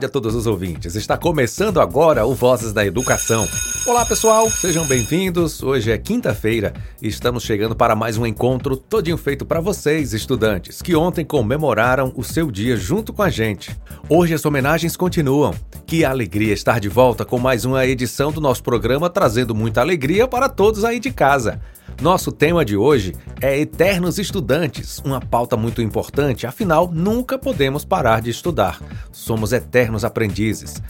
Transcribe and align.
tarde 0.00 0.06
a 0.06 0.08
todos 0.08 0.34
os 0.34 0.46
ouvintes. 0.46 0.94
Está 0.94 1.18
começando 1.18 1.80
agora 1.80 2.24
o 2.24 2.34
Vozes 2.34 2.72
da 2.72 2.84
Educação. 2.84 3.46
Olá, 3.86 4.06
pessoal, 4.06 4.48
sejam 4.48 4.86
bem-vindos. 4.86 5.62
Hoje 5.62 5.90
é 5.90 5.98
quinta-feira 5.98 6.72
e 7.02 7.08
estamos 7.08 7.42
chegando 7.42 7.76
para 7.76 7.94
mais 7.94 8.16
um 8.16 8.24
encontro 8.24 8.76
todinho 8.76 9.18
feito 9.18 9.44
para 9.44 9.60
vocês, 9.60 10.14
estudantes, 10.14 10.80
que 10.80 10.96
ontem 10.96 11.24
comemoraram 11.24 12.12
o 12.16 12.24
seu 12.24 12.50
dia 12.50 12.76
junto 12.76 13.12
com 13.12 13.22
a 13.22 13.28
gente. 13.28 13.76
Hoje 14.08 14.32
as 14.32 14.44
homenagens 14.44 14.96
continuam. 14.96 15.54
Que 15.86 16.04
alegria 16.04 16.54
estar 16.54 16.80
de 16.80 16.88
volta 16.88 17.24
com 17.24 17.38
mais 17.38 17.64
uma 17.64 17.84
edição 17.84 18.32
do 18.32 18.40
nosso 18.40 18.62
programa, 18.62 19.10
trazendo 19.10 19.54
muita 19.54 19.80
alegria 19.80 20.26
para 20.26 20.48
todos 20.48 20.84
aí 20.84 20.98
de 20.98 21.10
casa. 21.10 21.60
Nosso 22.00 22.32
tema 22.32 22.64
de 22.64 22.76
hoje 22.76 23.14
é 23.42 23.58
Eternos 23.58 24.18
Estudantes, 24.18 25.00
uma 25.04 25.20
pauta 25.20 25.56
muito 25.56 25.82
importante, 25.82 26.46
afinal, 26.46 26.90
nunca 26.90 27.38
podemos 27.38 27.84
parar 27.84 28.22
de 28.22 28.30
estudar. 28.30 28.80
Somos 29.12 29.52
eternos 29.52 30.04
aprendizes. 30.04 30.82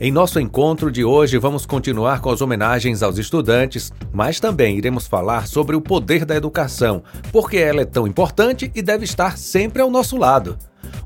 Em 0.00 0.10
nosso 0.10 0.40
encontro 0.40 0.90
de 0.90 1.04
hoje, 1.04 1.38
vamos 1.38 1.66
continuar 1.66 2.20
com 2.20 2.30
as 2.30 2.40
homenagens 2.40 3.02
aos 3.02 3.18
estudantes, 3.18 3.92
mas 4.12 4.40
também 4.40 4.76
iremos 4.76 5.06
falar 5.06 5.46
sobre 5.46 5.76
o 5.76 5.80
poder 5.80 6.24
da 6.24 6.34
educação, 6.34 7.02
porque 7.30 7.58
ela 7.58 7.82
é 7.82 7.84
tão 7.84 8.06
importante 8.06 8.72
e 8.74 8.82
deve 8.82 9.04
estar 9.04 9.38
sempre 9.38 9.82
ao 9.82 9.90
nosso 9.90 10.16
lado. 10.16 10.58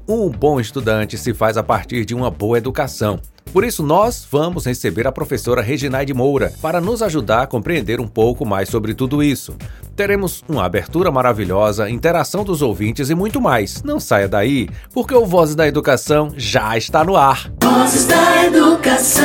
Um 0.06 0.28
bom 0.28 0.58
estudante 0.58 1.19
se 1.19 1.34
faz 1.34 1.56
a 1.56 1.62
partir 1.62 2.05
de 2.05 2.14
uma 2.14 2.31
boa 2.31 2.58
educação. 2.58 3.20
Por 3.53 3.64
isso, 3.64 3.83
nós 3.83 4.27
vamos 4.31 4.67
receber 4.67 5.06
a 5.06 5.12
professora 5.12 5.62
Reginaide 5.62 6.12
Moura 6.12 6.53
para 6.61 6.81
nos 6.81 7.03
ajudar 7.03 7.42
a 7.42 7.47
compreender 7.47 8.00
um 8.00 8.06
pouco 8.06 8.44
mais 8.44 8.69
sobre 8.69 8.94
tudo 8.94 9.22
isso. 9.22 9.56
Teremos 9.97 10.44
uma 10.48 10.64
abertura 10.64 11.11
maravilhosa, 11.11 11.89
interação 11.89 12.44
dos 12.44 12.62
ouvintes 12.62 13.11
e 13.11 13.14
muito 13.14 13.41
mais. 13.41 13.83
Não 13.83 13.98
saia 13.98 14.28
daí, 14.28 14.69
porque 14.92 15.14
o 15.14 15.25
Vozes 15.25 15.55
da 15.55 15.66
Educação 15.66 16.31
já 16.36 16.77
está 16.77 17.03
no 17.03 17.16
ar. 17.16 17.50
Vozes 17.62 18.05
da 18.06 18.44
Educação. 18.44 19.19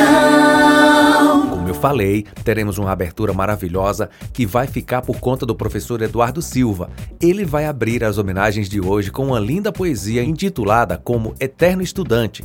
Como 1.64 1.74
eu 1.74 1.80
falei, 1.80 2.26
teremos 2.44 2.76
uma 2.76 2.92
abertura 2.92 3.32
maravilhosa 3.32 4.10
que 4.34 4.44
vai 4.44 4.66
ficar 4.66 5.00
por 5.00 5.18
conta 5.18 5.46
do 5.46 5.54
professor 5.54 6.02
Eduardo 6.02 6.42
Silva. 6.42 6.90
Ele 7.18 7.42
vai 7.42 7.64
abrir 7.64 8.04
as 8.04 8.18
homenagens 8.18 8.68
de 8.68 8.82
hoje 8.82 9.10
com 9.10 9.28
uma 9.28 9.40
linda 9.40 9.72
poesia 9.72 10.22
intitulada 10.22 10.98
como 10.98 11.34
Eterno 11.40 11.82
Estudante. 11.82 12.44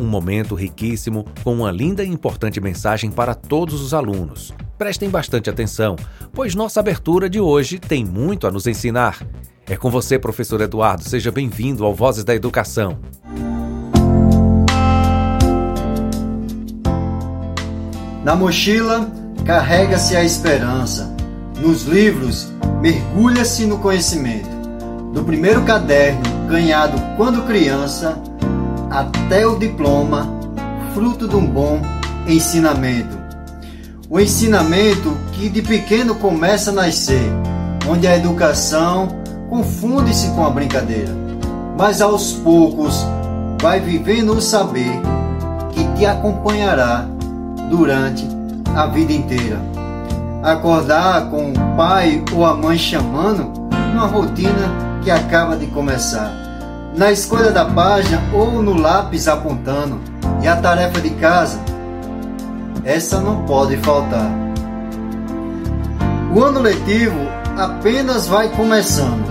Um 0.00 0.06
momento 0.06 0.54
riquíssimo 0.54 1.26
com 1.42 1.52
uma 1.52 1.70
linda 1.70 2.02
e 2.02 2.08
importante 2.08 2.58
mensagem 2.58 3.10
para 3.10 3.34
todos 3.34 3.82
os 3.82 3.92
alunos. 3.92 4.54
Prestem 4.78 5.10
bastante 5.10 5.50
atenção, 5.50 5.94
pois 6.32 6.54
nossa 6.54 6.80
abertura 6.80 7.28
de 7.28 7.38
hoje 7.38 7.78
tem 7.78 8.02
muito 8.02 8.46
a 8.46 8.50
nos 8.50 8.66
ensinar. 8.66 9.18
É 9.66 9.76
com 9.76 9.90
você, 9.90 10.18
professor 10.18 10.62
Eduardo. 10.62 11.04
Seja 11.04 11.30
bem-vindo 11.30 11.84
ao 11.84 11.94
Vozes 11.94 12.24
da 12.24 12.34
Educação. 12.34 12.98
Na 18.24 18.34
mochila, 18.34 19.06
carrega-se 19.44 20.16
a 20.16 20.24
esperança. 20.24 21.14
Nos 21.60 21.82
livros, 21.82 22.50
mergulha-se 22.80 23.66
no 23.66 23.76
conhecimento. 23.76 24.48
Do 25.12 25.22
primeiro 25.22 25.60
caderno, 25.64 26.22
ganhado 26.48 26.98
quando 27.18 27.46
criança, 27.46 28.18
até 28.90 29.46
o 29.46 29.58
diploma, 29.58 30.26
fruto 30.94 31.28
de 31.28 31.36
um 31.36 31.46
bom 31.46 31.82
ensinamento. 32.26 33.14
O 34.08 34.18
ensinamento 34.18 35.14
que 35.32 35.50
de 35.50 35.60
pequeno 35.60 36.14
começa 36.14 36.70
a 36.70 36.74
nascer, 36.74 37.30
onde 37.86 38.06
a 38.06 38.16
educação 38.16 39.08
confunde-se 39.50 40.28
com 40.30 40.46
a 40.46 40.50
brincadeira, 40.50 41.12
mas 41.76 42.00
aos 42.00 42.32
poucos 42.32 43.04
vai 43.60 43.80
vivendo 43.80 44.32
o 44.32 44.40
saber 44.40 44.92
que 45.72 45.84
te 45.98 46.06
acompanhará 46.06 47.13
durante 47.74 48.24
a 48.76 48.86
vida 48.86 49.12
inteira. 49.12 49.60
Acordar 50.42 51.28
com 51.30 51.50
o 51.50 51.76
pai 51.76 52.22
ou 52.32 52.46
a 52.46 52.54
mãe 52.54 52.78
chamando, 52.78 53.52
uma 53.92 54.06
rotina 54.06 55.00
que 55.02 55.10
acaba 55.10 55.56
de 55.56 55.66
começar. 55.66 56.32
Na 56.96 57.10
escolha 57.10 57.50
da 57.50 57.64
página 57.64 58.22
ou 58.32 58.62
no 58.62 58.78
lápis 58.78 59.26
apontando, 59.26 60.00
e 60.40 60.46
a 60.46 60.56
tarefa 60.56 61.00
de 61.00 61.10
casa, 61.10 61.58
essa 62.84 63.18
não 63.20 63.42
pode 63.44 63.76
faltar. 63.78 64.30
O 66.32 66.42
ano 66.42 66.60
letivo 66.60 67.18
apenas 67.56 68.28
vai 68.28 68.48
começando. 68.50 69.24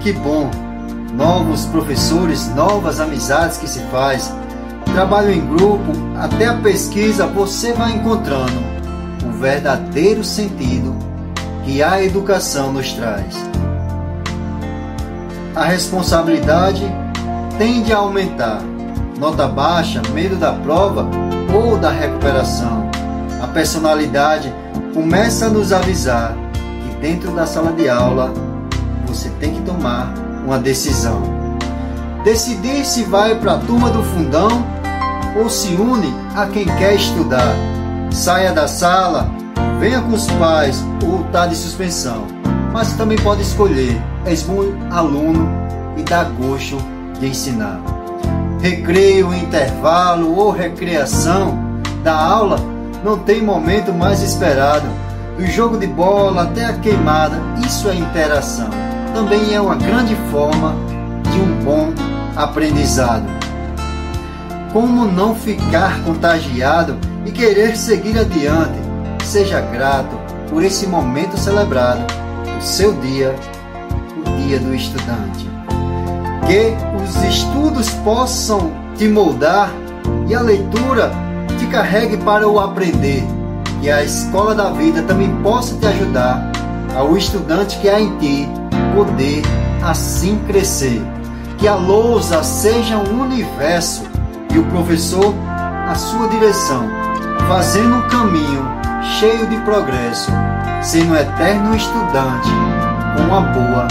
Que 0.00 0.12
bom! 0.12 0.50
Novos 1.14 1.66
professores, 1.66 2.48
novas 2.54 3.00
amizades 3.00 3.58
que 3.58 3.68
se 3.68 3.80
faz, 3.90 4.32
trabalho 4.92 5.32
em 5.32 5.40
grupo, 5.46 5.92
até 6.18 6.46
a 6.46 6.54
pesquisa 6.54 7.26
você 7.26 7.72
vai 7.72 7.92
encontrando 7.92 8.62
o 9.26 9.32
verdadeiro 9.32 10.22
sentido 10.22 10.94
que 11.64 11.82
a 11.82 12.02
educação 12.02 12.72
nos 12.72 12.92
traz. 12.92 13.34
A 15.54 15.64
responsabilidade 15.64 16.84
tende 17.58 17.92
a 17.92 17.98
aumentar. 17.98 18.60
Nota 19.18 19.46
baixa, 19.46 20.02
medo 20.12 20.36
da 20.36 20.52
prova 20.52 21.08
ou 21.54 21.78
da 21.78 21.90
recuperação. 21.90 22.90
A 23.42 23.46
personalidade 23.46 24.52
começa 24.92 25.46
a 25.46 25.50
nos 25.50 25.72
avisar 25.72 26.34
que 26.54 26.96
dentro 27.00 27.30
da 27.32 27.46
sala 27.46 27.72
de 27.72 27.88
aula 27.88 28.32
você 29.06 29.30
tem 29.40 29.54
que 29.54 29.62
tomar 29.62 30.12
uma 30.44 30.58
decisão. 30.58 31.22
Decidir 32.24 32.84
se 32.84 33.04
vai 33.04 33.34
para 33.34 33.54
a 33.54 33.58
turma 33.58 33.90
do 33.90 34.02
fundão 34.02 34.71
ou 35.36 35.48
se 35.48 35.74
une 35.74 36.12
a 36.36 36.46
quem 36.46 36.64
quer 36.64 36.94
estudar. 36.94 37.54
Saia 38.10 38.52
da 38.52 38.68
sala, 38.68 39.30
venha 39.78 40.00
com 40.00 40.12
os 40.12 40.26
pais 40.32 40.84
ou 41.04 41.22
está 41.22 41.46
de 41.46 41.56
suspensão. 41.56 42.26
Mas 42.72 42.94
também 42.94 43.18
pode 43.18 43.42
escolher, 43.42 44.00
és 44.24 44.42
bom 44.42 44.62
aluno 44.90 45.48
e 45.96 46.02
dá 46.02 46.24
gosto 46.24 46.78
de 47.18 47.28
ensinar. 47.28 47.80
Recreio, 48.60 49.34
intervalo 49.34 50.36
ou 50.36 50.50
recreação 50.50 51.58
da 52.02 52.14
aula 52.14 52.56
não 53.04 53.18
tem 53.18 53.42
momento 53.42 53.92
mais 53.92 54.22
esperado. 54.22 54.86
Do 55.36 55.46
jogo 55.46 55.78
de 55.78 55.86
bola 55.86 56.42
até 56.42 56.66
a 56.66 56.74
queimada, 56.74 57.40
isso 57.66 57.88
é 57.88 57.94
interação. 57.94 58.70
Também 59.14 59.54
é 59.54 59.60
uma 59.60 59.74
grande 59.74 60.14
forma 60.30 60.74
de 61.32 61.40
um 61.40 61.64
bom 61.64 61.92
aprendizado. 62.36 63.41
Como 64.72 65.04
não 65.04 65.34
ficar 65.34 66.02
contagiado 66.02 66.96
e 67.26 67.30
querer 67.30 67.76
seguir 67.76 68.18
adiante? 68.18 68.80
Seja 69.22 69.60
grato 69.60 70.16
por 70.48 70.64
esse 70.64 70.86
momento 70.86 71.38
celebrado, 71.38 72.02
o 72.58 72.62
seu 72.62 72.94
dia, 72.94 73.36
o 74.16 74.46
dia 74.46 74.58
do 74.58 74.74
estudante. 74.74 75.46
Que 76.46 76.74
os 77.04 77.22
estudos 77.24 77.90
possam 78.02 78.72
te 78.96 79.06
moldar 79.08 79.70
e 80.26 80.34
a 80.34 80.40
leitura 80.40 81.12
te 81.58 81.66
carregue 81.66 82.16
para 82.16 82.48
o 82.48 82.58
aprender. 82.58 83.22
Que 83.82 83.90
a 83.90 84.02
escola 84.02 84.54
da 84.54 84.70
vida 84.70 85.02
também 85.02 85.30
possa 85.42 85.76
te 85.76 85.86
ajudar 85.86 86.50
ao 86.96 87.14
estudante 87.14 87.78
que 87.78 87.90
há 87.90 88.00
em 88.00 88.16
ti 88.16 88.48
poder 88.94 89.42
assim 89.82 90.38
crescer. 90.46 91.02
Que 91.58 91.68
a 91.68 91.74
lousa 91.74 92.42
seja 92.42 92.96
um 92.96 93.20
universo 93.20 94.11
e 94.52 94.58
o 94.58 94.64
professor 94.66 95.34
a 95.88 95.94
sua 95.94 96.28
direção, 96.28 96.88
fazendo 97.48 97.96
um 97.96 98.08
caminho 98.08 98.62
cheio 99.18 99.46
de 99.46 99.56
progresso, 99.58 100.30
sendo 100.82 101.12
um 101.12 101.16
eterno 101.16 101.74
estudante 101.74 102.48
com 103.16 103.22
uma 103.24 103.40
boa 103.40 103.88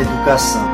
educação. 0.00 0.73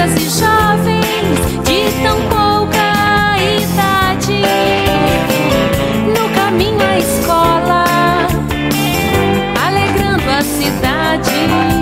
crianças 0.00 0.22
e 0.22 0.40
jovens 0.40 1.38
de 1.64 2.02
tão 2.02 2.20
pouca 2.28 3.36
idade. 3.38 4.42
No 6.18 6.28
caminho 6.34 6.80
à 6.80 6.98
escola, 6.98 7.84
alegrando 9.62 10.30
a 10.30 10.42
cidade. 10.42 11.79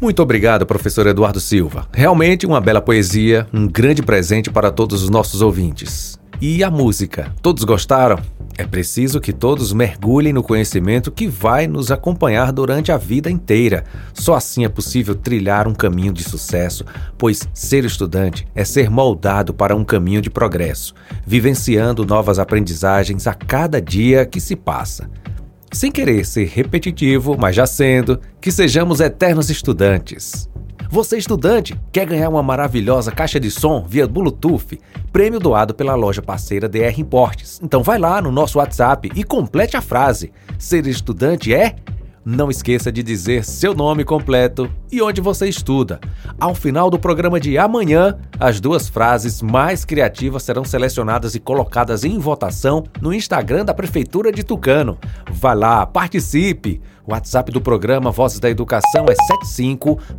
Muito 0.00 0.22
obrigado, 0.22 0.64
professor 0.64 1.08
Eduardo 1.08 1.40
Silva. 1.40 1.88
Realmente 1.92 2.46
uma 2.46 2.60
bela 2.60 2.80
poesia, 2.80 3.48
um 3.52 3.66
grande 3.66 4.00
presente 4.00 4.48
para 4.48 4.70
todos 4.70 5.02
os 5.02 5.10
nossos 5.10 5.42
ouvintes. 5.42 6.16
E 6.40 6.62
a 6.62 6.70
música? 6.70 7.34
Todos 7.42 7.64
gostaram? 7.64 8.16
É 8.56 8.64
preciso 8.64 9.20
que 9.20 9.32
todos 9.32 9.72
mergulhem 9.72 10.32
no 10.32 10.40
conhecimento 10.40 11.10
que 11.10 11.26
vai 11.26 11.66
nos 11.66 11.90
acompanhar 11.90 12.52
durante 12.52 12.92
a 12.92 12.96
vida 12.96 13.28
inteira. 13.28 13.82
Só 14.14 14.36
assim 14.36 14.64
é 14.64 14.68
possível 14.68 15.16
trilhar 15.16 15.66
um 15.66 15.74
caminho 15.74 16.12
de 16.12 16.22
sucesso, 16.22 16.84
pois 17.16 17.48
ser 17.52 17.84
estudante 17.84 18.46
é 18.54 18.64
ser 18.64 18.88
moldado 18.88 19.52
para 19.52 19.74
um 19.74 19.84
caminho 19.84 20.22
de 20.22 20.30
progresso, 20.30 20.94
vivenciando 21.26 22.06
novas 22.06 22.38
aprendizagens 22.38 23.26
a 23.26 23.34
cada 23.34 23.82
dia 23.82 24.24
que 24.24 24.40
se 24.40 24.54
passa. 24.54 25.10
Sem 25.70 25.92
querer 25.92 26.24
ser 26.24 26.46
repetitivo, 26.46 27.36
mas 27.38 27.54
já 27.54 27.66
sendo, 27.66 28.18
que 28.40 28.50
sejamos 28.50 29.00
eternos 29.00 29.50
estudantes. 29.50 30.48
Você, 30.90 31.18
estudante, 31.18 31.78
quer 31.92 32.06
ganhar 32.06 32.30
uma 32.30 32.42
maravilhosa 32.42 33.12
caixa 33.12 33.38
de 33.38 33.50
som 33.50 33.84
via 33.86 34.06
Bluetooth? 34.06 34.80
Prêmio 35.12 35.38
doado 35.38 35.74
pela 35.74 35.94
loja 35.94 36.22
parceira 36.22 36.66
DR 36.66 36.98
Importes. 36.98 37.60
Então 37.62 37.82
vai 37.82 37.98
lá 37.98 38.22
no 38.22 38.32
nosso 38.32 38.58
WhatsApp 38.58 39.10
e 39.14 39.22
complete 39.22 39.76
a 39.76 39.82
frase: 39.82 40.32
Ser 40.58 40.86
estudante 40.86 41.52
é 41.52 41.76
não 42.28 42.50
esqueça 42.50 42.92
de 42.92 43.02
dizer 43.02 43.42
seu 43.42 43.74
nome 43.74 44.04
completo 44.04 44.70
e 44.92 45.00
onde 45.00 45.18
você 45.18 45.48
estuda. 45.48 45.98
Ao 46.38 46.54
final 46.54 46.90
do 46.90 46.98
programa 46.98 47.40
de 47.40 47.56
amanhã, 47.56 48.18
as 48.38 48.60
duas 48.60 48.86
frases 48.86 49.40
mais 49.40 49.86
criativas 49.86 50.42
serão 50.42 50.62
selecionadas 50.62 51.34
e 51.34 51.40
colocadas 51.40 52.04
em 52.04 52.18
votação 52.18 52.84
no 53.00 53.14
Instagram 53.14 53.64
da 53.64 53.72
Prefeitura 53.72 54.30
de 54.30 54.44
Tucano. 54.44 54.98
Vá 55.30 55.54
lá, 55.54 55.86
participe! 55.86 56.82
O 57.06 57.12
WhatsApp 57.12 57.50
do 57.50 57.62
programa 57.62 58.10
Vozes 58.10 58.38
da 58.38 58.50
Educação 58.50 59.06
é 59.08 59.14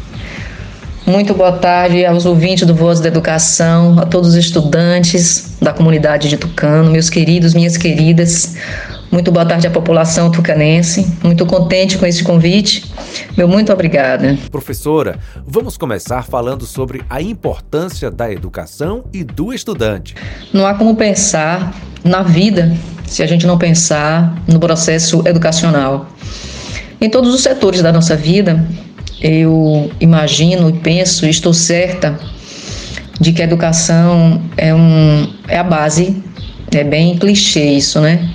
Muito 1.06 1.34
boa 1.34 1.52
tarde 1.52 2.06
aos 2.06 2.24
ouvintes 2.24 2.64
do 2.64 2.74
Voz 2.74 3.00
da 3.00 3.08
Educação, 3.08 3.98
a 3.98 4.06
todos 4.06 4.30
os 4.30 4.34
estudantes 4.36 5.56
da 5.60 5.72
comunidade 5.72 6.28
de 6.28 6.36
Tucano, 6.36 6.92
meus 6.92 7.10
queridos, 7.10 7.54
minhas 7.54 7.76
queridas. 7.76 8.54
Muito 9.10 9.32
boa 9.32 9.44
tarde 9.44 9.66
à 9.66 9.70
população 9.70 10.30
tucanense. 10.30 11.12
Muito 11.22 11.44
contente 11.44 11.98
com 11.98 12.06
esse 12.06 12.22
convite. 12.22 12.90
Meu 13.36 13.48
muito 13.48 13.72
obrigada. 13.72 14.38
Professora, 14.50 15.18
vamos 15.44 15.76
começar 15.76 16.22
falando 16.22 16.64
sobre 16.64 17.02
a 17.10 17.20
importância 17.20 18.08
da 18.08 18.30
educação 18.32 19.04
e 19.12 19.24
do 19.24 19.52
estudante. 19.52 20.14
Não 20.52 20.64
há 20.64 20.74
como 20.74 20.94
pensar 20.94 21.74
na 22.04 22.22
vida 22.22 22.74
se 23.04 23.24
a 23.24 23.26
gente 23.26 23.44
não 23.44 23.58
pensar 23.58 24.34
no 24.46 24.60
processo 24.60 25.26
educacional. 25.26 26.06
Em 27.00 27.10
todos 27.10 27.34
os 27.34 27.42
setores 27.42 27.82
da 27.82 27.92
nossa 27.92 28.14
vida, 28.14 28.64
eu 29.22 29.88
imagino 30.00 30.68
e 30.68 30.72
penso, 30.72 31.26
estou 31.26 31.54
certa 31.54 32.18
de 33.20 33.32
que 33.32 33.40
a 33.40 33.44
educação 33.44 34.42
é, 34.56 34.74
um, 34.74 35.32
é 35.46 35.58
a 35.58 35.62
base, 35.62 36.16
é 36.72 36.82
bem 36.82 37.16
clichê 37.16 37.64
isso, 37.64 38.00
né? 38.00 38.28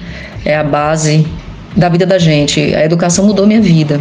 É 0.46 0.56
a 0.56 0.64
base 0.64 1.28
da 1.76 1.90
vida 1.90 2.06
da 2.06 2.18
gente. 2.18 2.74
A 2.74 2.86
educação 2.86 3.26
mudou 3.26 3.46
minha 3.46 3.60
vida. 3.60 4.00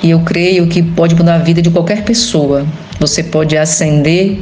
E 0.00 0.10
eu 0.10 0.20
creio 0.20 0.68
que 0.68 0.80
pode 0.80 1.16
mudar 1.16 1.34
a 1.34 1.38
vida 1.38 1.60
de 1.60 1.70
qualquer 1.70 2.04
pessoa. 2.04 2.64
Você 3.00 3.24
pode 3.24 3.56
ascender, 3.56 4.38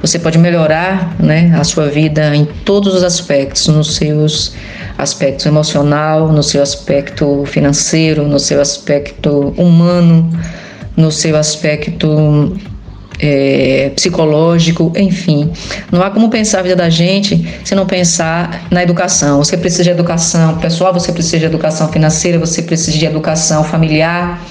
você 0.00 0.18
pode 0.18 0.38
melhorar 0.38 1.14
né, 1.20 1.54
a 1.54 1.64
sua 1.64 1.88
vida 1.88 2.34
em 2.34 2.46
todos 2.64 2.94
os 2.94 3.04
aspectos, 3.04 3.66
nos 3.66 3.96
seus 3.96 4.54
aspectos 4.96 5.44
emocional, 5.44 6.32
no 6.32 6.42
seu 6.42 6.62
aspecto 6.62 7.44
financeiro, 7.44 8.26
no 8.26 8.38
seu 8.38 8.60
aspecto 8.60 9.52
humano 9.58 10.30
no 10.96 11.10
seu 11.10 11.36
aspecto 11.36 12.56
é, 13.18 13.90
psicológico, 13.94 14.92
enfim. 14.96 15.50
Não 15.90 16.02
há 16.02 16.10
como 16.10 16.28
pensar 16.28 16.60
a 16.60 16.62
vida 16.62 16.76
da 16.76 16.90
gente 16.90 17.46
se 17.64 17.74
não 17.74 17.86
pensar 17.86 18.66
na 18.70 18.82
educação. 18.82 19.38
Você 19.38 19.56
precisa 19.56 19.84
de 19.84 19.90
educação 19.90 20.58
pessoal, 20.58 20.92
você 20.92 21.12
precisa 21.12 21.38
de 21.38 21.44
educação 21.44 21.88
financeira, 21.88 22.38
você 22.38 22.62
precisa 22.62 22.96
de 22.96 23.06
educação 23.06 23.64
familiar. 23.64 24.42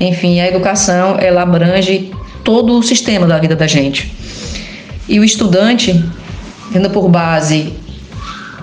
Enfim, 0.00 0.40
a 0.40 0.48
educação 0.48 1.16
ela 1.18 1.42
abrange 1.42 2.12
todo 2.42 2.78
o 2.78 2.82
sistema 2.82 3.26
da 3.26 3.38
vida 3.38 3.56
da 3.56 3.66
gente. 3.66 4.12
E 5.08 5.20
o 5.20 5.24
estudante, 5.24 6.02
tendo 6.72 6.90
por 6.90 7.08
base 7.08 7.72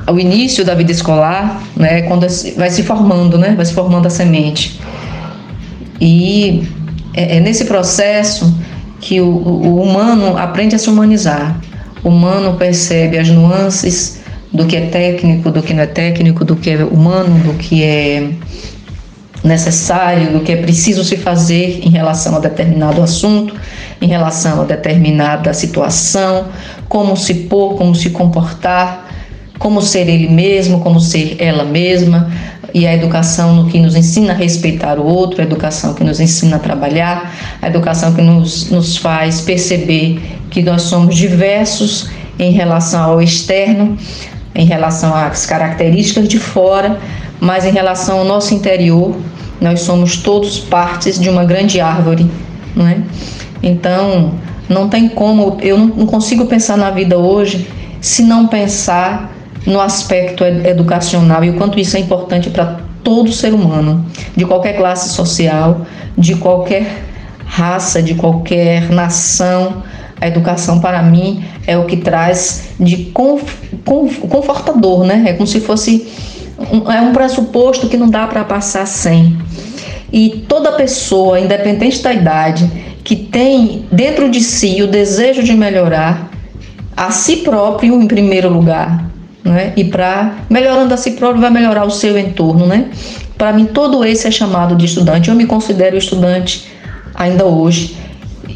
o 0.09 0.19
início 0.19 0.65
da 0.65 0.73
vida 0.73 0.91
escolar, 0.91 1.61
né, 1.75 2.01
quando 2.03 2.25
vai 2.57 2.69
se 2.69 2.83
formando, 2.83 3.37
né, 3.37 3.53
vai 3.55 3.65
se 3.65 3.73
formando 3.73 4.07
a 4.07 4.09
semente. 4.09 4.79
E 5.99 6.67
é, 7.13 7.37
é 7.37 7.39
nesse 7.39 7.65
processo 7.65 8.53
que 8.99 9.19
o, 9.19 9.27
o, 9.27 9.81
humano 9.81 10.37
aprende 10.37 10.75
a 10.75 10.79
se 10.79 10.89
humanizar. 10.89 11.59
O 12.03 12.09
humano 12.09 12.55
percebe 12.57 13.17
as 13.17 13.29
nuances 13.29 14.21
do 14.51 14.65
que 14.65 14.75
é 14.75 14.85
técnico, 14.87 15.49
do 15.49 15.61
que 15.61 15.73
não 15.73 15.83
é 15.83 15.87
técnico, 15.87 16.45
do 16.45 16.55
que 16.55 16.69
é 16.69 16.83
humano, 16.83 17.39
do 17.39 17.53
que 17.53 17.83
é 17.83 18.29
necessário, 19.43 20.31
do 20.31 20.41
que 20.41 20.51
é 20.51 20.57
preciso 20.57 21.03
se 21.03 21.17
fazer 21.17 21.81
em 21.83 21.89
relação 21.89 22.35
a 22.35 22.39
determinado 22.39 23.01
assunto, 23.01 23.55
em 23.99 24.07
relação 24.07 24.61
a 24.61 24.65
determinada 24.65 25.53
situação, 25.53 26.47
como 26.87 27.17
se 27.17 27.33
pôr, 27.33 27.75
como 27.75 27.95
se 27.95 28.11
comportar, 28.11 29.09
como 29.57 29.81
ser 29.81 30.07
ele 30.07 30.27
mesmo, 30.27 30.79
como 30.79 30.99
ser 30.99 31.37
ela 31.39 31.63
mesma, 31.63 32.31
e 32.73 32.87
a 32.87 32.93
educação 32.93 33.55
no 33.55 33.69
que 33.69 33.79
nos 33.79 33.95
ensina 33.95 34.33
a 34.33 34.35
respeitar 34.35 34.99
o 34.99 35.05
outro, 35.05 35.41
a 35.41 35.43
educação 35.43 35.93
que 35.93 36.03
nos 36.03 36.19
ensina 36.19 36.55
a 36.55 36.59
trabalhar, 36.59 37.33
a 37.61 37.67
educação 37.67 38.13
que 38.13 38.21
nos, 38.21 38.69
nos 38.69 38.97
faz 38.97 39.41
perceber 39.41 40.21
que 40.49 40.61
nós 40.61 40.83
somos 40.83 41.15
diversos 41.15 42.09
em 42.39 42.51
relação 42.51 43.03
ao 43.03 43.21
externo, 43.21 43.97
em 44.55 44.65
relação 44.65 45.15
às 45.15 45.45
características 45.45 46.27
de 46.27 46.39
fora, 46.39 46.99
mas 47.39 47.65
em 47.65 47.71
relação 47.71 48.19
ao 48.19 48.25
nosso 48.25 48.53
interior, 48.53 49.15
nós 49.59 49.81
somos 49.81 50.17
todos 50.17 50.59
partes 50.59 51.19
de 51.19 51.29
uma 51.29 51.45
grande 51.45 51.79
árvore, 51.79 52.29
não 52.75 52.87
é? 52.87 52.97
Então, 53.61 54.33
não 54.67 54.89
tem 54.89 55.07
como, 55.07 55.57
eu 55.61 55.77
não 55.77 56.05
consigo 56.05 56.45
pensar 56.45 56.77
na 56.77 56.89
vida 56.89 57.17
hoje 57.17 57.67
se 57.99 58.23
não 58.23 58.47
pensar 58.47 59.31
no 59.65 59.79
aspecto 59.79 60.43
educacional 60.43 61.43
e 61.43 61.49
o 61.49 61.53
quanto 61.53 61.79
isso 61.79 61.95
é 61.97 61.99
importante 61.99 62.49
para 62.49 62.79
todo 63.03 63.31
ser 63.31 63.53
humano, 63.53 64.05
de 64.35 64.45
qualquer 64.45 64.77
classe 64.77 65.09
social, 65.09 65.81
de 66.17 66.35
qualquer 66.35 67.03
raça, 67.45 68.01
de 68.01 68.15
qualquer 68.15 68.89
nação. 68.89 69.83
A 70.19 70.27
educação, 70.27 70.79
para 70.79 71.01
mim, 71.01 71.43
é 71.65 71.77
o 71.77 71.85
que 71.85 71.97
traz 71.97 72.69
de 72.79 73.11
confortador, 74.29 75.03
né? 75.03 75.23
É 75.27 75.33
como 75.33 75.47
se 75.47 75.59
fosse 75.59 76.07
um, 76.71 76.91
é 76.91 77.01
um 77.01 77.11
pressuposto 77.11 77.87
que 77.87 77.97
não 77.97 78.09
dá 78.09 78.27
para 78.27 78.43
passar 78.43 78.85
sem. 78.85 79.37
E 80.13 80.45
toda 80.47 80.73
pessoa, 80.73 81.39
independente 81.39 82.03
da 82.03 82.13
idade, 82.13 82.69
que 83.03 83.15
tem 83.15 83.85
dentro 83.91 84.29
de 84.29 84.41
si 84.41 84.81
o 84.83 84.87
desejo 84.87 85.41
de 85.41 85.53
melhorar 85.53 86.29
a 86.95 87.09
si 87.09 87.37
próprio 87.37 87.99
em 87.99 88.07
primeiro 88.07 88.49
lugar, 88.49 89.10
né? 89.43 89.73
E 89.75 89.83
para 89.83 90.35
melhorando 90.49 90.93
a 90.93 90.97
si 90.97 91.11
próprio 91.11 91.41
vai 91.41 91.49
melhorar 91.49 91.85
o 91.85 91.91
seu 91.91 92.17
entorno, 92.17 92.65
né? 92.65 92.89
Para 93.37 93.51
mim 93.53 93.65
todo 93.65 94.05
esse 94.05 94.27
é 94.27 94.31
chamado 94.31 94.75
de 94.75 94.85
estudante. 94.85 95.29
Eu 95.29 95.35
me 95.35 95.45
considero 95.45 95.97
estudante 95.97 96.67
ainda 97.15 97.45
hoje 97.45 97.97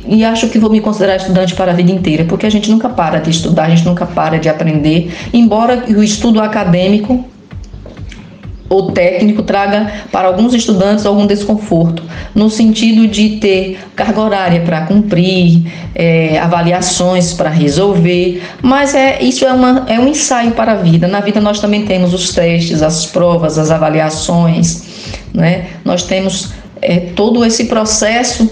e 0.08 0.24
acho 0.24 0.48
que 0.50 0.60
vou 0.60 0.70
me 0.70 0.80
considerar 0.82 1.16
estudante 1.16 1.56
para 1.56 1.72
a 1.72 1.76
vida 1.76 1.92
inteira, 1.92 2.26
porque 2.26 2.46
a 2.46 2.50
gente 2.50 2.70
nunca 2.70 2.90
para 2.90 3.20
de 3.20 3.32
estudar, 3.32 3.66
a 3.66 3.70
gente 3.70 3.86
nunca 3.86 4.06
para 4.06 4.38
de 4.38 4.48
aprender, 4.48 5.12
embora 5.34 5.84
o 5.88 6.04
estudo 6.04 6.40
acadêmico 6.40 7.26
o 8.78 8.92
técnico 8.92 9.44
traga 9.44 9.92
para 10.12 10.28
alguns 10.28 10.54
estudantes 10.54 11.06
algum 11.06 11.26
desconforto, 11.26 12.04
no 12.34 12.50
sentido 12.50 13.08
de 13.08 13.38
ter 13.38 13.80
carga 13.96 14.22
horária 14.22 14.62
para 14.62 14.82
cumprir, 14.82 15.72
é, 15.94 16.38
avaliações 16.40 17.34
para 17.34 17.50
resolver, 17.50 18.44
mas 18.62 18.94
é, 18.94 19.22
isso 19.22 19.46
é, 19.46 19.54
uma, 19.54 19.86
é 19.88 20.00
um 20.00 20.08
ensaio 20.08 20.52
para 20.52 20.74
a 20.74 20.76
vida. 20.76 21.08
Na 21.08 21.20
vida 21.20 21.40
nós 21.40 21.60
também 21.60 21.86
temos 21.86 22.14
os 22.14 22.34
testes, 22.34 22.82
as 22.82 23.06
provas, 23.06 23.58
as 23.58 23.72
avaliações, 23.72 24.84
né? 25.34 25.68
nós 25.84 26.04
temos 26.04 26.54
é, 26.82 27.00
todo 27.00 27.46
esse 27.46 27.66
processo 27.66 28.52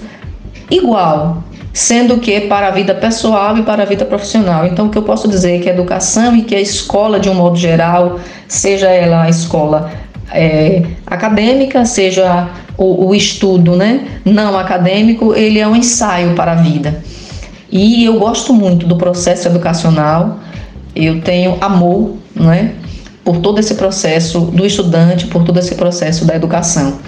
igual, 0.70 1.44
sendo 1.74 2.18
que 2.20 2.42
para 2.42 2.68
a 2.68 2.72
vida 2.72 2.94
pessoal 2.94 3.58
e 3.58 3.64
para 3.64 3.84
a 3.84 3.86
vida 3.86 4.06
profissional. 4.06 4.66
Então, 4.66 4.88
o 4.88 4.90
que 4.90 4.98
eu 4.98 5.04
posso 5.04 5.28
dizer 5.28 5.58
é 5.58 5.60
que 5.60 5.70
a 5.70 5.74
educação 5.74 6.36
e 6.36 6.44
que 6.44 6.56
a 6.56 6.62
escola, 6.62 7.20
de 7.20 7.30
um 7.30 7.34
modo 7.34 7.58
geral, 7.58 8.20
seja 8.48 8.88
ela 8.88 9.24
a 9.24 9.30
escola 9.30 9.92
é, 10.34 10.84
acadêmica, 11.06 11.86
seja 11.86 12.50
o, 12.78 13.08
o, 13.08 13.16
estudo 13.16 13.76
né, 13.76 14.20
não 14.26 14.58
acadêmico, 14.58 15.34
ele 15.34 15.60
é 15.60 15.68
um 15.68 15.76
ensaio 15.76 16.34
para 16.34 16.54
a 16.54 16.56
vida. 16.56 17.04
E 17.72 18.04
eu 18.04 18.20
gosto 18.20 18.54
muito 18.54 18.86
do 18.86 18.98
processo 18.98 19.48
educacional, 19.48 20.40
eu 20.96 21.22
tenho 21.22 21.58
amor 21.62 22.18
né, 22.36 22.74
por 23.24 23.38
todo 23.38 23.60
esse 23.60 23.76
processo 23.76 24.42
do 24.42 24.66
estudante, 24.66 25.28
por 25.28 25.44
todo 25.44 25.60
esse 25.60 25.76
processo 25.76 26.26
da 26.26 26.36
educação. 26.36 27.00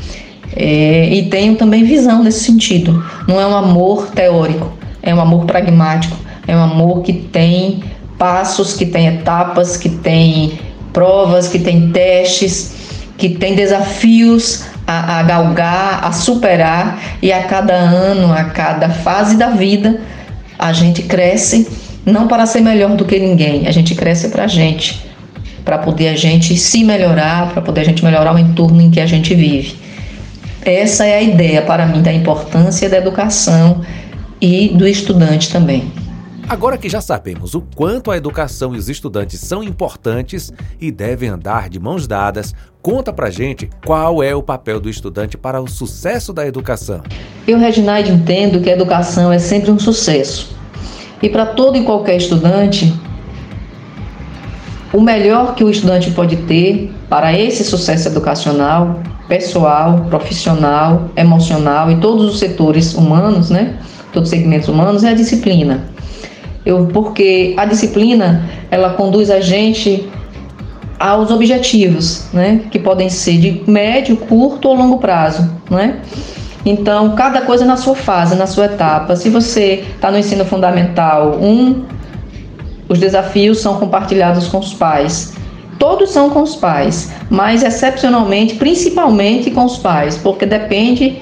É, 0.55 1.09
e 1.09 1.29
tenho 1.29 1.55
também 1.55 1.83
visão 1.83 2.23
nesse 2.23 2.45
sentido. 2.45 3.03
Não 3.27 3.41
é 3.41 3.45
um 3.45 3.55
amor 3.55 4.07
teórico, 4.11 4.71
é 5.01 5.13
um 5.13 5.19
amor 5.19 5.45
pragmático, 5.45 6.15
é 6.47 6.55
um 6.55 6.61
amor 6.61 7.01
que 7.01 7.13
tem 7.13 7.83
passos, 8.17 8.73
que 8.73 8.85
tem 8.85 9.07
etapas, 9.07 9.75
que 9.75 9.89
tem 9.89 10.59
provas, 10.93 11.47
que 11.47 11.59
tem 11.59 11.91
testes, 11.91 12.84
que 13.17 13.29
tem 13.29 13.55
desafios 13.55 14.65
a, 14.85 15.19
a 15.19 15.23
galgar, 15.23 16.03
a 16.03 16.11
superar, 16.11 16.99
e 17.21 17.31
a 17.31 17.43
cada 17.43 17.73
ano, 17.73 18.31
a 18.33 18.45
cada 18.45 18.89
fase 18.89 19.37
da 19.37 19.49
vida, 19.49 20.01
a 20.57 20.71
gente 20.73 21.03
cresce 21.03 21.67
não 22.05 22.27
para 22.27 22.45
ser 22.45 22.61
melhor 22.61 22.95
do 22.95 23.05
que 23.05 23.19
ninguém, 23.19 23.67
a 23.67 23.71
gente 23.71 23.95
cresce 23.95 24.29
para 24.29 24.43
a 24.43 24.47
gente, 24.47 25.03
para 25.63 25.77
poder 25.79 26.09
a 26.09 26.15
gente 26.15 26.55
se 26.55 26.83
melhorar, 26.83 27.49
para 27.49 27.61
poder 27.61 27.81
a 27.81 27.83
gente 27.83 28.03
melhorar 28.03 28.35
o 28.35 28.37
entorno 28.37 28.81
em 28.81 28.91
que 28.91 28.99
a 28.99 29.07
gente 29.07 29.33
vive. 29.33 29.75
Essa 30.63 31.05
é 31.05 31.17
a 31.17 31.21
ideia 31.21 31.61
para 31.61 31.85
mim 31.85 32.01
da 32.01 32.13
importância 32.13 32.89
da 32.89 32.97
educação 32.97 33.81
e 34.39 34.69
do 34.69 34.87
estudante 34.87 35.51
também. 35.51 35.91
Agora 36.47 36.77
que 36.77 36.87
já 36.87 37.01
sabemos 37.01 37.55
o 37.55 37.61
quanto 37.61 38.11
a 38.11 38.17
educação 38.17 38.75
e 38.75 38.77
os 38.77 38.87
estudantes 38.87 39.39
são 39.39 39.63
importantes 39.63 40.53
e 40.79 40.91
devem 40.91 41.29
andar 41.29 41.69
de 41.69 41.79
mãos 41.79 42.05
dadas, 42.07 42.53
conta 42.83 43.11
pra 43.11 43.31
gente 43.31 43.67
qual 43.83 44.21
é 44.21 44.35
o 44.35 44.43
papel 44.43 44.79
do 44.79 44.87
estudante 44.87 45.37
para 45.37 45.59
o 45.59 45.67
sucesso 45.67 46.31
da 46.31 46.45
educação. 46.45 47.01
Eu, 47.47 47.57
Reginaide, 47.57 48.11
entendo 48.11 48.61
que 48.61 48.69
a 48.69 48.73
educação 48.73 49.33
é 49.33 49.39
sempre 49.39 49.71
um 49.71 49.79
sucesso. 49.79 50.55
E 51.19 51.29
para 51.29 51.47
todo 51.47 51.77
e 51.77 51.83
qualquer 51.83 52.17
estudante, 52.17 52.93
o 54.93 55.01
melhor 55.01 55.55
que 55.55 55.63
o 55.63 55.69
estudante 55.69 56.11
pode 56.11 56.35
ter 56.43 56.93
para 57.09 57.37
esse 57.37 57.63
sucesso 57.63 58.07
educacional 58.07 59.01
pessoal, 59.27 60.05
profissional, 60.09 61.09
emocional 61.15 61.89
e 61.89 61.97
todos 61.97 62.25
os 62.25 62.39
setores 62.39 62.93
humanos, 62.93 63.49
né? 63.49 63.79
Todos 64.13 64.29
os 64.29 64.37
segmentos 64.37 64.69
humanos 64.69 65.03
é 65.03 65.09
a 65.09 65.13
disciplina. 65.13 65.94
Eu, 66.65 66.87
porque 66.87 67.53
a 67.57 67.65
disciplina 67.65 68.49
ela 68.71 68.91
conduz 68.91 69.29
a 69.29 69.39
gente 69.39 70.09
aos 70.99 71.29
objetivos, 71.29 72.25
né? 72.33 72.61
Que 72.71 72.79
podem 72.79 73.09
ser 73.09 73.37
de 73.37 73.63
médio, 73.69 74.17
curto 74.17 74.69
ou 74.69 74.75
longo 74.75 74.97
prazo, 74.97 75.49
né? 75.69 75.99
Então, 76.65 77.15
cada 77.15 77.41
coisa 77.41 77.63
na 77.63 77.77
sua 77.77 77.95
fase, 77.95 78.35
na 78.35 78.47
sua 78.47 78.65
etapa. 78.65 79.15
Se 79.15 79.29
você 79.29 79.83
está 79.95 80.09
no 80.09 80.17
ensino 80.17 80.43
fundamental 80.43 81.37
1, 81.39 81.45
um, 81.45 81.85
os 82.89 82.97
desafios 82.97 83.59
são 83.59 83.75
compartilhados 83.75 84.47
com 84.47 84.57
os 84.57 84.73
pais. 84.73 85.33
Todos 85.77 86.09
são 86.09 86.29
com 86.29 86.41
os 86.41 86.55
pais, 86.55 87.11
mas 87.29 87.61
excepcionalmente, 87.61 88.55
principalmente 88.55 89.51
com 89.51 89.65
os 89.65 89.77
pais, 89.77 90.17
porque 90.17 90.45
depende 90.45 91.21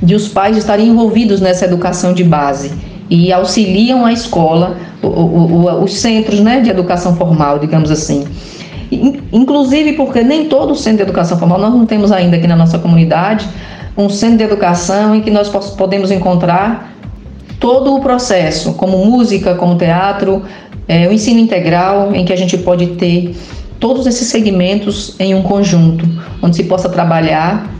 de 0.00 0.14
os 0.14 0.28
pais 0.28 0.56
estarem 0.56 0.88
envolvidos 0.88 1.40
nessa 1.40 1.64
educação 1.64 2.12
de 2.12 2.22
base 2.22 2.70
e 3.10 3.32
auxiliam 3.32 4.04
a 4.04 4.12
escola, 4.12 4.76
o, 5.02 5.06
o, 5.06 5.82
os 5.84 5.94
centros 5.94 6.40
né, 6.40 6.60
de 6.60 6.70
educação 6.70 7.16
formal, 7.16 7.58
digamos 7.58 7.90
assim. 7.90 8.26
Inclusive 9.32 9.94
porque 9.94 10.22
nem 10.22 10.46
todo 10.46 10.74
centro 10.74 10.98
de 10.98 11.02
educação 11.04 11.38
formal, 11.38 11.58
nós 11.58 11.72
não 11.72 11.86
temos 11.86 12.10
ainda 12.10 12.36
aqui 12.36 12.46
na 12.46 12.56
nossa 12.56 12.78
comunidade 12.78 13.46
um 13.96 14.08
centro 14.08 14.38
de 14.38 14.44
educação 14.44 15.14
em 15.14 15.20
que 15.20 15.30
nós 15.30 15.48
podemos 15.74 16.10
encontrar 16.10 16.94
todo 17.58 17.96
o 17.96 18.00
processo, 18.00 18.74
como 18.74 19.04
música, 19.04 19.56
como 19.56 19.76
teatro, 19.76 20.44
é, 20.86 21.08
o 21.08 21.12
ensino 21.12 21.40
integral, 21.40 22.14
em 22.14 22.24
que 22.24 22.32
a 22.32 22.36
gente 22.36 22.56
pode 22.58 22.86
ter 22.88 23.34
todos 23.80 24.06
esses 24.06 24.28
segmentos 24.28 25.16
em 25.18 25.34
um 25.34 25.42
conjunto, 25.42 26.08
onde 26.40 26.56
se 26.56 26.64
possa 26.64 26.88
trabalhar 26.88 27.77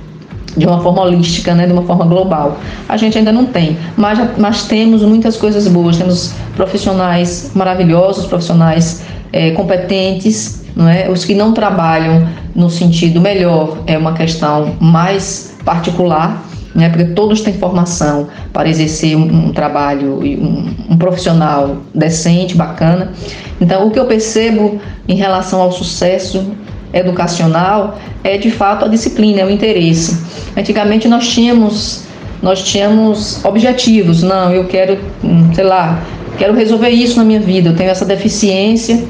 de 0.59 0.67
uma 0.67 0.81
forma 0.81 1.03
holística, 1.03 1.55
né, 1.55 1.67
de 1.67 1.73
uma 1.73 1.83
forma 1.83 2.05
global. 2.05 2.59
A 2.89 2.97
gente 2.97 3.17
ainda 3.17 3.33
não 3.33 3.47
tem, 3.47 3.79
mas, 3.97 4.19
mas 4.37 4.65
temos 4.65 5.03
muitas 5.03 5.37
coisas 5.37 5.67
boas, 5.69 5.97
temos 5.97 6.35
profissionais 6.57 7.53
maravilhosos, 7.55 8.27
profissionais 8.27 9.03
é, 9.33 9.53
competentes, 9.53 10.65
não 10.75 10.89
é? 10.89 11.09
os 11.09 11.25
que 11.25 11.35
não 11.35 11.53
trabalham 11.53 12.27
no 12.55 12.69
sentido 12.69 13.21
melhor 13.21 13.79
é 13.87 13.97
uma 13.97 14.13
questão 14.13 14.75
mais 14.81 15.57
particular, 15.65 16.45
né, 16.75 16.89
porque 16.89 17.07
todos 17.07 17.41
têm 17.41 17.55
formação 17.55 18.29
para 18.53 18.69
exercer 18.69 19.17
um, 19.17 19.49
um 19.49 19.53
trabalho, 19.53 20.21
um, 20.21 20.75
um 20.91 20.97
profissional 20.97 21.79
decente, 21.95 22.55
bacana. 22.55 23.13
Então, 23.61 23.87
o 23.87 23.91
que 23.91 23.99
eu 23.99 24.07
percebo 24.07 24.81
em 25.09 25.15
relação 25.15 25.61
ao 25.61 25.73
sucesso 25.73 26.53
educacional 26.93 27.99
é 28.25 28.37
de 28.37 28.51
fato 28.51 28.85
a 28.85 28.89
disciplina, 28.89 29.41
é 29.41 29.45
o 29.45 29.51
interesse. 29.51 30.19
Antigamente 30.57 31.09
nós 31.09 31.29
tínhamos 31.29 32.07
nós 32.41 32.63
tínhamos 32.63 33.45
objetivos, 33.45 34.23
não, 34.23 34.53
eu 34.53 34.65
quero, 34.67 34.97
hum, 35.25 35.53
sei 35.53 35.65
lá, 35.65 36.01
quero 36.39 36.55
resolver 36.55 36.91
isso 36.91 37.17
na 37.17 37.25
minha 37.25 37.41
vida, 37.41 37.71
eu 37.71 37.75
tenho 37.75 37.91
essa 37.91 38.05
deficiência 38.05 39.05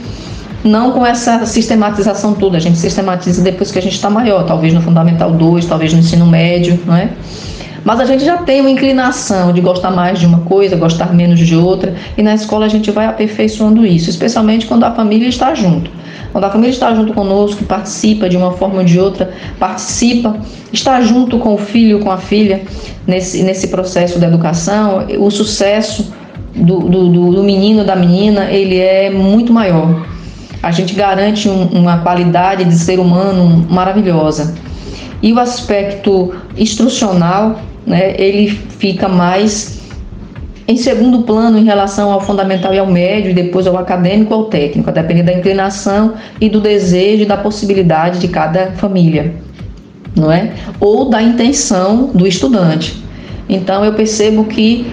não 0.64 0.92
com 0.92 1.04
essa 1.04 1.46
sistematização 1.46 2.34
toda. 2.34 2.56
A 2.56 2.60
gente 2.60 2.78
sistematiza 2.78 3.42
depois 3.42 3.70
que 3.70 3.78
a 3.78 3.82
gente 3.82 3.94
está 3.94 4.10
maior, 4.10 4.44
talvez 4.44 4.72
no 4.72 4.80
Fundamental 4.80 5.30
2, 5.30 5.66
talvez 5.66 5.92
no 5.92 6.00
ensino 6.00 6.26
médio, 6.26 6.78
não 6.84 6.96
é? 6.96 7.10
Mas 7.84 8.00
a 8.00 8.04
gente 8.04 8.24
já 8.24 8.38
tem 8.38 8.60
uma 8.60 8.70
inclinação 8.70 9.52
de 9.52 9.60
gostar 9.60 9.90
mais 9.90 10.18
de 10.18 10.26
uma 10.26 10.40
coisa, 10.40 10.76
gostar 10.76 11.14
menos 11.14 11.38
de 11.38 11.56
outra, 11.56 11.94
e 12.16 12.22
na 12.22 12.34
escola 12.34 12.66
a 12.66 12.68
gente 12.68 12.90
vai 12.90 13.06
aperfeiçoando 13.06 13.86
isso, 13.86 14.10
especialmente 14.10 14.66
quando 14.66 14.84
a 14.84 14.90
família 14.90 15.28
está 15.28 15.54
junto. 15.54 15.90
Quando 16.32 16.44
a 16.44 16.50
família 16.50 16.70
está 16.70 16.94
junto 16.94 17.12
conosco, 17.14 17.64
participa 17.64 18.28
de 18.28 18.36
uma 18.36 18.52
forma 18.52 18.78
ou 18.78 18.84
de 18.84 18.98
outra, 18.98 19.30
participa, 19.58 20.36
está 20.72 21.00
junto 21.00 21.38
com 21.38 21.54
o 21.54 21.58
filho, 21.58 22.00
com 22.00 22.10
a 22.10 22.18
filha, 22.18 22.62
nesse, 23.06 23.42
nesse 23.42 23.68
processo 23.68 24.18
da 24.18 24.26
educação, 24.26 25.06
o 25.18 25.30
sucesso 25.30 26.12
do, 26.54 26.80
do, 26.80 27.32
do 27.32 27.42
menino, 27.42 27.84
da 27.84 27.96
menina, 27.96 28.50
ele 28.50 28.78
é 28.78 29.10
muito 29.10 29.52
maior. 29.52 30.06
A 30.62 30.70
gente 30.70 30.94
garante 30.94 31.48
um, 31.48 31.66
uma 31.66 31.98
qualidade 31.98 32.64
de 32.64 32.74
ser 32.74 32.98
humano 32.98 33.66
maravilhosa. 33.70 34.54
E 35.22 35.32
o 35.32 35.38
aspecto 35.38 36.34
instrucional, 36.56 37.60
né, 37.86 38.14
ele 38.18 38.48
fica 38.78 39.08
mais 39.08 39.77
em 40.68 40.76
segundo 40.76 41.22
plano 41.22 41.56
em 41.56 41.64
relação 41.64 42.12
ao 42.12 42.20
fundamental 42.20 42.74
e 42.74 42.78
ao 42.78 42.86
médio, 42.86 43.30
e 43.30 43.34
depois 43.34 43.66
ao 43.66 43.78
acadêmico 43.78 44.34
ou 44.34 44.40
ao 44.40 44.46
técnico, 44.46 44.90
a 44.90 44.92
depender 44.92 45.22
da 45.22 45.32
inclinação 45.32 46.12
e 46.38 46.50
do 46.50 46.60
desejo 46.60 47.22
e 47.22 47.26
da 47.26 47.38
possibilidade 47.38 48.18
de 48.18 48.28
cada 48.28 48.72
família, 48.72 49.34
não 50.14 50.30
é? 50.30 50.52
Ou 50.78 51.08
da 51.08 51.22
intenção 51.22 52.10
do 52.12 52.26
estudante. 52.26 53.02
Então 53.48 53.82
eu 53.82 53.94
percebo 53.94 54.44
que 54.44 54.86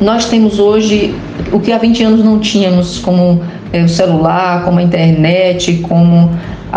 nós 0.00 0.24
temos 0.24 0.58
hoje 0.58 1.14
o 1.52 1.60
que 1.60 1.70
há 1.70 1.78
20 1.78 2.02
anos 2.02 2.24
não 2.24 2.40
tínhamos, 2.40 2.98
como 2.98 3.40
é, 3.72 3.84
o 3.84 3.88
celular, 3.88 4.64
como 4.64 4.80
a 4.80 4.82
internet, 4.82 5.74
como 5.88 6.30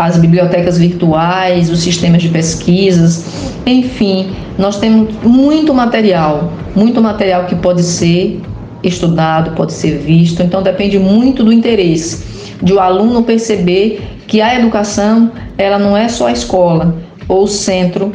as 0.06 0.16
bibliotecas 0.16 0.78
virtuais, 0.78 1.70
os 1.70 1.80
sistemas 1.80 2.22
de 2.22 2.30
pesquisas, 2.30 3.24
enfim, 3.66 4.30
nós 4.58 4.78
temos 4.78 5.14
muito 5.22 5.74
material, 5.74 6.52
muito 6.74 7.02
material 7.02 7.44
que 7.44 7.54
pode 7.54 7.82
ser 7.82 8.40
estudado, 8.82 9.50
pode 9.52 9.74
ser 9.74 9.98
visto, 9.98 10.42
então 10.42 10.62
depende 10.62 10.98
muito 10.98 11.44
do 11.44 11.52
interesse 11.52 12.30
de 12.62 12.72
o 12.72 12.80
aluno 12.80 13.22
perceber 13.22 14.02
que 14.26 14.40
a 14.40 14.54
educação, 14.54 15.30
ela 15.58 15.78
não 15.78 15.96
é 15.96 16.08
só 16.08 16.28
a 16.28 16.32
escola 16.32 16.96
ou 17.28 17.44
o 17.44 17.48
centro 17.48 18.12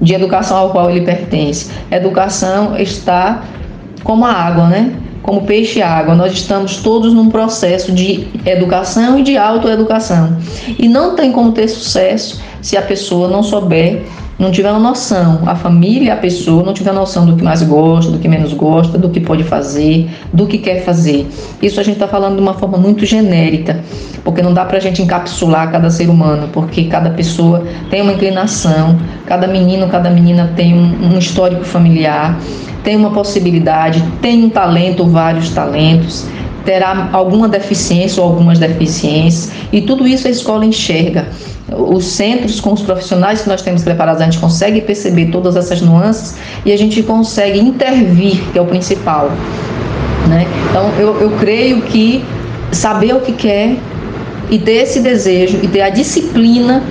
de 0.00 0.14
educação 0.14 0.56
ao 0.56 0.70
qual 0.70 0.90
ele 0.90 1.00
pertence. 1.00 1.70
A 1.90 1.96
educação 1.96 2.76
está 2.76 3.42
como 4.04 4.24
a 4.24 4.32
água, 4.32 4.68
né? 4.68 4.92
Como 5.26 5.42
peixe 5.42 5.82
água, 5.82 6.14
nós 6.14 6.32
estamos 6.32 6.76
todos 6.76 7.12
num 7.12 7.28
processo 7.28 7.90
de 7.90 8.28
educação 8.46 9.18
e 9.18 9.22
de 9.24 9.36
autoeducação. 9.36 10.38
E 10.78 10.88
não 10.88 11.16
tem 11.16 11.32
como 11.32 11.50
ter 11.50 11.66
sucesso 11.66 12.40
se 12.62 12.76
a 12.76 12.82
pessoa 12.82 13.28
não 13.28 13.42
souber, 13.42 14.04
não 14.38 14.50
tiver 14.50 14.70
uma 14.70 14.80
noção, 14.80 15.40
a 15.46 15.54
família, 15.54 16.12
a 16.12 16.16
pessoa 16.16 16.62
não 16.62 16.74
tiver 16.74 16.92
noção 16.92 17.24
do 17.24 17.36
que 17.36 17.42
mais 17.42 17.62
gosta, 17.62 18.10
do 18.10 18.18
que 18.18 18.28
menos 18.28 18.52
gosta, 18.52 18.98
do 18.98 19.08
que 19.08 19.18
pode 19.18 19.44
fazer, 19.44 20.10
do 20.32 20.46
que 20.46 20.58
quer 20.58 20.84
fazer. 20.84 21.26
Isso 21.62 21.80
a 21.80 21.82
gente 21.82 21.94
está 21.94 22.06
falando 22.06 22.36
de 22.36 22.42
uma 22.42 22.52
forma 22.54 22.76
muito 22.76 23.06
genérica, 23.06 23.80
porque 24.22 24.42
não 24.42 24.52
dá 24.52 24.64
para 24.64 24.76
a 24.76 24.80
gente 24.80 25.00
encapsular 25.00 25.70
cada 25.72 25.88
ser 25.88 26.10
humano, 26.10 26.48
porque 26.52 26.84
cada 26.84 27.10
pessoa 27.10 27.64
tem 27.90 28.02
uma 28.02 28.12
inclinação, 28.12 28.98
cada 29.24 29.46
menino, 29.46 29.88
cada 29.88 30.10
menina 30.10 30.52
tem 30.54 30.74
um, 30.74 31.14
um 31.14 31.18
histórico 31.18 31.64
familiar 31.64 32.38
tem 32.86 32.94
uma 32.94 33.10
possibilidade, 33.10 34.00
tem 34.22 34.44
um 34.44 34.48
talento, 34.48 35.04
vários 35.04 35.50
talentos, 35.50 36.24
terá 36.66 37.08
alguma 37.12 37.48
deficiência 37.48 38.22
ou 38.22 38.28
algumas 38.28 38.58
deficiências, 38.58 39.52
e 39.72 39.80
tudo 39.80 40.06
isso 40.06 40.26
a 40.26 40.30
escola 40.30 40.66
enxerga. 40.66 41.28
Os 41.68 42.04
centros 42.04 42.60
com 42.60 42.72
os 42.72 42.82
profissionais 42.82 43.42
que 43.42 43.48
nós 43.48 43.62
temos 43.62 43.82
preparados, 43.82 44.20
a 44.20 44.24
gente 44.24 44.38
consegue 44.38 44.80
perceber 44.80 45.30
todas 45.30 45.56
essas 45.56 45.80
nuances 45.80 46.36
e 46.64 46.72
a 46.72 46.76
gente 46.76 47.02
consegue 47.02 47.58
intervir, 47.58 48.40
que 48.52 48.58
é 48.58 48.62
o 48.62 48.66
principal. 48.66 49.30
Né? 50.28 50.46
Então, 50.68 50.90
eu, 50.98 51.20
eu 51.20 51.30
creio 51.38 51.82
que 51.82 52.24
saber 52.70 53.14
o 53.14 53.20
que 53.20 53.32
quer 53.32 53.76
e 54.50 54.58
ter 54.58 54.82
esse 54.82 55.00
desejo 55.00 55.58
e 55.62 55.68
ter 55.68 55.80
a 55.80 55.88
disciplina 55.88 56.82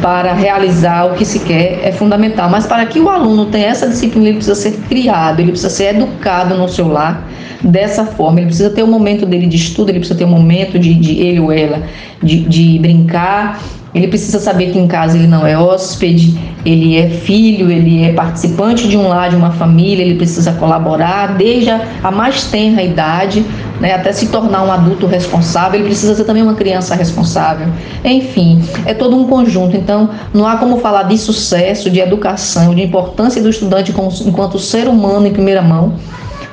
para 0.00 0.32
realizar 0.32 1.06
o 1.06 1.14
que 1.14 1.24
se 1.24 1.40
quer 1.40 1.80
é 1.82 1.92
fundamental. 1.92 2.48
Mas 2.50 2.66
para 2.66 2.86
que 2.86 2.98
o 2.98 3.08
aluno 3.08 3.46
tenha 3.46 3.68
essa 3.68 3.88
disciplina, 3.88 4.28
ele 4.28 4.36
precisa 4.36 4.56
ser 4.56 4.72
criado, 4.88 5.40
ele 5.40 5.50
precisa 5.50 5.70
ser 5.70 5.94
educado 5.96 6.56
no 6.56 6.68
seu 6.68 6.88
lar 6.88 7.28
dessa 7.62 8.04
forma. 8.04 8.40
Ele 8.40 8.46
precisa 8.46 8.70
ter 8.70 8.82
um 8.82 8.90
momento 8.90 9.26
dele 9.26 9.46
de 9.46 9.56
estudo, 9.56 9.90
ele 9.90 9.98
precisa 9.98 10.18
ter 10.18 10.24
um 10.24 10.30
momento 10.30 10.78
de, 10.78 10.94
de 10.94 11.20
ele 11.20 11.40
ou 11.40 11.52
ela 11.52 11.82
de, 12.22 12.40
de 12.40 12.78
brincar, 12.78 13.60
ele 13.94 14.08
precisa 14.08 14.38
saber 14.38 14.70
que 14.70 14.78
em 14.78 14.86
casa 14.86 15.16
ele 15.16 15.26
não 15.26 15.46
é 15.46 15.58
hóspede, 15.58 16.38
ele 16.64 16.96
é 16.96 17.08
filho, 17.08 17.70
ele 17.70 18.04
é 18.04 18.12
participante 18.12 18.86
de 18.86 18.96
um 18.96 19.08
lar, 19.08 19.30
de 19.30 19.36
uma 19.36 19.50
família, 19.50 20.02
ele 20.02 20.14
precisa 20.14 20.52
colaborar 20.52 21.36
desde 21.36 21.70
a 21.70 22.10
mais 22.10 22.44
tenra 22.44 22.82
idade, 22.82 23.44
né, 23.80 23.94
até 23.94 24.12
se 24.12 24.28
tornar 24.28 24.62
um 24.62 24.70
adulto 24.70 25.06
responsável, 25.06 25.80
ele 25.80 25.88
precisa 25.88 26.14
ser 26.14 26.24
também 26.24 26.42
uma 26.42 26.54
criança 26.54 26.94
responsável. 26.94 27.66
Enfim, 28.04 28.62
é 28.84 28.94
todo 28.94 29.16
um 29.16 29.26
conjunto. 29.26 29.76
Então, 29.76 30.10
não 30.34 30.46
há 30.46 30.56
como 30.56 30.78
falar 30.78 31.04
de 31.04 31.16
sucesso, 31.16 31.90
de 31.90 31.98
educação, 31.98 32.74
de 32.74 32.82
importância 32.82 33.42
do 33.42 33.48
estudante 33.48 33.92
enquanto 34.26 34.58
ser 34.58 34.86
humano 34.86 35.26
em 35.26 35.32
primeira 35.32 35.62
mão, 35.62 35.94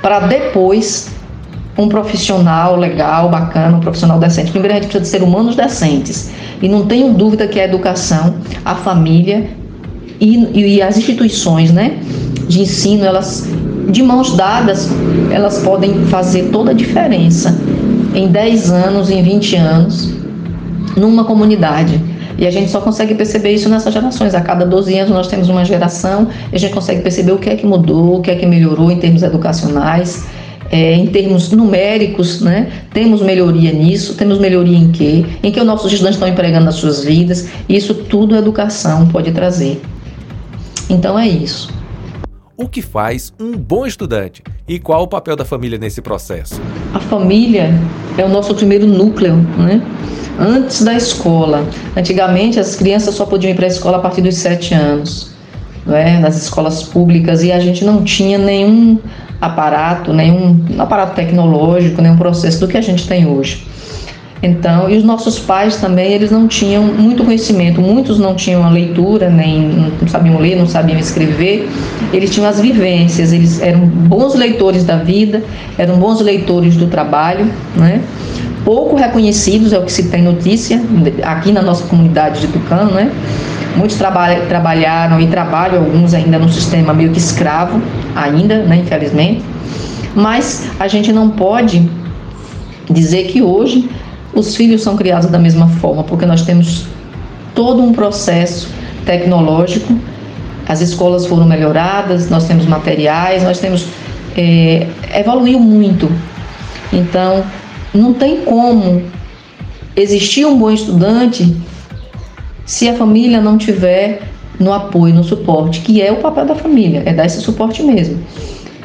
para 0.02 0.22
depois 0.22 1.17
um 1.78 1.88
profissional 1.88 2.76
legal, 2.76 3.30
bacana, 3.30 3.78
um 3.78 3.80
profissional 3.80 4.20
decente. 4.20 4.52
Primeiro, 4.52 4.74
a 4.74 4.78
gente 4.78 4.90
precisa 4.90 5.04
de 5.04 5.08
ser 5.08 5.24
humanos 5.24 5.56
decentes. 5.56 6.32
E 6.62 6.68
não 6.68 6.86
tenho 6.86 7.14
dúvida 7.14 7.48
que 7.48 7.60
a 7.60 7.66
educação, 7.66 8.36
a 8.66 8.74
família 8.74 9.48
e, 10.20 10.76
e 10.76 10.82
as 10.82 10.98
instituições 10.98 11.72
né, 11.72 12.00
de 12.48 12.62
ensino, 12.62 13.06
elas, 13.06 13.48
de 13.90 14.02
mãos 14.02 14.36
dadas, 14.36 14.90
elas 15.32 15.60
podem 15.60 16.06
fazer 16.06 16.50
toda 16.52 16.72
a 16.72 16.74
diferença 16.74 17.56
em 18.16 18.28
10 18.28 18.72
anos, 18.72 19.12
em 19.12 19.22
20 19.22 19.56
anos, 19.58 20.14
numa 20.96 21.26
comunidade. 21.26 22.02
E 22.40 22.46
a 22.46 22.52
gente 22.52 22.72
só 22.72 22.82
consegue 22.82 23.14
perceber 23.14 23.52
isso 23.52 23.70
nessas 23.70 23.94
gerações. 23.94 24.34
A 24.34 24.42
cada 24.42 24.66
12 24.66 24.98
anos 24.98 25.12
nós 25.12 25.28
temos 25.28 25.50
uma 25.50 25.64
geração 25.64 26.28
e 26.52 26.56
a 26.56 26.60
gente 26.60 26.74
consegue 26.74 27.02
perceber 27.02 27.32
o 27.32 27.38
que 27.38 27.50
é 27.50 27.56
que 27.56 27.66
mudou, 27.66 28.18
o 28.18 28.22
que 28.22 28.32
é 28.32 28.36
que 28.36 28.46
melhorou 28.46 28.92
em 28.92 28.98
termos 28.98 29.22
educacionais 29.22 30.26
é, 30.72 30.94
em 30.94 31.08
termos 31.08 31.52
numéricos, 31.52 32.42
né? 32.42 32.72
Temos 32.94 33.22
melhoria 33.22 33.72
nisso, 33.72 34.16
temos 34.16 34.40
melhoria 34.40 34.78
em 34.78 34.92
quê? 34.92 35.26
Em 35.42 35.52
que 35.52 35.60
os 35.60 35.66
nossos 35.66 35.92
estudantes 35.92 36.18
estão 36.18 36.28
empregando 36.28 36.68
as 36.68 36.76
suas 36.76 37.04
vidas. 37.04 37.48
Isso 37.68 37.94
tudo 37.94 38.36
a 38.36 38.40
educação 38.40 39.08
pode 39.08 39.32
trazer. 39.32 39.82
Então 40.90 41.18
é 41.18 41.28
isso. 41.28 41.74
O 42.60 42.68
que 42.68 42.82
faz 42.82 43.32
um 43.40 43.52
bom 43.52 43.86
estudante 43.86 44.42
e 44.68 44.80
qual 44.80 45.04
o 45.04 45.08
papel 45.08 45.36
da 45.36 45.46
família 45.46 45.78
nesse 45.78 46.02
processo? 46.02 46.60
A 46.94 47.00
família 47.00 47.72
é 48.18 48.26
o 48.26 48.30
nosso 48.30 48.56
primeiro 48.56 48.88
núcleo, 48.88 49.36
né? 49.36 49.82
Antes 50.40 50.84
da 50.84 50.96
escola. 50.96 51.66
Antigamente 51.96 52.60
as 52.60 52.76
crianças 52.76 53.16
só 53.16 53.26
podiam 53.26 53.52
ir 53.52 53.56
para 53.56 53.66
a 53.66 53.68
escola 53.68 53.98
a 53.98 54.00
partir 54.00 54.22
dos 54.22 54.36
sete 54.36 54.74
anos, 54.74 55.32
né? 55.86 56.20
nas 56.20 56.36
escolas 56.36 56.84
públicas, 56.84 57.44
e 57.44 57.52
a 57.52 57.60
gente 57.60 57.86
não 57.86 58.04
tinha 58.04 58.38
nenhum 58.38 59.00
aparato, 59.40 60.14
nenhum 60.14 60.66
aparato 60.78 61.16
tecnológico, 61.16 62.02
nenhum 62.02 62.18
processo 62.18 62.60
do 62.60 62.68
que 62.68 62.78
a 62.78 62.82
gente 62.82 63.08
tem 63.08 63.28
hoje. 63.28 63.66
Então, 64.42 64.88
e 64.88 64.96
os 64.96 65.04
nossos 65.04 65.40
pais 65.40 65.78
também, 65.78 66.12
eles 66.12 66.30
não 66.30 66.48
tinham 66.48 66.84
muito 66.84 67.24
conhecimento, 67.24 67.82
muitos 67.82 68.20
não 68.20 68.36
tinham 68.36 68.64
a 68.64 68.70
leitura, 68.70 69.30
nem 69.30 69.92
não 70.00 70.08
sabiam 70.08 70.38
ler, 70.38 70.56
não 70.56 70.68
sabiam 70.68 71.00
escrever, 71.00 71.68
eles 72.14 72.30
tinham 72.30 72.48
as 72.48 72.60
vivências, 72.60 73.34
eles 73.34 73.60
eram 73.62 73.80
bons 73.80 74.36
leitores 74.36 74.84
da 74.84 74.98
vida, 74.98 75.44
eram 75.78 75.98
bons 75.98 76.22
leitores 76.22 76.78
do 76.78 76.86
trabalho, 76.86 77.52
né? 77.76 78.02
pouco 78.68 78.98
reconhecidos, 78.98 79.72
é 79.72 79.80
o 79.80 79.84
que 79.84 79.92
se 79.94 80.10
tem 80.10 80.22
notícia 80.22 80.82
aqui 81.24 81.54
na 81.54 81.62
nossa 81.62 81.86
comunidade 81.86 82.42
de 82.42 82.48
Tucano, 82.48 82.92
né? 82.92 83.10
Muitos 83.78 83.98
traba 83.98 84.36
trabalharam 84.48 85.20
e 85.20 85.28
trabalham, 85.28 85.84
alguns 85.84 86.14
ainda 86.14 86.40
no 86.40 86.50
sistema 86.50 86.94
meio 86.94 87.12
que 87.12 87.20
escravo, 87.20 87.82
ainda, 88.16 88.64
né, 88.64 88.78
infelizmente. 88.78 89.44
Mas 90.16 90.70
a 90.80 90.88
gente 90.88 91.12
não 91.14 91.30
pode 91.30 91.90
dizer 92.90 93.26
que 93.26 93.42
hoje 93.42 93.90
os 94.34 94.56
filhos 94.56 94.82
são 94.82 94.96
criados 94.96 95.30
da 95.30 95.38
mesma 95.38 95.68
forma, 95.68 96.04
porque 96.04 96.26
nós 96.26 96.42
temos 96.42 96.86
todo 97.54 97.82
um 97.82 97.94
processo 97.94 98.70
tecnológico, 99.06 99.98
as 100.68 100.82
escolas 100.82 101.26
foram 101.26 101.46
melhoradas, 101.46 102.30
nós 102.30 102.46
temos 102.46 102.66
materiais, 102.66 103.44
nós 103.44 103.60
temos. 103.60 103.86
É, 104.36 104.86
evoluiu 105.16 105.60
muito. 105.60 106.12
Então, 106.92 107.44
não 107.94 108.14
tem 108.14 108.42
como 108.42 109.02
existir 109.96 110.46
um 110.46 110.58
bom 110.58 110.70
estudante 110.70 111.56
se 112.68 112.88
a 112.90 112.94
família 112.94 113.40
não 113.40 113.58
tiver 113.58 114.22
no 114.60 114.74
apoio, 114.74 115.16
no 115.16 115.24
suporte, 115.24 115.80
que 115.80 116.02
é 116.02 116.12
o 116.12 116.18
papel 116.18 116.46
da 116.46 116.54
família, 116.54 117.02
é 117.06 117.14
dar 117.14 117.26
esse 117.26 117.40
suporte 117.40 117.82
mesmo. 117.82 118.20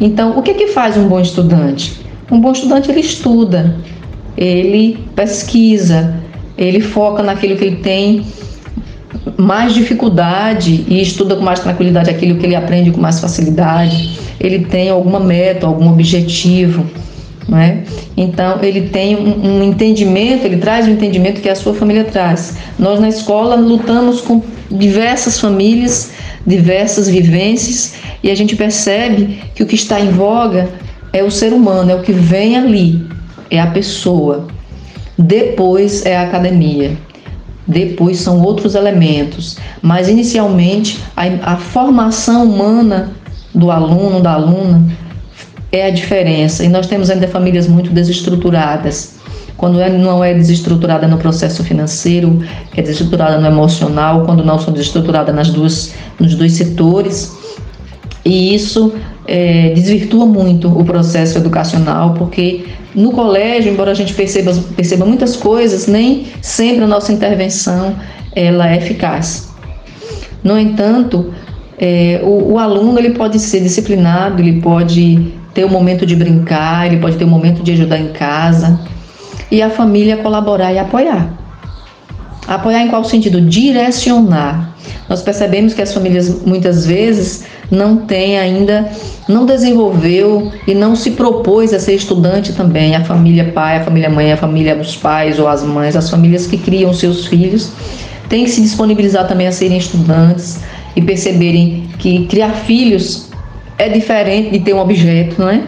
Então, 0.01 0.39
o 0.39 0.43
que 0.43 0.55
que 0.55 0.69
faz 0.69 0.97
um 0.97 1.09
bom 1.09 1.21
estudante? 1.21 2.01
Um 2.31 2.41
bom 2.41 2.53
estudante 2.53 2.91
ele 2.91 3.01
estuda, 3.01 3.77
ele 4.37 5.05
pesquisa, 5.17 6.15
ele 6.57 6.81
foca 6.81 7.25
naquilo 7.25 7.57
que 7.57 7.65
ele 7.65 7.77
tem 7.77 8.25
mais 9.37 9.75
dificuldade 9.75 10.85
e 10.89 11.03
estuda 11.03 11.35
com 11.35 11.43
mais 11.43 11.59
tranquilidade 11.59 12.09
aquilo 12.09 12.39
que 12.39 12.47
ele 12.47 12.55
aprende 12.55 12.93
com 12.93 13.01
mais 13.01 13.19
facilidade. 13.19 14.19
Ele 14.39 14.65
tem 14.65 14.91
alguma 14.91 15.19
meta, 15.19 15.67
algum 15.67 15.91
objetivo. 15.91 16.87
Né? 17.49 17.83
Então, 18.17 18.59
ele 18.63 18.89
tem 18.89 19.17
um, 19.17 19.59
um, 19.59 19.63
entendimento, 19.65 20.45
ele 20.45 20.59
traz 20.59 20.87
o 20.87 20.91
um 20.91 20.93
entendimento 20.93 21.41
que 21.41 21.49
a 21.49 21.55
sua 21.55 21.75
família 21.75 22.05
traz. 22.05 22.57
Nós, 22.79 23.01
na 23.01 23.09
escola, 23.09 23.57
lutamos 23.57 24.21
com 24.21 24.43
diversas 24.71 25.41
famílias, 25.41 26.13
diversas 26.47 27.09
vivências, 27.09 27.95
e 28.23 28.31
a 28.31 28.35
gente 28.35 28.55
percebe 28.55 29.41
que 29.55 29.63
o 29.63 29.67
que 29.67 29.75
está 29.75 30.01
em 30.01 30.11
voga 30.11 30.69
é 31.13 31.23
o 31.23 31.31
ser 31.31 31.53
humano, 31.53 31.91
é 31.91 31.95
o 31.95 32.03
que 32.03 32.13
vem 32.13 32.57
ali, 32.57 33.05
é 33.51 33.61
a 33.61 33.67
pessoa. 33.67 34.47
Depois 35.19 36.07
é 36.07 36.17
a 36.17 36.23
academia. 36.23 36.97
Depois 37.67 38.19
são 38.19 38.41
outros 38.41 38.75
elementos. 38.75 39.59
Mas, 39.81 40.09
inicialmente, 40.09 40.99
a, 41.17 41.55
a 41.55 41.57
formação 41.57 42.45
humana 42.45 43.13
do 43.55 43.71
aluno, 43.71 44.21
da 44.21 44.33
aluna, 44.33 44.91
é 45.73 45.87
a 45.87 45.91
diferença. 45.91 46.63
E 46.63 46.69
nós 46.69 46.87
temos 46.87 47.11
ainda 47.11 47.27
famílias 47.27 47.67
muito 47.67 47.91
desestruturadas. 47.91 49.15
Quando 49.57 49.81
é, 49.81 49.89
não 49.91 50.23
é 50.23 50.35
desestruturada 50.35 51.09
no 51.09 51.17
processo 51.19 51.65
financeiro, 51.65 52.43
é 52.77 52.83
desestruturada 52.83 53.39
no 53.39 53.47
emocional, 53.47 54.25
quando 54.25 54.45
não 54.45 54.59
são 54.59 54.73
desestruturadas 54.73 55.35
nas 55.35 55.51
duas, 55.51 55.95
nos 56.21 56.35
dois 56.35 56.53
setores. 56.53 57.37
E 58.25 58.55
isso 58.55 58.93
é, 59.27 59.71
desvirtua 59.71 60.27
muito 60.27 60.69
o 60.69 60.85
processo 60.85 61.39
educacional, 61.39 62.15
porque 62.15 62.67
no 62.95 63.13
colégio, 63.13 63.73
embora 63.73 63.93
a 63.93 63.95
gente 63.95 64.13
perceba, 64.15 64.53
perceba 64.77 65.05
muitas 65.05 65.37
coisas, 65.37 65.87
nem 65.87 66.27
sempre 66.43 66.85
a 66.85 66.87
nossa 66.87 67.13
intervenção 67.13 67.97
ela 68.35 68.71
é 68.71 68.77
eficaz. 68.77 69.51
No 70.43 70.59
entanto, 70.59 71.33
é, 71.79 72.21
o, 72.23 72.53
o, 72.53 72.59
aluno 72.59 72.99
ele 72.99 73.11
pode 73.11 73.39
ser 73.39 73.61
disciplinado, 73.61 74.43
ele 74.43 74.61
pode 74.61 75.33
ter 75.55 75.65
o 75.65 75.67
um 75.67 75.71
momento 75.71 76.07
de 76.07 76.17
brincar, 76.17 76.87
ele 76.87 76.99
pode 76.99 77.17
ter 77.17 77.25
o 77.25 77.27
um 77.27 77.31
momento 77.31 77.63
de 77.63 77.73
ajudar 77.73 77.99
em 77.99 78.13
casa 78.13 78.81
e 79.51 79.61
a 79.61 79.71
família 79.71 80.17
colaborar 80.17 80.73
e 80.73 80.79
apoiar. 80.79 81.31
Apoiar 82.47 82.83
em 82.83 82.89
qual 82.89 83.05
sentido? 83.05 83.41
Direcionar. 83.41 84.75
Nós 85.09 85.23
percebemos 85.23 85.75
que 85.75 85.83
as 85.83 85.93
famílias 85.93 86.43
muitas 86.45 86.87
vezes 86.87 87.45
não 87.71 87.99
têm 87.99 88.39
ainda, 88.39 88.91
não 89.29 89.47
desenvolveu 89.47 90.51
e 90.67 90.75
não 90.75 90.97
se 90.97 91.13
propôs 91.13 91.73
a 91.73 91.79
ser 91.79 91.95
estudante 91.95 92.53
também. 92.53 92.97
A 92.97 93.05
família 93.05 93.53
pai, 93.53 93.77
a 93.77 93.85
família 93.85 94.11
mãe, 94.11 94.33
a 94.33 94.37
família 94.37 94.75
dos 94.75 94.97
pais 94.97 95.39
ou 95.39 95.49
as 95.49 95.63
mães, 95.63 95.97
as 95.97 96.11
famílias 96.11 96.47
que 96.47 96.59
criam 96.59 96.93
seus 96.93 97.27
filhos, 97.27 97.71
têm 98.29 98.45
que 98.45 98.51
se 98.51 98.61
disponibilizar 98.61 99.29
também 99.29 99.47
a 99.47 99.53
serem 99.53 99.79
estudantes 99.79 100.61
e 100.97 101.03
perceberem 101.03 101.89
que 101.99 102.27
criar 102.27 102.53
filhos 102.53 103.32
é 103.83 103.89
diferente 103.89 104.51
de 104.51 104.61
ter 104.61 104.75
um 104.75 104.79
objeto, 104.79 105.41
não 105.41 105.49
é? 105.49 105.63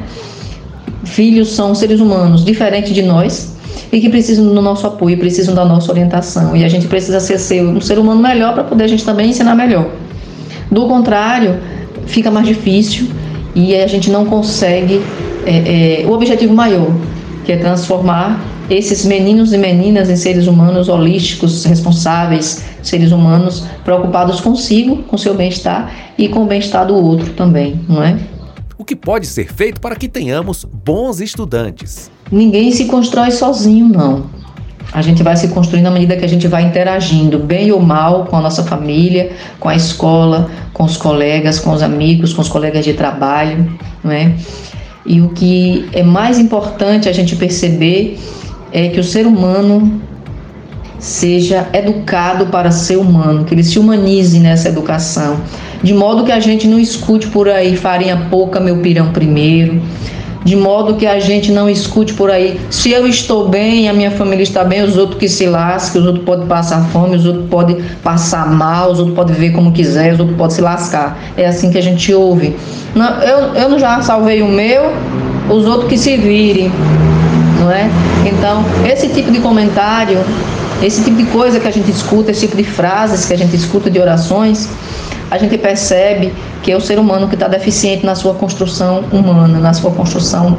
Filhos 1.05 1.53
são 1.53 1.75
seres 1.75 2.01
humanos 2.01 2.45
diferentes 2.45 2.93
de 2.93 3.03
nós 3.03 3.55
e 3.93 4.01
que 4.01 4.09
precisam 4.09 4.47
do 4.47 4.63
nosso 4.63 4.87
apoio, 4.87 5.19
precisam 5.19 5.55
da 5.55 5.65
nossa 5.65 5.91
orientação. 5.91 6.57
E 6.57 6.65
a 6.65 6.69
gente 6.69 6.87
precisa 6.87 7.21
ser, 7.21 7.39
ser 7.39 7.63
um 7.63 7.81
ser 7.81 7.99
humano 7.99 8.21
melhor 8.21 8.55
para 8.55 8.65
poder 8.65 8.85
a 8.85 8.87
gente 8.87 9.05
também 9.05 9.31
ensinar 9.31 9.55
melhor. 9.55 9.89
Do 10.71 10.87
contrário, 10.89 11.61
fica 12.07 12.31
mais 12.31 12.47
difícil 12.47 13.09
e 13.55 13.75
a 13.77 13.87
gente 13.87 14.11
não 14.11 14.25
consegue 14.25 15.01
é, 15.47 16.03
é, 16.03 16.07
o 16.07 16.13
objetivo 16.13 16.55
maior, 16.55 16.91
que 17.45 17.53
é 17.53 17.57
transformar 17.57 18.41
esses 18.71 19.05
meninos 19.05 19.53
e 19.53 19.59
meninas 19.59 20.09
em 20.09 20.17
seres 20.17 20.47
humanos 20.47 20.89
holísticos, 20.89 21.65
responsáveis, 21.65 22.65
seres 22.83 23.13
humanos 23.13 23.65
preocupados 23.85 24.41
consigo, 24.41 25.03
com 25.05 25.19
seu 25.19 25.35
bem-estar 25.35 25.93
e 26.17 26.29
com 26.29 26.45
o 26.45 26.47
bem-estar 26.47 26.87
do 26.87 26.95
outro 26.95 27.33
também, 27.33 27.81
não 27.89 28.03
é? 28.03 28.19
O 28.79 28.85
que 28.85 28.97
pode 28.97 29.27
ser 29.27 29.53
feito 29.53 29.81
para 29.81 29.97
que 29.97 30.09
tenhamos 30.09 30.65
bons 30.65 31.21
estudantes? 31.21 32.11
Ninguém 32.31 32.73
se 32.73 32.87
constrói 32.87 33.31
sozinho, 33.31 33.89
não. 33.89 34.25
A 34.93 35.03
gente 35.03 35.23
vai 35.23 35.37
se 35.37 35.49
construindo 35.49 35.87
à 35.87 35.91
medida 35.91 36.17
que 36.17 36.25
a 36.25 36.29
gente 36.29 36.47
vai 36.47 36.63
interagindo, 36.63 37.39
bem 37.39 37.73
ou 37.73 37.81
mal, 37.81 38.27
com 38.27 38.37
a 38.37 38.41
nossa 38.41 38.63
família, 38.63 39.33
com 39.59 39.69
a 39.69 39.75
escola, 39.75 40.51
com 40.73 40.85
os 40.85 40.97
colegas, 40.97 41.59
com 41.59 41.73
os 41.73 41.83
amigos, 41.83 42.33
com 42.33 42.43
os 42.43 42.49
colegas 42.49 42.85
de 42.85 42.95
trabalho, 42.95 43.77
não 44.03 44.13
é? 44.13 44.35
E 45.07 45.21
o 45.21 45.31
que 45.31 45.89
é 45.93 46.03
mais 46.03 46.39
importante 46.39 47.09
a 47.09 47.13
gente 47.13 47.37
perceber 47.37 48.19
é 48.75 48.89
que 48.89 48.99
o 48.99 49.05
ser 49.05 49.25
humano 49.25 50.01
seja 50.99 51.69
educado 51.73 52.47
para 52.47 52.73
ser 52.73 52.97
humano, 52.97 53.45
que 53.45 53.55
ele 53.55 53.63
se 53.63 53.79
humanize 53.79 54.41
nessa 54.41 54.69
educação, 54.69 55.37
de 55.81 55.95
modo 55.95 56.25
que 56.25 56.33
a 56.33 56.41
gente 56.41 56.67
não 56.67 56.81
escute 56.81 57.29
por 57.29 57.49
aí 57.49 57.77
farinha 57.77 58.27
pouca, 58.29 58.59
meu 58.59 58.79
pirão 58.79 59.13
primeiro, 59.13 59.81
de 60.45 60.57
modo 60.57 60.95
que 60.95 61.07
a 61.07 61.21
gente 61.21 61.53
não 61.53 61.71
escute 61.71 62.15
por 62.15 62.31
aí, 62.31 62.61
se 62.69 62.91
eu 62.91 63.07
estou 63.07 63.49
bem, 63.49 63.89
a 63.89 63.93
minha 63.93 64.11
família 64.11 64.43
está 64.43 64.65
bem, 64.65 64.83
os 64.83 64.97
outros 64.97 65.21
que 65.21 65.29
se 65.29 65.47
lasquem, 65.47 66.01
os 66.01 66.07
outros 66.09 66.25
podem 66.25 66.47
passar 66.47 66.85
fome, 66.89 67.15
os 67.15 67.25
outros 67.25 67.49
podem 67.49 67.77
passar 68.03 68.51
mal, 68.51 68.91
os 68.91 68.99
outros 68.99 69.15
podem 69.15 69.37
ver 69.37 69.53
como 69.53 69.71
quiser, 69.71 70.15
os 70.15 70.21
outros 70.21 70.37
podem 70.37 70.57
se 70.57 70.61
lascar. 70.61 71.19
É 71.37 71.47
assim 71.47 71.71
que 71.71 71.79
a 71.79 71.83
gente 71.83 72.13
ouve. 72.13 72.57
Não, 72.95 73.23
eu, 73.23 73.55
eu 73.55 73.79
já 73.79 74.03
salvei 74.03 74.43
o 74.43 74.49
meu, 74.49 74.93
os 75.49 75.65
outros 75.65 75.89
que 75.89 75.97
se 75.97 76.17
virem 76.17 76.71
não 77.65 77.73
é? 77.73 77.89
Então, 78.27 78.65
esse 78.87 79.09
tipo 79.09 79.33
de 79.33 79.41
comentário, 79.41 80.19
esse 80.83 81.03
tipo 81.03 81.17
de 81.17 81.25
coisa 81.25 81.59
que 81.59 81.67
a 81.67 81.71
gente 81.71 81.91
escuta, 81.91 82.31
esse 82.31 82.43
tipo 82.43 82.57
de 82.57 82.65
frases 82.65 83.25
que 83.25 83.33
a 83.33 83.39
gente 83.39 83.57
escuta 83.57 83.91
de 83.91 83.99
orações, 83.99 84.69
a 85.31 85.39
gente 85.39 85.57
percebe 85.59 86.33
que 86.63 86.71
é 86.71 86.77
o 86.77 86.81
ser 86.81 86.99
humano 86.99 87.29
que 87.29 87.35
está 87.35 87.49
deficiente 87.49 88.05
na 88.05 88.15
sua 88.15 88.35
construção 88.35 89.05
humana, 89.11 89.59
na 89.59 89.73
sua 89.73 89.91
construção 89.91 90.57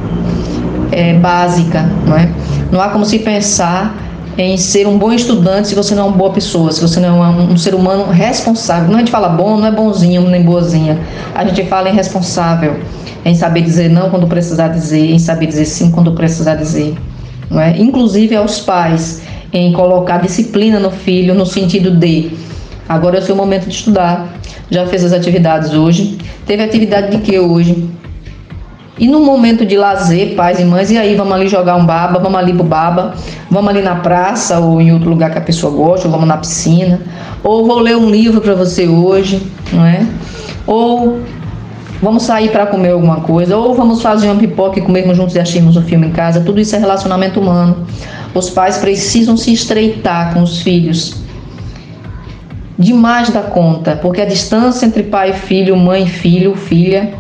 é, 0.92 1.14
básica, 1.14 1.90
não 2.06 2.18
é? 2.18 2.30
Não 2.72 2.82
há 2.82 2.90
como 2.90 3.06
se 3.06 3.20
pensar 3.20 3.96
em 4.38 4.58
ser 4.58 4.88
um 4.88 4.98
bom 4.98 5.12
estudante 5.14 5.70
se 5.70 5.76
você 5.76 5.96
não 5.96 6.04
é 6.04 6.08
uma 6.08 6.18
boa 6.18 6.32
pessoa, 6.32 6.72
se 6.72 6.82
você 6.82 7.00
não 7.00 7.24
é 7.24 7.28
um, 7.30 7.58
ser 7.58 7.74
humano 7.74 8.12
responsável. 8.12 8.90
Não 8.90 8.96
a 8.96 9.00
gente 9.00 9.12
fala 9.12 9.30
bom, 9.30 9.58
não 9.58 9.68
é 9.68 9.72
bonzinho 9.72 10.22
nem 10.30 10.44
boazinha. 10.44 11.00
A 11.34 11.46
gente 11.46 11.64
fala 11.66 11.90
em 11.90 11.94
responsável 11.94 12.80
em 13.24 13.34
saber 13.34 13.62
dizer 13.62 13.90
não 13.90 14.10
quando 14.10 14.28
precisar 14.28 14.68
dizer, 14.68 15.12
em 15.12 15.18
saber 15.18 15.48
dizer 15.48 15.66
sim 15.66 15.90
quando 15.90 16.12
precisar 16.12 16.56
dizer. 16.56 16.96
Não 17.50 17.60
é? 17.60 17.78
Inclusive 17.78 18.36
aos 18.36 18.60
pais, 18.60 19.22
em 19.52 19.72
colocar 19.74 20.18
disciplina 20.18 20.80
no 20.80 20.92
filho 20.92 21.34
no 21.34 21.46
sentido 21.46 21.92
de 21.92 22.32
agora 22.88 23.18
é 23.18 23.20
o 23.20 23.24
seu 23.24 23.36
momento 23.36 23.68
de 23.68 23.74
estudar, 23.74 24.28
já 24.70 24.86
fez 24.86 25.04
as 25.04 25.14
atividades 25.14 25.74
hoje, 25.74 26.18
teve 26.46 26.62
atividade 26.62 27.16
de 27.16 27.24
que 27.24 27.40
hoje? 27.40 27.90
E 28.98 29.08
no 29.08 29.20
momento 29.20 29.66
de 29.66 29.76
lazer, 29.76 30.36
pais 30.36 30.58
e 30.60 30.64
mães, 30.64 30.90
e 30.90 30.98
aí 30.98 31.16
vamos 31.16 31.34
ali 31.34 31.50
jogar 31.50 31.76
um 31.76 31.86
baba, 31.86 32.18
vamos 32.18 32.40
ali 32.40 32.54
pro 32.54 32.64
baba, 32.64 33.14
vamos 33.52 33.70
ali 33.70 33.82
na 33.82 33.96
praça 33.96 34.58
ou 34.60 34.80
em 34.80 34.94
outro 34.94 35.10
lugar 35.10 35.32
que 35.32 35.38
a 35.38 35.42
pessoa 35.42 35.74
gosta, 35.74 36.08
ou 36.08 36.12
vamos 36.12 36.28
na 36.28 36.38
piscina, 36.38 37.02
ou 37.44 37.68
vou 37.68 37.80
ler 37.80 37.98
um 37.98 38.10
livro 38.10 38.40
para 38.40 38.56
você 38.56 38.88
hoje, 38.88 39.46
não 39.74 39.86
é? 39.86 40.08
Ou 40.66 41.20
vamos 42.02 42.24
sair 42.24 42.52
para 42.52 42.66
comer 42.68 42.92
alguma 42.92 43.18
coisa, 43.18 43.58
ou 43.58 43.74
vamos 43.74 44.02
fazer 44.02 44.28
uma 44.28 44.40
pipoca 44.40 44.80
e 44.80 44.82
comermos 44.82 45.18
juntos 45.18 45.36
e 45.36 45.40
assistirmos 45.40 45.76
um 45.76 45.82
filme 45.82 46.08
em 46.08 46.12
casa. 46.12 46.40
Tudo 46.40 46.62
isso 46.62 46.74
é 46.76 46.80
relacionamento 46.80 47.42
humano. 47.42 47.86
Os 48.34 48.50
pais 48.50 48.78
precisam 48.78 49.36
se 49.36 49.52
estreitar 49.52 50.34
com 50.34 50.42
os 50.42 50.62
filhos 50.62 51.18
demais 52.80 53.30
da 53.30 53.42
conta, 53.42 53.98
porque 54.02 54.22
a 54.22 54.26
distância 54.26 54.86
entre 54.86 55.04
pai 55.04 55.32
e 55.32 55.34
filho, 55.34 55.76
mãe 55.76 56.04
e 56.04 56.10
filho, 56.10 56.56
filha, 56.56 57.14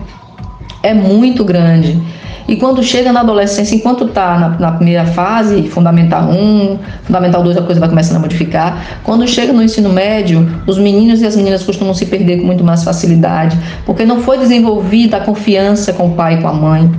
é 0.85 0.93
muito 0.93 1.43
grande. 1.43 1.99
E 2.47 2.55
quando 2.57 2.83
chega 2.83 3.11
na 3.11 3.21
adolescência, 3.21 3.75
enquanto 3.75 4.05
está 4.05 4.37
na, 4.37 4.49
na, 4.49 4.71
primeira 4.73 5.03
fase, 5.03 5.63
Fundamental 5.63 6.29
1, 6.29 6.77
Fundamental 7.03 7.41
2, 7.41 7.57
a 7.57 7.61
coisa 7.63 7.79
vai 7.79 7.89
começando 7.89 8.17
a 8.17 8.19
modificar. 8.19 8.99
Quando 9.03 9.27
chega 9.27 9.51
no 9.51 9.63
ensino 9.63 9.89
médio, 9.89 10.47
os 10.67 10.77
meninos 10.77 11.21
e 11.21 11.25
as 11.25 11.35
meninas 11.35 11.63
costumam 11.63 11.95
se 11.95 12.05
perder 12.05 12.41
com 12.41 12.45
muito 12.45 12.63
mais 12.63 12.83
facilidade, 12.83 13.57
porque 13.83 14.05
não 14.05 14.21
foi 14.21 14.37
desenvolvida 14.37 15.17
a 15.17 15.21
confiança 15.21 15.91
com 15.91 16.09
o 16.09 16.11
pai 16.11 16.35
e 16.35 16.41
com 16.41 16.47
a 16.47 16.53
mãe, 16.53 16.91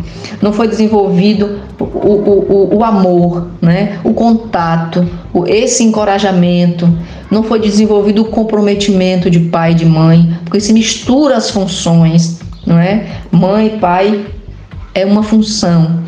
não 0.42 0.52
foi 0.52 0.66
desenvolvido 0.66 1.60
o, 1.78 1.84
o, 1.84 2.72
o, 2.72 2.76
o 2.78 2.84
amor, 2.84 3.46
né? 3.62 4.00
o 4.02 4.12
contato, 4.12 5.08
o, 5.32 5.46
esse 5.46 5.84
encorajamento, 5.84 6.92
não 7.30 7.44
foi 7.44 7.60
desenvolvido 7.60 8.22
o 8.22 8.24
comprometimento 8.24 9.30
de 9.30 9.38
pai 9.38 9.72
e 9.72 9.74
de 9.74 9.86
mãe, 9.86 10.36
porque 10.44 10.60
se 10.60 10.72
mistura 10.72 11.36
as 11.36 11.50
funções, 11.50 12.40
não 12.66 12.78
é? 12.78 13.06
Mãe, 13.30 13.78
pai 13.78 14.26
é 14.94 15.04
uma 15.04 15.22
função. 15.22 16.04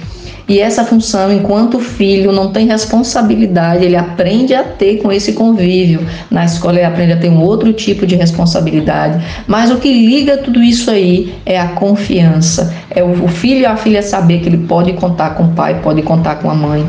E 0.49 0.61
essa 0.61 0.83
função, 0.83 1.31
enquanto 1.31 1.79
filho 1.79 2.33
não 2.33 2.51
tem 2.51 2.67
responsabilidade, 2.67 3.85
ele 3.85 3.97
aprende 3.97 4.55
a 4.55 4.65
ter 4.65 4.97
com 4.97 5.13
esse 5.13 5.35
convívio. 5.35 6.01
Na 6.31 6.43
escola 6.47 6.79
ele 6.79 6.87
aprende 6.87 7.13
a 7.13 7.19
ter 7.19 7.29
um 7.29 7.43
outro 7.43 7.71
tipo 7.75 8.07
de 8.07 8.17
responsabilidade. 8.17 9.23
Mas 9.47 9.71
o 9.71 9.77
que 9.77 9.93
liga 9.93 10.39
tudo 10.39 10.63
isso 10.63 10.91
aí 10.91 11.35
é 11.45 11.61
a 11.61 11.69
confiança. 11.69 12.75
É 12.89 13.05
o 13.05 13.29
filho 13.29 13.61
e 13.61 13.67
a 13.67 13.77
filha 13.77 14.03
saber 14.03 14.41
que 14.41 14.49
ele 14.49 14.67
pode 14.67 14.95
contar 14.95 15.35
com 15.35 15.45
o 15.45 15.49
pai, 15.49 15.83
pode 15.83 16.01
contar 16.01 16.37
com 16.37 16.51
a 16.51 16.55
mãe. 16.55 16.87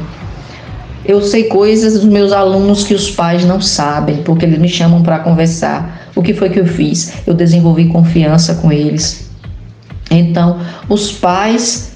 Eu 1.03 1.21
sei 1.21 1.45
coisas 1.45 1.95
dos 1.95 2.05
meus 2.05 2.31
alunos 2.31 2.85
que 2.85 2.93
os 2.93 3.11
pais 3.11 3.43
não 3.43 3.59
sabem, 3.59 4.17
porque 4.23 4.45
eles 4.45 4.59
me 4.59 4.69
chamam 4.69 5.01
para 5.01 5.19
conversar. 5.19 6.07
O 6.15 6.21
que 6.21 6.33
foi 6.33 6.49
que 6.49 6.61
eu 6.61 6.65
fiz? 6.65 7.13
Eu 7.27 7.33
desenvolvi 7.33 7.87
confiança 7.87 8.55
com 8.55 8.71
eles. 8.71 9.28
Então, 10.09 10.59
os 10.87 11.11
pais 11.11 11.93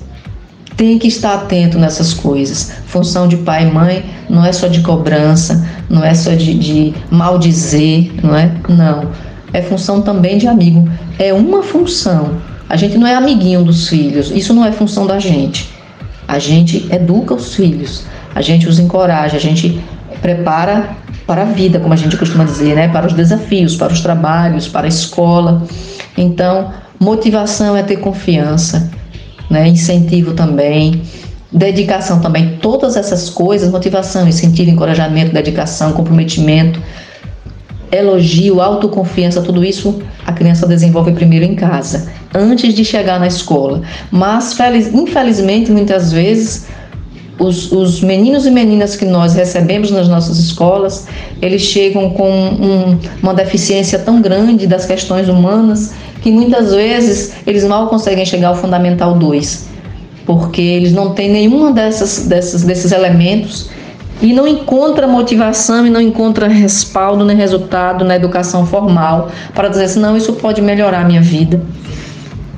têm 0.78 0.97
que 0.97 1.08
estar 1.08 1.34
atento 1.34 1.78
nessas 1.78 2.13
coisas. 2.13 2.71
Função 2.86 3.28
de 3.28 3.38
pai 3.38 3.67
e 3.67 3.71
mãe 3.71 4.06
não 4.30 4.45
é 4.45 4.52
só 4.52 4.67
de 4.67 4.82
cobrança, 4.82 5.67
não 5.89 6.04
é 6.04 6.13
só 6.13 6.32
de, 6.32 6.54
de 6.54 6.93
maldizer, 7.10 8.12
não 8.23 8.36
é? 8.36 8.52
Não. 8.69 9.10
É 9.52 9.62
função 9.62 10.02
também 10.02 10.38
de 10.38 10.47
amigo. 10.47 10.89
É 11.19 11.34
uma 11.34 11.62
função. 11.62 12.38
A 12.69 12.76
gente 12.76 12.97
não 12.97 13.06
é 13.06 13.15
amiguinho 13.15 13.63
dos 13.63 13.88
filhos. 13.88 14.32
Isso 14.32 14.54
não 14.54 14.65
é 14.65 14.71
função 14.71 15.06
da 15.06 15.19
gente. 15.19 15.69
A 16.28 16.39
gente 16.39 16.88
educa 16.91 17.34
os 17.34 17.54
filhos 17.54 18.06
a 18.36 18.41
gente 18.41 18.67
os 18.67 18.80
encoraja, 18.80 19.38
a 19.38 19.39
gente 19.39 19.80
prepara 20.21 20.89
para 21.28 21.43
a 21.43 21.45
vida, 21.45 21.80
como 21.80 21.93
a 21.93 21.97
gente 21.97 22.17
costuma 22.17 22.43
dizer, 22.43 22.76
né? 22.76 22.88
para 22.88 23.06
os 23.06 23.13
desafios, 23.13 23.76
para 23.76 23.93
os 23.93 24.02
trabalhos, 24.02 24.67
para 24.67 24.86
a 24.86 24.89
escola. 24.89 25.63
Então, 26.17 26.71
motivação 27.03 27.75
é 27.75 27.83
ter 27.83 27.97
confiança, 27.97 28.89
né? 29.49 29.67
incentivo 29.67 30.33
também, 30.33 31.01
dedicação 31.51 32.19
também, 32.19 32.57
todas 32.61 32.95
essas 32.95 33.29
coisas, 33.29 33.69
motivação, 33.69 34.27
incentivo, 34.27 34.71
encorajamento, 34.71 35.33
dedicação, 35.33 35.91
comprometimento, 35.93 36.81
elogio, 37.91 38.59
autoconfiança, 38.59 39.41
tudo 39.41 39.63
isso 39.63 40.01
a 40.25 40.31
criança 40.31 40.65
desenvolve 40.65 41.11
primeiro 41.11 41.45
em 41.45 41.53
casa, 41.53 42.11
antes 42.33 42.73
de 42.73 42.83
chegar 42.83 43.19
na 43.19 43.27
escola. 43.27 43.81
Mas, 44.09 44.57
infelizmente, 44.93 45.69
muitas 45.71 46.11
vezes 46.11 46.65
os, 47.37 47.71
os, 47.71 48.01
meninos 48.01 48.45
e 48.45 48.51
meninas 48.51 48.95
que 48.95 49.05
nós 49.05 49.35
recebemos 49.35 49.91
nas 49.91 50.07
nossas 50.07 50.39
escolas, 50.39 51.07
eles 51.41 51.61
chegam 51.61 52.09
com 52.11 52.29
um, 52.29 52.97
uma 53.21 53.33
deficiência 53.33 53.99
tão 53.99 54.21
grande 54.21 54.65
das 54.65 54.85
questões 54.85 55.27
humanas 55.27 55.93
que 56.23 56.31
muitas 56.31 56.73
vezes 56.73 57.33
eles 57.45 57.63
mal 57.65 57.88
conseguem 57.88 58.25
chegar 58.25 58.47
ao 58.47 58.55
Fundamental 58.55 59.13
2, 59.13 59.67
porque 60.25 60.62
eles 60.62 60.93
não 60.93 61.13
têm 61.13 61.29
nenhuma 61.29 61.71
dessas, 61.71 62.25
dessas, 62.25 62.63
desses 62.63 62.91
elementos 62.91 63.69
e 64.21 64.31
não 64.31 64.47
encontra 64.47 65.05
motivação 65.05 65.86
e 65.86 65.89
não 65.89 65.99
encontra 65.99 66.47
respaldo 66.47 67.25
nem 67.25 67.36
resultado 67.36 68.05
na 68.05 68.15
educação 68.15 68.65
formal 68.65 69.29
para 69.53 69.67
dizer 69.67 69.83
assim, 69.83 69.99
não, 69.99 70.15
isso 70.15 70.31
pode 70.33 70.62
melhorar 70.62 71.01
a 71.01 71.03
minha 71.03 71.21
vida. 71.21 71.62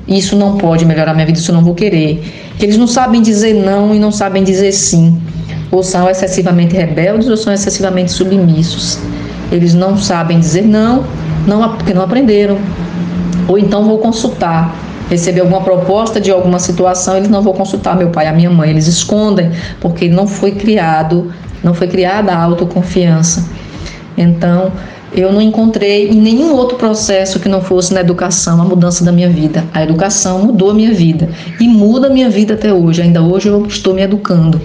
Isso 0.06 0.36
não 0.36 0.56
pode 0.56 0.84
melhorar 0.84 1.10
a 1.10 1.14
minha 1.14 1.26
vida, 1.26 1.38
isso 1.38 1.50
eu 1.50 1.56
não 1.56 1.64
vou 1.64 1.74
querer 1.74 2.22
que 2.58 2.64
eles 2.64 2.78
não 2.78 2.86
sabem 2.86 3.20
dizer 3.20 3.54
não 3.54 3.94
e 3.94 3.98
não 3.98 4.10
sabem 4.10 4.42
dizer 4.42 4.72
sim, 4.72 5.20
ou 5.70 5.82
são 5.82 6.08
excessivamente 6.08 6.74
rebeldes 6.76 7.28
ou 7.28 7.36
são 7.36 7.52
excessivamente 7.52 8.12
submissos. 8.12 8.98
Eles 9.50 9.74
não 9.74 9.96
sabem 9.96 10.38
dizer 10.38 10.62
não, 10.62 11.04
não 11.46 11.76
porque 11.76 11.92
não 11.92 12.02
aprenderam. 12.02 12.58
Ou 13.48 13.58
então 13.58 13.84
vou 13.84 13.98
consultar, 13.98 14.74
receber 15.08 15.40
alguma 15.40 15.60
proposta 15.60 16.20
de 16.20 16.30
alguma 16.30 16.58
situação, 16.58 17.16
eles 17.16 17.28
não 17.28 17.42
vão 17.42 17.52
consultar 17.52 17.96
meu 17.96 18.10
pai, 18.10 18.26
a 18.26 18.32
minha 18.32 18.50
mãe, 18.50 18.70
eles 18.70 18.86
escondem, 18.86 19.50
porque 19.80 20.08
não 20.08 20.26
foi 20.26 20.52
criado, 20.52 21.32
não 21.62 21.74
foi 21.74 21.86
criada 21.86 22.32
a 22.32 22.42
autoconfiança. 22.42 23.48
Então, 24.16 24.72
eu 25.12 25.32
não 25.32 25.40
encontrei 25.40 26.10
em 26.10 26.20
nenhum 26.20 26.54
outro 26.54 26.76
processo 26.76 27.38
que 27.38 27.48
não 27.48 27.60
fosse 27.62 27.94
na 27.94 28.00
educação 28.00 28.60
a 28.60 28.64
mudança 28.64 29.04
da 29.04 29.12
minha 29.12 29.30
vida. 29.30 29.64
A 29.72 29.82
educação 29.82 30.40
mudou 30.40 30.70
a 30.70 30.74
minha 30.74 30.92
vida 30.92 31.28
e 31.60 31.68
muda 31.68 32.08
a 32.08 32.10
minha 32.10 32.28
vida 32.28 32.54
até 32.54 32.72
hoje. 32.72 33.02
Ainda 33.02 33.22
hoje 33.22 33.48
eu 33.48 33.64
estou 33.66 33.94
me 33.94 34.02
educando 34.02 34.60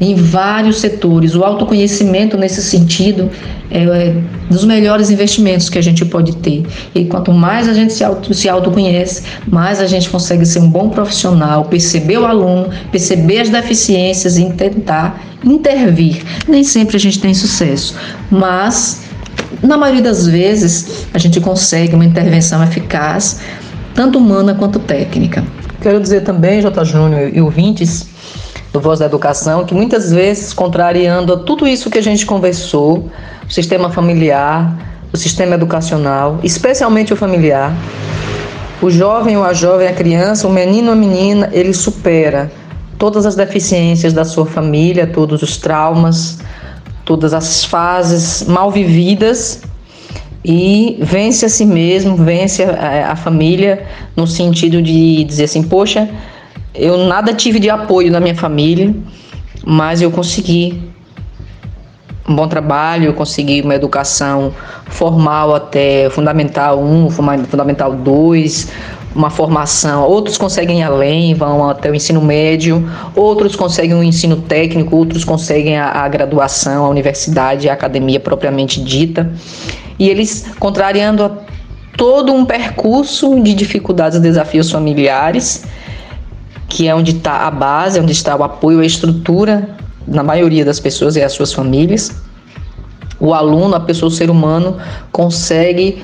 em 0.00 0.14
vários 0.14 0.78
setores. 0.78 1.34
O 1.34 1.44
autoconhecimento, 1.44 2.36
nesse 2.36 2.62
sentido, 2.62 3.30
é, 3.70 3.82
é 3.82 4.14
dos 4.48 4.64
melhores 4.64 5.10
investimentos 5.10 5.68
que 5.68 5.78
a 5.78 5.82
gente 5.82 6.04
pode 6.04 6.36
ter. 6.36 6.66
E 6.94 7.04
quanto 7.04 7.32
mais 7.32 7.68
a 7.68 7.74
gente 7.74 7.92
se, 7.92 8.02
auto, 8.02 8.32
se 8.32 8.48
autoconhece, 8.48 9.22
mais 9.46 9.80
a 9.80 9.86
gente 9.86 10.08
consegue 10.08 10.46
ser 10.46 10.60
um 10.60 10.68
bom 10.68 10.88
profissional, 10.88 11.66
perceber 11.66 12.18
o 12.18 12.26
aluno, 12.26 12.70
perceber 12.90 13.40
as 13.40 13.50
deficiências 13.50 14.38
e 14.38 14.44
tentar 14.50 15.22
intervir. 15.44 16.22
Nem 16.48 16.64
sempre 16.64 16.96
a 16.96 17.00
gente 17.00 17.20
tem 17.20 17.34
sucesso, 17.34 17.94
mas 18.30 19.02
na 19.62 19.76
maioria 19.76 20.02
das 20.02 20.26
vezes, 20.26 21.06
a 21.12 21.18
gente 21.18 21.40
consegue 21.40 21.94
uma 21.94 22.04
intervenção 22.04 22.62
eficaz, 22.62 23.40
tanto 23.94 24.18
humana 24.18 24.54
quanto 24.54 24.78
técnica. 24.78 25.44
Quero 25.82 26.00
dizer 26.00 26.22
também, 26.22 26.60
J. 26.60 26.84
Júnior 26.84 27.30
e 27.34 27.40
ouvintes 27.40 28.06
do 28.72 28.80
Voz 28.80 28.98
da 28.98 29.06
Educação, 29.06 29.64
que 29.64 29.74
muitas 29.74 30.12
vezes, 30.12 30.52
contrariando 30.52 31.32
a 31.32 31.36
tudo 31.38 31.66
isso 31.66 31.90
que 31.90 31.98
a 31.98 32.02
gente 32.02 32.24
conversou, 32.24 33.10
o 33.48 33.52
sistema 33.52 33.90
familiar, 33.90 34.76
o 35.12 35.16
sistema 35.16 35.54
educacional, 35.54 36.38
especialmente 36.42 37.12
o 37.12 37.16
familiar, 37.16 37.74
o 38.80 38.90
jovem 38.90 39.36
ou 39.36 39.44
a 39.44 39.52
jovem, 39.52 39.88
a 39.88 39.92
criança, 39.92 40.46
o 40.46 40.52
menino 40.52 40.88
ou 40.88 40.92
a 40.92 40.96
menina, 40.96 41.50
ele 41.52 41.74
supera 41.74 42.50
todas 42.98 43.26
as 43.26 43.34
deficiências 43.34 44.12
da 44.12 44.24
sua 44.24 44.46
família, 44.46 45.06
todos 45.06 45.42
os 45.42 45.56
traumas, 45.56 46.38
todas 47.04 47.34
as 47.34 47.64
fases 47.64 48.44
mal 48.46 48.70
vividas 48.70 49.62
e 50.44 50.98
vence 51.00 51.44
a 51.44 51.48
si 51.48 51.66
mesmo, 51.66 52.16
vence 52.16 52.62
a, 52.62 53.12
a, 53.12 53.16
família 53.16 53.84
no 54.16 54.26
sentido 54.26 54.80
de 54.80 55.24
dizer 55.24 55.44
assim, 55.44 55.62
poxa, 55.62 56.08
eu 56.74 56.96
nada 56.98 57.32
tive 57.32 57.58
de 57.58 57.68
apoio 57.68 58.10
na 58.10 58.20
minha 58.20 58.34
família, 58.34 58.94
mas 59.64 60.00
eu 60.00 60.10
consegui 60.10 60.90
um 62.28 62.34
bom 62.34 62.46
trabalho, 62.46 63.06
eu 63.06 63.14
consegui 63.14 63.60
uma 63.60 63.74
educação 63.74 64.54
formal 64.86 65.54
até 65.54 66.08
fundamental 66.10 66.80
1, 66.80 67.10
fundamental 67.10 67.92
2, 67.92 68.72
uma 69.14 69.28
formação, 69.28 70.04
outros 70.04 70.38
conseguem 70.38 70.84
além, 70.84 71.34
vão 71.34 71.68
até 71.68 71.90
o 71.90 71.94
ensino 71.94 72.22
médio, 72.22 72.88
outros 73.16 73.56
conseguem 73.56 73.94
o 73.94 74.02
ensino 74.02 74.36
técnico, 74.36 74.96
outros 74.96 75.24
conseguem 75.24 75.76
a, 75.76 75.90
a 75.90 76.08
graduação, 76.08 76.84
a 76.84 76.88
universidade, 76.88 77.68
a 77.68 77.72
academia 77.72 78.20
propriamente 78.20 78.80
dita. 78.80 79.32
E 79.98 80.08
eles, 80.08 80.46
contrariando 80.58 81.38
todo 81.96 82.32
um 82.32 82.44
percurso 82.44 83.40
de 83.40 83.52
dificuldades 83.52 84.18
e 84.18 84.20
desafios 84.20 84.70
familiares, 84.70 85.64
que 86.70 86.86
é 86.88 86.94
onde 86.94 87.10
está 87.10 87.46
a 87.46 87.50
base, 87.50 88.00
onde 88.00 88.12
está 88.12 88.34
o 88.36 88.44
apoio, 88.44 88.80
a 88.80 88.86
estrutura 88.86 89.68
na 90.06 90.22
maioria 90.22 90.64
das 90.64 90.80
pessoas 90.80 91.16
e 91.16 91.22
as 91.22 91.32
suas 91.32 91.52
famílias. 91.52 92.22
O 93.18 93.34
aluno, 93.34 93.74
a 93.74 93.80
pessoa, 93.80 94.08
o 94.08 94.12
ser 94.12 94.30
humano, 94.30 94.78
consegue 95.12 96.02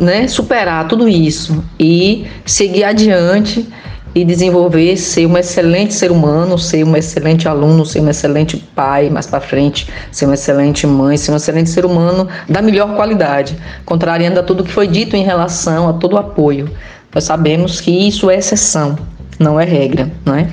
né, 0.00 0.26
superar 0.26 0.88
tudo 0.88 1.06
isso 1.06 1.62
e 1.78 2.26
seguir 2.44 2.82
adiante 2.82 3.68
e 4.14 4.24
desenvolver, 4.24 4.96
ser 4.96 5.26
um 5.26 5.36
excelente 5.36 5.92
ser 5.92 6.10
humano, 6.10 6.58
ser 6.58 6.82
um 6.82 6.96
excelente 6.96 7.46
aluno, 7.46 7.84
ser 7.84 8.00
um 8.00 8.08
excelente 8.08 8.56
pai 8.56 9.10
mais 9.10 9.26
para 9.26 9.38
frente, 9.38 9.86
ser 10.10 10.24
uma 10.24 10.34
excelente 10.34 10.86
mãe, 10.86 11.16
ser 11.16 11.30
um 11.30 11.36
excelente 11.36 11.68
ser 11.68 11.84
humano 11.84 12.26
da 12.48 12.62
melhor 12.62 12.96
qualidade, 12.96 13.56
contrariando 13.84 14.40
a 14.40 14.42
tudo 14.42 14.64
que 14.64 14.72
foi 14.72 14.88
dito 14.88 15.14
em 15.14 15.22
relação 15.22 15.88
a 15.88 15.92
todo 15.92 16.14
o 16.14 16.18
apoio. 16.18 16.70
Nós 17.14 17.24
sabemos 17.24 17.80
que 17.80 17.90
isso 17.90 18.30
é 18.30 18.38
exceção, 18.38 18.98
não 19.38 19.58
é 19.58 19.64
regra, 19.64 20.10
não 20.24 20.34
é? 20.34 20.48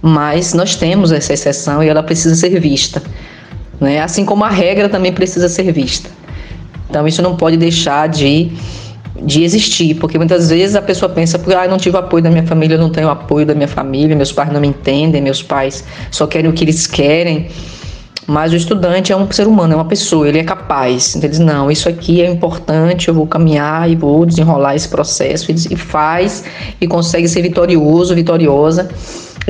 Mas 0.00 0.54
nós 0.54 0.76
temos 0.76 1.12
essa 1.12 1.32
exceção 1.32 1.82
e 1.82 1.88
ela 1.88 2.02
precisa 2.02 2.34
ser 2.34 2.58
vista, 2.60 3.02
né? 3.80 4.00
Assim 4.00 4.24
como 4.24 4.44
a 4.44 4.50
regra 4.50 4.88
também 4.88 5.12
precisa 5.12 5.48
ser 5.48 5.72
vista. 5.72 6.10
Então 6.88 7.06
isso 7.06 7.20
não 7.20 7.36
pode 7.36 7.56
deixar 7.56 8.08
de, 8.08 8.50
de 9.22 9.42
existir, 9.42 9.94
porque 9.96 10.16
muitas 10.16 10.50
vezes 10.50 10.76
a 10.76 10.82
pessoa 10.82 11.10
pensa, 11.10 11.40
ah, 11.56 11.64
eu 11.64 11.70
não 11.70 11.78
tive 11.78 11.96
apoio 11.96 12.22
da 12.22 12.30
minha 12.30 12.46
família, 12.46 12.76
eu 12.76 12.80
não 12.80 12.90
tenho 12.90 13.10
apoio 13.10 13.44
da 13.44 13.54
minha 13.54 13.68
família, 13.68 14.16
meus 14.16 14.32
pais 14.32 14.50
não 14.52 14.60
me 14.60 14.68
entendem, 14.68 15.20
meus 15.20 15.42
pais 15.42 15.84
só 16.10 16.26
querem 16.26 16.50
o 16.50 16.52
que 16.52 16.64
eles 16.64 16.86
querem. 16.86 17.48
Mas 18.28 18.52
o 18.52 18.56
estudante 18.56 19.10
é 19.10 19.16
um 19.16 19.30
ser 19.32 19.46
humano, 19.46 19.72
é 19.72 19.76
uma 19.76 19.86
pessoa, 19.86 20.28
ele 20.28 20.38
é 20.38 20.44
capaz. 20.44 21.16
Então, 21.16 21.22
ele 21.22 21.30
diz, 21.30 21.38
não, 21.38 21.70
isso 21.70 21.88
aqui 21.88 22.20
é 22.20 22.30
importante, 22.30 23.08
eu 23.08 23.14
vou 23.14 23.26
caminhar 23.26 23.90
e 23.90 23.96
vou 23.96 24.26
desenrolar 24.26 24.76
esse 24.76 24.86
processo. 24.86 25.50
E 25.50 25.76
faz 25.76 26.44
e 26.78 26.86
consegue 26.86 27.26
ser 27.26 27.40
vitorioso, 27.40 28.14
vitoriosa 28.14 28.90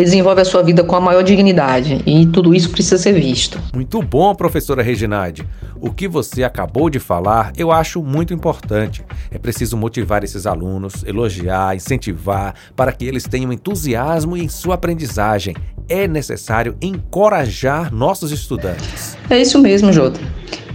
desenvolve 0.04 0.40
a 0.40 0.44
sua 0.44 0.62
vida 0.62 0.84
com 0.84 0.96
a 0.96 1.00
maior 1.00 1.22
dignidade 1.22 2.02
e 2.06 2.26
tudo 2.26 2.54
isso 2.54 2.70
precisa 2.70 2.98
ser 2.98 3.12
visto. 3.12 3.60
Muito 3.74 4.00
bom, 4.02 4.34
professora 4.34 4.82
Reginaldi. 4.82 5.44
O 5.80 5.90
que 5.90 6.08
você 6.08 6.44
acabou 6.44 6.88
de 6.90 6.98
falar 6.98 7.52
eu 7.56 7.72
acho 7.72 8.02
muito 8.02 8.32
importante. 8.32 9.04
É 9.30 9.38
preciso 9.38 9.76
motivar 9.76 10.24
esses 10.24 10.46
alunos, 10.46 11.04
elogiar, 11.04 11.76
incentivar 11.76 12.54
para 12.76 12.92
que 12.92 13.04
eles 13.04 13.24
tenham 13.24 13.52
entusiasmo 13.52 14.36
em 14.36 14.48
sua 14.48 14.74
aprendizagem. 14.74 15.54
É 15.88 16.06
necessário 16.06 16.76
encorajar 16.80 17.92
nossos 17.92 18.30
estudantes. 18.30 19.16
É 19.28 19.40
isso 19.40 19.58
mesmo, 19.58 19.92
Jota. 19.92 20.20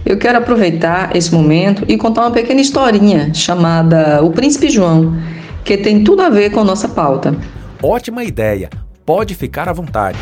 Eu 0.04 0.18
quero 0.18 0.38
aproveitar 0.38 1.16
esse 1.16 1.32
momento 1.32 1.84
e 1.88 1.96
contar 1.96 2.22
uma 2.22 2.30
pequena 2.30 2.60
historinha 2.60 3.32
chamada 3.32 4.22
O 4.22 4.30
Príncipe 4.30 4.68
João, 4.68 5.16
que 5.64 5.78
tem 5.78 6.04
tudo 6.04 6.20
a 6.20 6.28
ver 6.28 6.50
com 6.50 6.62
nossa 6.62 6.88
pauta. 6.88 7.34
Ótima 7.82 8.22
ideia! 8.22 8.83
Pode 9.06 9.34
ficar 9.34 9.68
à 9.68 9.72
vontade. 9.74 10.16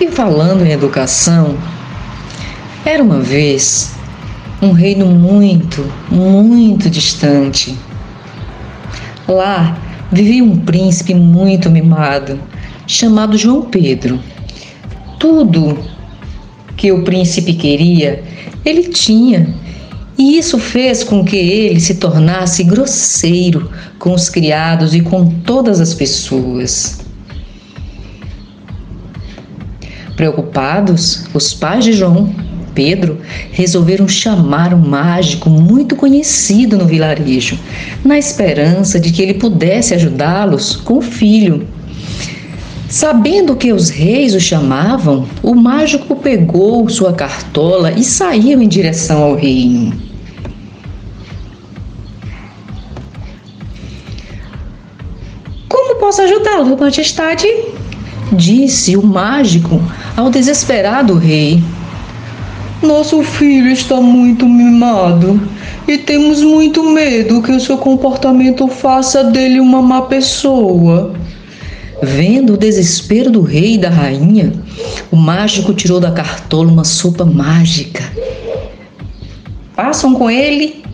E 0.00 0.10
falando 0.10 0.64
em 0.64 0.72
educação, 0.72 1.58
era 2.82 3.02
uma 3.02 3.20
vez 3.20 3.92
um 4.62 4.72
reino 4.72 5.04
muito, 5.04 5.84
muito 6.10 6.88
distante. 6.88 7.76
Lá 9.28 9.78
vivia 10.10 10.42
um 10.42 10.56
príncipe 10.56 11.12
muito 11.12 11.68
mimado, 11.68 12.40
chamado 12.86 13.36
João 13.36 13.64
Pedro. 13.64 14.18
Tudo 15.18 15.76
que 16.78 16.90
o 16.90 17.04
príncipe 17.04 17.52
queria, 17.52 18.24
ele 18.64 18.84
tinha. 18.84 19.54
E 20.16 20.38
isso 20.38 20.58
fez 20.58 21.04
com 21.04 21.22
que 21.22 21.36
ele 21.36 21.78
se 21.78 21.96
tornasse 21.96 22.64
grosseiro 22.64 23.70
com 23.98 24.14
os 24.14 24.30
criados 24.30 24.94
e 24.94 25.02
com 25.02 25.26
todas 25.26 25.78
as 25.78 25.92
pessoas. 25.92 27.06
Preocupados, 30.18 31.26
os 31.32 31.54
pais 31.54 31.84
de 31.84 31.92
João 31.92 32.34
Pedro 32.74 33.20
resolveram 33.52 34.08
chamar 34.08 34.74
um 34.74 34.78
mágico 34.78 35.48
muito 35.48 35.94
conhecido 35.94 36.76
no 36.76 36.86
vilarejo, 36.86 37.56
na 38.04 38.18
esperança 38.18 38.98
de 38.98 39.12
que 39.12 39.22
ele 39.22 39.34
pudesse 39.34 39.94
ajudá-los 39.94 40.74
com 40.74 40.98
o 40.98 41.00
filho. 41.00 41.68
Sabendo 42.88 43.54
que 43.54 43.72
os 43.72 43.90
reis 43.90 44.34
o 44.34 44.40
chamavam, 44.40 45.24
o 45.40 45.54
mágico 45.54 46.16
pegou 46.16 46.88
sua 46.88 47.12
cartola 47.12 47.92
e 47.92 48.02
saiu 48.02 48.60
em 48.60 48.66
direção 48.66 49.22
ao 49.22 49.36
reino. 49.36 49.92
Como 55.68 55.94
posso 56.00 56.22
ajudá-lo, 56.22 56.76
Majestade? 56.76 57.46
Disse 58.32 58.96
o 58.96 59.06
mágico 59.06 59.80
ao 60.16 60.30
desesperado 60.30 61.14
rei. 61.14 61.62
Nosso 62.82 63.22
filho 63.22 63.70
está 63.70 64.00
muito 64.00 64.46
mimado 64.46 65.40
e 65.86 65.98
temos 65.98 66.42
muito 66.42 66.82
medo 66.82 67.42
que 67.42 67.50
o 67.50 67.58
seu 67.58 67.78
comportamento 67.78 68.68
faça 68.68 69.24
dele 69.24 69.58
uma 69.58 69.80
má 69.80 70.02
pessoa. 70.02 71.14
Vendo 72.00 72.54
o 72.54 72.56
desespero 72.56 73.30
do 73.30 73.42
rei 73.42 73.74
e 73.74 73.78
da 73.78 73.88
rainha, 73.88 74.52
o 75.10 75.16
mágico 75.16 75.74
tirou 75.74 75.98
da 75.98 76.12
cartola 76.12 76.70
uma 76.70 76.84
sopa 76.84 77.24
mágica. 77.24 78.04
Façam 79.74 80.14
com 80.14 80.30
ele 80.30 80.84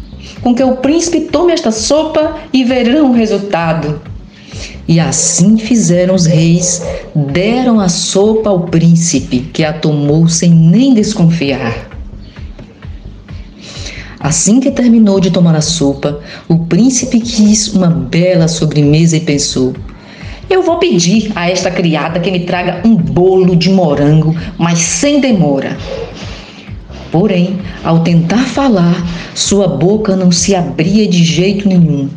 com 0.41 0.55
que 0.55 0.63
o 0.63 0.77
príncipe 0.77 1.23
tome 1.23 1.53
esta 1.53 1.71
sopa 1.71 2.37
e 2.53 2.65
verão 2.65 3.11
o 3.11 3.15
resultado. 3.15 4.01
E 4.87 5.01
assim 5.01 5.57
fizeram 5.57 6.15
os 6.15 6.27
reis, 6.27 6.83
deram 7.15 7.81
a 7.81 7.89
sopa 7.89 8.51
ao 8.51 8.61
príncipe, 8.61 9.41
que 9.53 9.65
a 9.65 9.73
tomou 9.73 10.29
sem 10.29 10.51
nem 10.51 10.93
desconfiar. 10.93 11.89
Assim 14.21 14.61
que 14.61 14.71
terminou 14.71 15.21
de 15.21 15.31
tomar 15.31 15.55
a 15.55 15.61
sopa, 15.61 16.21
o 16.49 16.61
príncipe 16.61 17.21
quis 17.21 17.69
uma 17.75 17.89
bela 17.89 18.49
sobremesa 18.49 19.17
e 19.17 19.21
pensou: 19.21 19.75
Eu 20.49 20.63
vou 20.63 20.79
pedir 20.79 21.33
a 21.35 21.51
esta 21.51 21.71
criada 21.71 22.21
que 22.21 22.31
me 22.31 22.41
traga 22.41 22.81
um 22.87 22.95
bolo 22.95 23.57
de 23.57 23.71
morango, 23.71 24.35
mas 24.59 24.79
sem 24.79 25.21
demora. 25.21 25.77
Porém, 27.11 27.59
ao 27.85 28.01
tentar 28.01 28.45
falar, 28.47 28.97
sua 29.35 29.69
boca 29.69 30.17
não 30.17 30.33
se 30.33 30.55
abria 30.55 31.07
de 31.07 31.23
jeito 31.23 31.69
nenhum. 31.69 32.09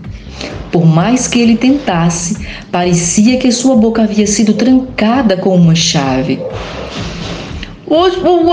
Por 0.71 0.85
mais 0.85 1.27
que 1.27 1.39
ele 1.39 1.55
tentasse, 1.55 2.37
parecia 2.71 3.37
que 3.37 3.51
sua 3.51 3.75
boca 3.75 4.03
havia 4.03 4.27
sido 4.27 4.53
trancada 4.53 5.37
com 5.37 5.55
uma 5.55 5.75
chave. 5.75 6.39
Mas 7.89 8.15
por 8.15 8.43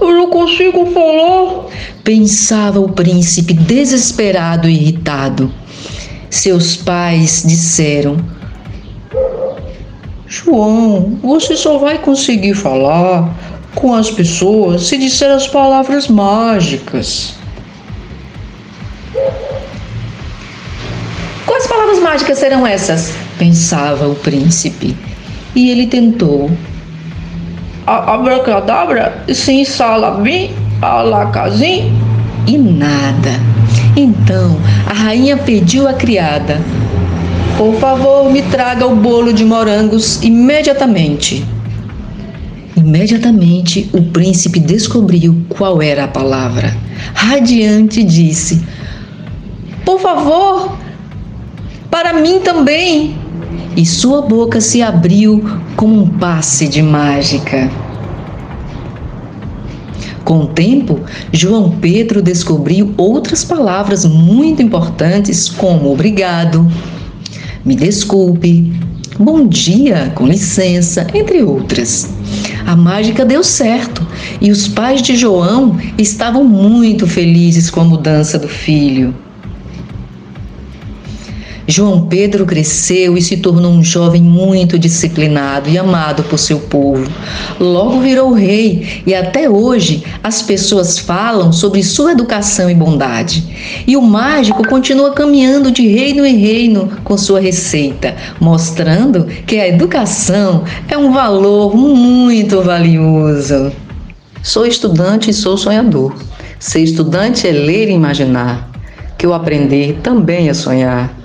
eu 0.00 0.14
não 0.14 0.30
consigo 0.30 0.86
falar? 0.86 1.66
Pensava 2.02 2.80
o 2.80 2.88
príncipe 2.88 3.54
desesperado 3.54 4.68
e 4.68 4.74
irritado. 4.74 5.52
Seus 6.28 6.76
pais 6.76 7.44
disseram: 7.46 8.16
João, 10.26 11.18
você 11.22 11.56
só 11.56 11.78
vai 11.78 11.98
conseguir 11.98 12.54
falar 12.54 13.32
com 13.74 13.94
as 13.94 14.10
pessoas 14.10 14.82
se 14.82 14.98
disser 14.98 15.30
as 15.30 15.46
palavras 15.46 16.08
mágicas. 16.08 17.34
Palavras 21.72 22.00
mágicas 22.00 22.38
serão 22.38 22.66
essas? 22.66 23.14
Pensava 23.38 24.06
o 24.06 24.14
príncipe. 24.14 24.94
E 25.54 25.70
ele 25.70 25.86
tentou. 25.86 26.50
Abracadabra, 27.86 29.24
sim, 29.32 29.64
salabim, 29.64 30.50
alacazim. 30.82 31.98
E 32.46 32.58
nada. 32.58 33.40
Então 33.96 34.58
a 34.86 34.92
rainha 34.92 35.36
pediu 35.36 35.88
à 35.88 35.94
criada: 35.94 36.60
Por 37.56 37.74
favor, 37.76 38.30
me 38.30 38.42
traga 38.42 38.86
o 38.86 38.94
bolo 38.94 39.32
de 39.32 39.44
morangos 39.44 40.22
imediatamente. 40.22 41.44
Imediatamente 42.76 43.88
o 43.92 44.02
príncipe 44.02 44.58
descobriu 44.58 45.40
qual 45.48 45.80
era 45.80 46.04
a 46.04 46.08
palavra. 46.08 46.76
Radiante 47.14 48.02
disse: 48.02 48.62
Por 49.84 50.00
favor, 50.00 50.81
para 51.92 52.14
mim 52.14 52.40
também. 52.40 53.14
E 53.76 53.84
sua 53.84 54.22
boca 54.22 54.62
se 54.62 54.80
abriu 54.80 55.44
como 55.76 56.02
um 56.02 56.08
passe 56.08 56.66
de 56.66 56.82
mágica. 56.82 57.70
Com 60.24 60.44
o 60.44 60.46
tempo, 60.46 61.00
João 61.30 61.70
Pedro 61.82 62.22
descobriu 62.22 62.94
outras 62.96 63.44
palavras 63.44 64.06
muito 64.06 64.62
importantes, 64.62 65.50
como 65.50 65.92
obrigado, 65.92 66.66
me 67.62 67.74
desculpe, 67.74 68.72
bom 69.18 69.46
dia, 69.46 70.12
com 70.14 70.26
licença, 70.26 71.06
entre 71.12 71.42
outras. 71.42 72.08
A 72.66 72.74
mágica 72.74 73.24
deu 73.24 73.44
certo 73.44 74.06
e 74.40 74.50
os 74.50 74.66
pais 74.66 75.02
de 75.02 75.14
João 75.14 75.76
estavam 75.98 76.44
muito 76.44 77.06
felizes 77.06 77.68
com 77.68 77.80
a 77.80 77.84
mudança 77.84 78.38
do 78.38 78.48
filho. 78.48 79.14
João 81.66 82.06
Pedro 82.06 82.44
cresceu 82.44 83.16
e 83.16 83.22
se 83.22 83.36
tornou 83.36 83.70
um 83.70 83.84
jovem 83.84 84.20
muito 84.20 84.78
disciplinado 84.78 85.68
e 85.68 85.78
amado 85.78 86.24
por 86.24 86.36
seu 86.36 86.58
povo. 86.58 87.08
Logo 87.60 88.00
virou 88.00 88.32
rei 88.32 89.02
e 89.06 89.14
até 89.14 89.48
hoje 89.48 90.02
as 90.22 90.42
pessoas 90.42 90.98
falam 90.98 91.52
sobre 91.52 91.82
sua 91.82 92.12
educação 92.12 92.68
e 92.68 92.74
bondade. 92.74 93.44
E 93.86 93.96
o 93.96 94.02
mágico 94.02 94.66
continua 94.66 95.12
caminhando 95.12 95.70
de 95.70 95.86
reino 95.86 96.26
em 96.26 96.36
reino 96.36 96.90
com 97.04 97.16
sua 97.16 97.40
receita, 97.40 98.16
mostrando 98.40 99.26
que 99.46 99.58
a 99.60 99.68
educação 99.68 100.64
é 100.88 100.98
um 100.98 101.12
valor 101.12 101.76
muito 101.76 102.60
valioso. 102.60 103.72
Sou 104.42 104.66
estudante 104.66 105.30
e 105.30 105.34
sou 105.34 105.56
sonhador. 105.56 106.12
Ser 106.58 106.80
estudante 106.80 107.46
é 107.46 107.52
ler 107.52 107.88
e 107.88 107.92
imaginar, 107.92 108.68
que 109.16 109.26
o 109.26 109.32
aprender 109.32 110.00
também 110.02 110.48
é 110.48 110.54
sonhar 110.54 111.21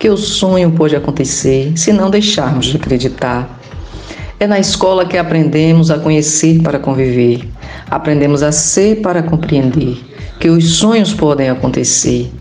que 0.00 0.08
o 0.08 0.16
sonho 0.16 0.70
pode 0.70 0.96
acontecer 0.96 1.72
se 1.76 1.92
não 1.92 2.08
deixarmos 2.08 2.66
de 2.66 2.76
acreditar. 2.78 3.60
É 4.40 4.46
na 4.46 4.58
escola 4.58 5.04
que 5.04 5.18
aprendemos 5.18 5.90
a 5.90 5.98
conhecer 5.98 6.62
para 6.62 6.78
conviver, 6.78 7.46
aprendemos 7.90 8.42
a 8.42 8.50
ser 8.50 9.02
para 9.02 9.22
compreender 9.22 9.98
que 10.40 10.48
os 10.48 10.76
sonhos 10.76 11.12
podem 11.12 11.50
acontecer. 11.50 12.32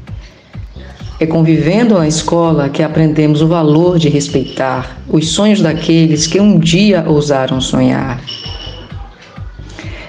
É 1.20 1.26
convivendo 1.26 1.96
na 1.96 2.08
escola 2.08 2.70
que 2.70 2.82
aprendemos 2.82 3.42
o 3.42 3.48
valor 3.50 4.00
de 4.00 4.08
respeitar 4.08 4.98
os 5.10 5.28
sonhos 5.28 5.62
daqueles 5.62 6.28
que 6.28 6.40
um 6.40 6.58
dia 6.58 7.04
ousaram 7.06 7.60
sonhar. 7.60 8.22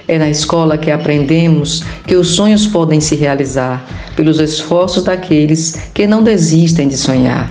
É 0.06 0.16
na 0.18 0.30
escola 0.30 0.78
que 0.78 0.92
aprendemos 0.92 1.82
que 2.06 2.14
os 2.14 2.28
sonhos 2.28 2.64
podem 2.68 3.00
se 3.00 3.16
realizar 3.16 3.84
pelos 4.20 4.38
esforços 4.38 5.04
daqueles 5.04 5.90
que 5.94 6.06
não 6.06 6.22
desistem 6.22 6.88
de 6.88 6.94
sonhar. 6.98 7.50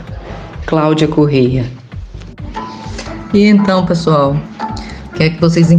Cláudia 0.68 1.08
Correia. 1.08 1.66
E 3.34 3.44
então, 3.48 3.88
pessoal, 3.88 4.38
o 5.08 5.14
que 5.16 5.24
é 5.24 5.30
que 5.32 5.42
vocês 5.42 5.76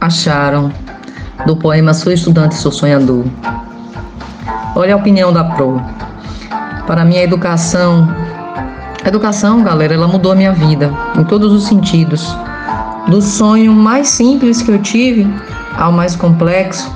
acharam 0.00 0.72
do 1.44 1.54
poema 1.54 1.92
Sou 1.92 2.10
Estudante, 2.10 2.54
Sou 2.54 2.72
Sonhador? 2.72 3.26
Olha 4.74 4.94
a 4.94 4.96
opinião 4.96 5.30
da 5.30 5.44
Pro. 5.44 5.78
Para 6.86 7.04
mim, 7.04 7.18
a 7.18 7.22
educação. 7.22 8.08
A 9.04 9.08
educação, 9.08 9.62
galera, 9.62 9.92
ela 9.92 10.08
mudou 10.08 10.32
a 10.32 10.34
minha 10.34 10.54
vida 10.54 10.90
em 11.18 11.24
todos 11.24 11.52
os 11.52 11.64
sentidos. 11.64 12.34
Do 13.08 13.20
sonho 13.20 13.74
mais 13.74 14.08
simples 14.08 14.62
que 14.62 14.70
eu 14.70 14.80
tive 14.80 15.26
ao 15.76 15.92
mais 15.92 16.16
complexo, 16.16 16.90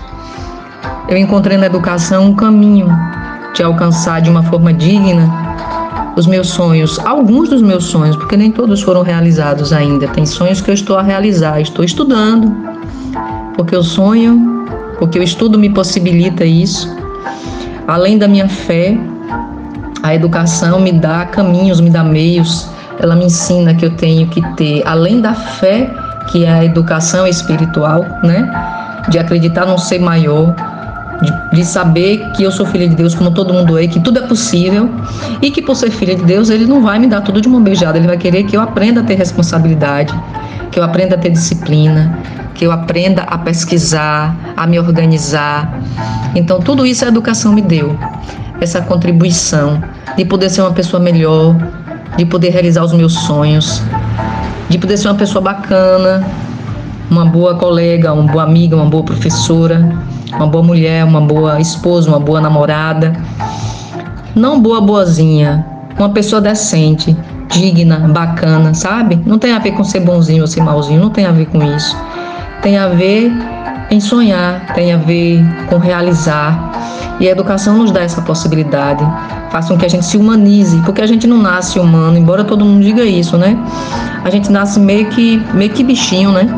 eu 1.08 1.18
encontrei 1.18 1.58
na 1.58 1.66
educação 1.66 2.28
um 2.28 2.34
caminho 2.34 2.88
de 3.54 3.62
alcançar 3.62 4.20
de 4.20 4.28
uma 4.28 4.42
forma 4.42 4.72
digna 4.72 5.54
os 6.16 6.26
meus 6.26 6.48
sonhos, 6.48 6.98
alguns 7.00 7.48
dos 7.48 7.62
meus 7.62 7.84
sonhos, 7.84 8.16
porque 8.16 8.36
nem 8.36 8.50
todos 8.50 8.82
foram 8.82 9.02
realizados 9.02 9.72
ainda. 9.72 10.06
Tem 10.08 10.24
sonhos 10.24 10.60
que 10.60 10.70
eu 10.70 10.74
estou 10.74 10.96
a 10.96 11.02
realizar, 11.02 11.60
estou 11.60 11.84
estudando, 11.84 12.54
porque 13.56 13.74
eu 13.74 13.82
sonho, 13.82 14.66
porque 14.98 15.18
o 15.18 15.22
estudo 15.22 15.58
me 15.58 15.70
possibilita 15.70 16.44
isso. 16.44 16.88
Além 17.86 18.16
da 18.16 18.28
minha 18.28 18.48
fé, 18.48 18.96
a 20.02 20.14
educação 20.14 20.80
me 20.80 20.92
dá 20.92 21.24
caminhos, 21.26 21.80
me 21.80 21.90
dá 21.90 22.04
meios. 22.04 22.68
Ela 23.00 23.16
me 23.16 23.24
ensina 23.24 23.74
que 23.74 23.84
eu 23.84 23.90
tenho 23.90 24.28
que 24.28 24.40
ter, 24.54 24.82
além 24.86 25.20
da 25.20 25.34
fé, 25.34 25.90
que 26.30 26.44
é 26.44 26.52
a 26.52 26.64
educação 26.64 27.26
espiritual, 27.26 28.04
né? 28.22 28.48
De 29.08 29.18
acreditar 29.18 29.66
num 29.66 29.78
ser 29.78 29.98
maior, 29.98 30.54
de, 31.24 31.56
de, 31.56 31.64
saber 31.64 32.30
que 32.32 32.42
eu 32.42 32.50
sou 32.50 32.66
filha 32.66 32.88
de 32.88 32.94
Deus, 32.94 33.14
como 33.14 33.30
todo 33.30 33.52
mundo 33.52 33.78
é, 33.78 33.86
que 33.86 34.00
tudo 34.00 34.18
é 34.18 34.22
possível 34.26 34.90
e 35.40 35.50
que 35.50 35.62
por 35.62 35.74
ser 35.74 35.90
filha 35.90 36.14
de 36.14 36.22
Deus, 36.22 36.50
Ele 36.50 36.66
não 36.66 36.82
vai 36.82 36.98
me 36.98 37.06
dar 37.06 37.20
tudo 37.22 37.40
de 37.40 37.48
mão 37.48 37.62
beijada, 37.62 37.98
Ele 37.98 38.06
vai 38.06 38.16
querer 38.16 38.44
que 38.44 38.56
eu 38.56 38.60
aprenda 38.60 39.00
a 39.00 39.04
ter 39.04 39.14
responsabilidade, 39.14 40.14
que 40.70 40.78
eu 40.78 40.84
aprenda 40.84 41.14
a 41.16 41.18
ter 41.18 41.30
disciplina, 41.30 42.18
que 42.54 42.64
eu 42.64 42.72
aprenda 42.72 43.22
a 43.22 43.38
pesquisar, 43.38 44.36
a 44.56 44.66
me 44.66 44.78
organizar. 44.78 45.80
Então, 46.34 46.60
tudo 46.60 46.86
isso 46.86 47.04
a 47.04 47.08
educação 47.08 47.52
me 47.52 47.62
deu, 47.62 47.98
essa 48.60 48.80
contribuição 48.80 49.82
de 50.16 50.24
poder 50.24 50.50
ser 50.50 50.62
uma 50.62 50.72
pessoa 50.72 51.02
melhor, 51.02 51.56
de 52.16 52.24
poder 52.24 52.50
realizar 52.50 52.84
os 52.84 52.92
meus 52.92 53.12
sonhos, 53.12 53.82
de 54.68 54.78
poder 54.78 54.96
ser 54.96 55.08
uma 55.08 55.16
pessoa 55.16 55.42
bacana, 55.42 56.24
uma 57.10 57.24
boa 57.24 57.56
colega, 57.56 58.12
uma 58.12 58.30
boa 58.30 58.44
amiga, 58.44 58.76
uma 58.76 58.86
boa 58.86 59.02
professora 59.02 60.13
uma 60.36 60.46
boa 60.46 60.62
mulher, 60.62 61.04
uma 61.04 61.20
boa 61.20 61.60
esposa, 61.60 62.08
uma 62.08 62.20
boa 62.20 62.40
namorada. 62.40 63.12
Não 64.34 64.60
boa 64.60 64.80
boazinha, 64.80 65.64
uma 65.98 66.08
pessoa 66.08 66.40
decente, 66.40 67.16
digna, 67.48 67.98
bacana, 68.08 68.74
sabe? 68.74 69.20
Não 69.24 69.38
tem 69.38 69.52
a 69.52 69.58
ver 69.58 69.72
com 69.72 69.84
ser 69.84 70.00
bonzinho 70.00 70.42
ou 70.42 70.46
ser 70.46 70.62
malzinho, 70.62 71.00
não 71.00 71.10
tem 71.10 71.26
a 71.26 71.32
ver 71.32 71.46
com 71.46 71.62
isso. 71.62 71.96
Tem 72.62 72.76
a 72.76 72.88
ver 72.88 73.32
em 73.90 74.00
sonhar, 74.00 74.74
tem 74.74 74.92
a 74.92 74.96
ver 74.96 75.44
com 75.68 75.78
realizar. 75.78 76.72
E 77.20 77.28
a 77.28 77.30
educação 77.30 77.78
nos 77.78 77.92
dá 77.92 78.00
essa 78.00 78.20
possibilidade. 78.22 79.04
Faz 79.54 79.68
com 79.68 79.78
que 79.78 79.86
a 79.86 79.88
gente 79.88 80.04
se 80.04 80.16
humanize, 80.16 80.82
porque 80.84 81.00
a 81.00 81.06
gente 81.06 81.28
não 81.28 81.38
nasce 81.38 81.78
humano, 81.78 82.18
embora 82.18 82.42
todo 82.42 82.64
mundo 82.64 82.82
diga 82.82 83.04
isso, 83.04 83.38
né? 83.38 83.56
A 84.24 84.28
gente 84.28 84.50
nasce 84.50 84.80
meio 84.80 85.06
que, 85.10 85.40
meio 85.54 85.70
que 85.70 85.84
bichinho, 85.84 86.32
né? 86.32 86.48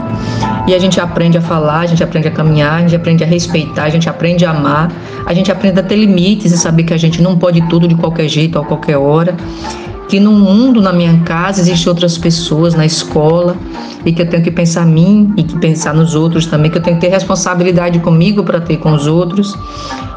E 0.67 0.75
a 0.75 0.79
gente 0.79 0.99
aprende 0.99 1.37
a 1.37 1.43
falar, 1.43 1.81
a 1.81 1.87
gente 1.87 2.03
aprende 2.03 2.27
a 2.29 2.31
caminhar, 2.31 2.79
a 2.79 2.81
gente 2.81 2.97
aprende 2.97 3.23
a 3.23 3.27
respeitar, 3.27 3.83
a 3.83 3.91
gente 3.91 4.09
aprende 4.09 4.47
a 4.47 4.51
amar, 4.51 4.91
a 5.27 5.35
gente 5.35 5.53
aprende 5.53 5.79
a 5.79 5.83
ter 5.83 5.97
limites 5.97 6.51
e 6.53 6.57
saber 6.57 6.85
que 6.85 6.95
a 6.95 6.97
gente 6.97 7.21
não 7.21 7.37
pode 7.37 7.61
tudo 7.69 7.87
de 7.87 7.95
qualquer 7.95 8.29
jeito, 8.29 8.59
a 8.59 8.65
qualquer 8.65 8.97
hora. 8.97 9.37
Que 10.09 10.21
no 10.21 10.33
mundo, 10.33 10.81
na 10.81 10.93
minha 10.93 11.19
casa, 11.23 11.61
existem 11.61 11.89
outras 11.89 12.17
pessoas, 12.17 12.75
na 12.75 12.87
escola, 12.87 13.57
e 14.05 14.13
que 14.13 14.23
eu 14.23 14.29
tenho 14.29 14.43
que 14.43 14.53
pensar 14.53 14.87
em 14.87 14.93
mim 14.93 15.35
e 15.37 15.43
que 15.43 15.59
pensar 15.59 15.93
nos 15.93 16.15
outros 16.15 16.47
também, 16.47 16.71
que 16.71 16.79
eu 16.79 16.83
tenho 16.83 16.97
que 16.97 17.07
ter 17.07 17.13
responsabilidade 17.13 17.99
comigo 17.99 18.45
para 18.45 18.61
ter 18.61 18.77
com 18.77 18.93
os 18.93 19.09
outros. 19.09 19.59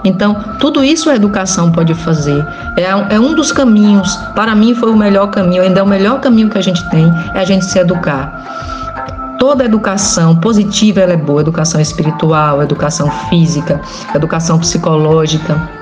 Então, 0.04 0.36
tudo 0.60 0.84
isso 0.84 1.10
a 1.10 1.16
educação 1.16 1.72
pode 1.72 1.94
fazer. 1.96 2.46
É, 2.78 3.16
é 3.16 3.20
um 3.20 3.34
dos 3.34 3.52
caminhos, 3.52 4.16
para 4.36 4.54
mim 4.54 4.76
foi 4.76 4.92
o 4.92 4.96
melhor 4.96 5.28
caminho, 5.32 5.64
ainda 5.64 5.80
é 5.80 5.84
o 5.84 5.88
melhor 5.88 6.20
caminho 6.22 6.50
que 6.50 6.58
a 6.58 6.62
gente 6.62 6.88
tem, 6.92 7.12
é 7.34 7.40
a 7.40 7.46
gente 7.46 7.66
se 7.66 7.80
educar. 7.80 9.38
Toda 9.40 9.64
educação 9.64 10.36
positiva 10.36 11.00
ela 11.00 11.14
é 11.14 11.18
boa, 11.18 11.42
educação 11.42 11.82
espiritual, 11.82 12.62
educação 12.62 13.10
física, 13.30 13.82
educação 14.14 14.60
psicológica, 14.60 15.79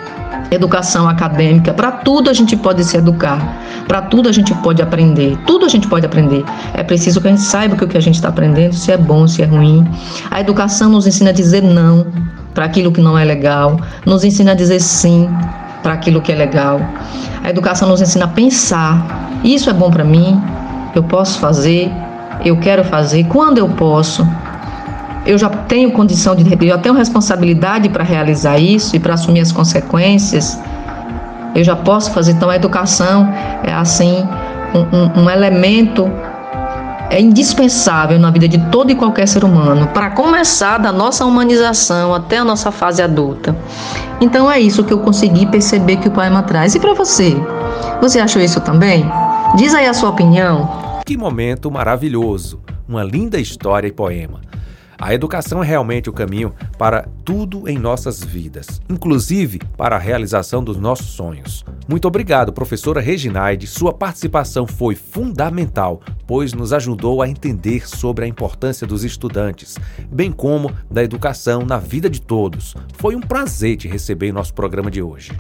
educação 0.50 1.08
acadêmica, 1.08 1.74
para 1.74 1.92
tudo 1.92 2.30
a 2.30 2.34
gente 2.34 2.56
pode 2.56 2.84
se 2.84 2.98
educar, 2.98 3.40
para 3.88 4.02
tudo 4.02 4.30
a 4.30 4.32
gente 4.32 4.54
pode 4.56 4.82
aprender, 4.82 5.38
tudo 5.46 5.66
a 5.66 5.70
gente 5.70 5.88
pode 5.88 6.06
aprender. 6.06 6.44
É 6.74 6.84
preciso 6.84 7.20
que 7.22 7.28
a 7.28 7.32
gente 7.32 7.42
saiba 7.42 7.76
que 7.76 7.84
o 7.84 7.88
que 7.88 7.98
a 7.98 8.02
gente 8.02 8.16
está 8.16 8.30
aprendendo, 8.30 8.74
se 8.74 8.92
é 8.92 8.98
bom, 8.98 9.28
se 9.28 9.42
é 9.42 9.46
ruim. 9.46 9.88
A 10.32 10.40
educação 10.40 10.90
nos 10.90 11.06
ensina 11.06 11.32
a 11.32 11.34
dizer 11.34 11.62
não 11.62 12.08
para 12.54 12.66
aquilo 12.66 12.92
que 12.92 13.02
não 13.02 13.18
é 13.18 13.24
legal, 13.24 13.80
nos 14.06 14.24
ensina 14.24 14.52
a 14.52 14.56
dizer 14.56 14.80
sim 14.80 15.30
para 15.84 15.94
aquilo 15.94 16.22
que 16.22 16.32
é 16.32 16.36
legal. 16.36 16.82
A 17.44 17.50
educação 17.50 17.88
nos 17.88 18.02
ensina 18.02 18.26
a 18.26 18.30
pensar: 18.30 19.30
isso 19.44 19.70
é 19.70 19.74
bom 19.74 19.92
para 19.92 20.04
mim, 20.04 20.42
eu 20.96 21.04
posso 21.04 21.40
fazer, 21.40 21.92
eu 22.44 22.58
quero 22.58 22.84
fazer, 22.84 23.26
quando 23.26 23.58
eu 23.58 23.70
posso. 23.70 24.28
Eu 25.28 25.38
já 25.38 25.50
tenho 25.50 25.92
condição 25.92 26.36
de, 26.36 26.44
eu 26.52 26.68
já 26.70 26.78
tenho 26.78 26.96
responsabilidade 26.96 27.90
para 27.90 28.04
realizar 28.04 28.58
isso 28.58 28.96
e 28.96 29.00
para 29.00 29.14
assumir 29.14 29.42
as 29.42 29.52
consequências. 29.52 30.60
Eu 31.54 31.64
já 31.64 31.76
posso 31.76 32.12
fazer. 32.12 32.32
Então, 32.32 32.50
a 32.50 32.56
educação 32.56 33.28
é 33.64 33.74
assim 33.74 34.26
um, 34.74 35.22
um, 35.22 35.24
um 35.24 35.30
elemento 35.30 36.10
é 37.10 37.22
indispensável 37.22 38.20
na 38.20 38.30
vida 38.30 38.48
de 38.48 38.58
todo 38.70 38.92
e 38.92 38.96
qualquer 38.96 39.28
ser 39.28 39.44
humano, 39.44 39.88
para 39.88 40.12
começar 40.12 40.78
da 40.78 40.92
nossa 40.92 41.26
humanização 41.26 42.14
até 42.14 42.38
a 42.38 42.44
nossa 42.44 42.72
fase 42.72 43.02
adulta. 43.02 43.56
Então 44.20 44.52
é 44.52 44.60
isso 44.60 44.84
que 44.84 44.94
eu 44.94 45.00
consegui 45.00 45.46
perceber 45.46 45.98
que 45.98 46.08
o 46.08 46.12
poema 46.12 46.44
traz. 46.44 46.76
E 46.76 46.80
para 46.80 46.94
você? 46.94 47.36
Você 48.02 48.20
achou 48.20 48.42
isso 48.42 48.60
também? 48.60 49.10
Diz 49.56 49.74
aí 49.74 49.86
a 49.86 49.94
sua 49.94 50.10
opinião. 50.10 51.02
Que 51.06 51.16
momento 51.16 51.72
maravilhoso! 51.72 52.62
Uma 52.88 53.04
linda 53.04 53.40
história 53.40 53.88
e 53.88 53.92
poema. 53.92 54.47
A 55.00 55.14
educação 55.14 55.64
é 55.64 55.68
realmente 55.68 56.10
o 56.10 56.14
caminho 56.14 56.54
para 56.76 57.08
tudo 57.24 57.70
em 57.70 57.78
nossas 57.78 58.24
vidas, 58.24 58.82
inclusive 58.90 59.60
para 59.78 59.96
a 59.96 60.00
realização 60.00 60.64
dos 60.64 60.78
nossos 60.78 61.08
sonhos. 61.08 61.64
Muito 61.88 62.08
obrigado, 62.08 62.52
professora 62.52 63.00
Reginaide. 63.00 63.68
Sua 63.68 63.94
participação 63.94 64.66
foi 64.66 64.96
fundamental, 64.96 66.02
pois 66.26 66.52
nos 66.52 66.74
ajudou 66.74 67.22
a 67.22 67.30
entender 67.30 67.88
sobre 67.88 68.26
a 68.26 68.28
importância 68.28 68.88
dos 68.88 69.04
estudantes, 69.04 69.78
bem 70.12 70.32
como 70.32 70.72
da 70.90 71.04
educação 71.04 71.64
na 71.64 71.78
vida 71.78 72.10
de 72.10 72.20
todos. 72.20 72.76
Foi 72.94 73.16
um 73.16 73.22
prazer 73.22 73.78
te 73.78 73.88
receber 73.88 74.30
em 74.30 74.32
nosso 74.32 74.54
programa 74.54 74.90
de 74.90 75.02
hoje. 75.02 75.32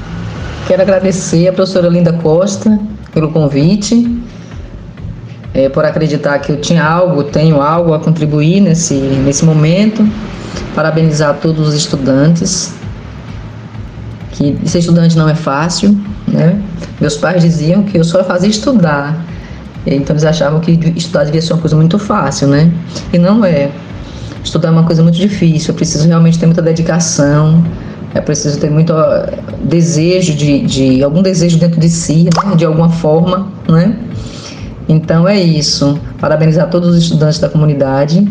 Quero 0.67 0.83
agradecer 0.83 1.47
a 1.47 1.53
professora 1.53 1.87
Linda 1.87 2.13
Costa 2.13 2.79
pelo 3.11 3.31
convite 3.31 4.05
é, 5.53 5.69
por 5.69 5.85
acreditar 5.85 6.39
que 6.39 6.51
eu 6.51 6.61
tinha 6.61 6.83
algo, 6.83 7.23
tenho 7.23 7.61
algo 7.61 7.93
a 7.93 7.99
contribuir 7.99 8.61
nesse, 8.61 8.93
nesse 8.93 9.43
momento. 9.45 10.07
Parabenizar 10.75 11.35
todos 11.41 11.67
os 11.69 11.73
estudantes, 11.73 12.73
que 14.31 14.57
ser 14.65 14.79
estudante 14.79 15.17
não 15.17 15.27
é 15.27 15.35
fácil, 15.35 15.97
né? 16.27 16.61
Meus 17.01 17.17
pais 17.17 17.41
diziam 17.41 17.83
que 17.83 17.97
eu 17.97 18.03
só 18.03 18.23
fazia 18.23 18.49
estudar, 18.49 19.25
então 19.85 20.13
eles 20.13 20.25
achavam 20.25 20.59
que 20.59 20.71
estudar 20.95 21.23
devia 21.23 21.41
ser 21.41 21.53
uma 21.53 21.59
coisa 21.59 21.75
muito 21.75 21.97
fácil, 21.97 22.47
né? 22.47 22.71
E 23.11 23.17
não 23.17 23.43
é. 23.43 23.71
Estudar 24.43 24.69
é 24.69 24.71
uma 24.71 24.83
coisa 24.83 25.03
muito 25.03 25.17
difícil, 25.17 25.71
eu 25.71 25.75
preciso 25.75 26.07
realmente 26.07 26.39
ter 26.39 26.45
muita 26.45 26.61
dedicação, 26.61 27.63
é 28.13 28.21
preciso 28.21 28.59
ter 28.59 28.69
muito 28.69 28.93
desejo 29.63 30.33
de, 30.33 30.61
de 30.61 31.03
algum 31.03 31.21
desejo 31.21 31.57
dentro 31.57 31.79
de 31.79 31.89
si, 31.89 32.23
né? 32.23 32.55
de 32.55 32.65
alguma 32.65 32.89
forma, 32.89 33.47
né? 33.67 33.95
Então 34.87 35.27
é 35.27 35.39
isso. 35.39 35.99
Parabenizar 36.19 36.69
todos 36.69 36.89
os 36.89 37.03
estudantes 37.03 37.39
da 37.39 37.49
comunidade. 37.49 38.25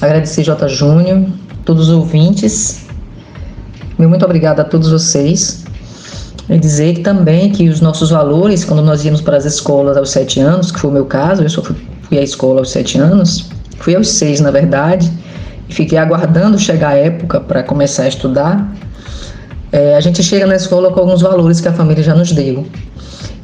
Agradecer 0.00 0.44
J. 0.44 0.68
Júnior, 0.68 1.26
todos 1.64 1.88
os 1.88 1.94
ouvintes. 1.94 2.86
Meu 3.98 4.08
muito 4.08 4.24
obrigada 4.24 4.62
a 4.62 4.64
todos 4.64 4.90
vocês. 4.90 5.64
E 6.48 6.58
dizer 6.58 6.98
também 6.98 7.50
que 7.50 7.68
os 7.68 7.80
nossos 7.80 8.10
valores, 8.10 8.64
quando 8.64 8.82
nós 8.82 9.04
íamos 9.04 9.20
para 9.20 9.36
as 9.36 9.44
escolas 9.44 9.96
aos 9.96 10.10
sete 10.10 10.40
anos, 10.40 10.70
que 10.70 10.78
foi 10.78 10.90
o 10.90 10.92
meu 10.92 11.06
caso, 11.06 11.42
eu 11.42 11.48
só 11.48 11.62
fui, 11.62 11.76
fui 12.02 12.18
à 12.18 12.22
escola 12.22 12.60
aos 12.60 12.70
sete 12.70 12.98
anos, 12.98 13.48
fui 13.78 13.94
aos 13.96 14.08
seis, 14.08 14.40
na 14.40 14.50
verdade, 14.50 15.10
e 15.68 15.74
fiquei 15.74 15.96
aguardando 15.96 16.58
chegar 16.58 16.90
a 16.90 16.96
época 16.96 17.40
para 17.40 17.62
começar 17.62 18.02
a 18.02 18.08
estudar. 18.08 18.70
É, 19.72 19.96
a 19.96 20.00
gente 20.00 20.22
chega 20.22 20.46
na 20.46 20.54
escola 20.54 20.92
com 20.92 21.00
alguns 21.00 21.22
valores 21.22 21.60
que 21.60 21.68
a 21.68 21.72
família 21.72 22.04
já 22.04 22.14
nos 22.14 22.30
deu. 22.30 22.66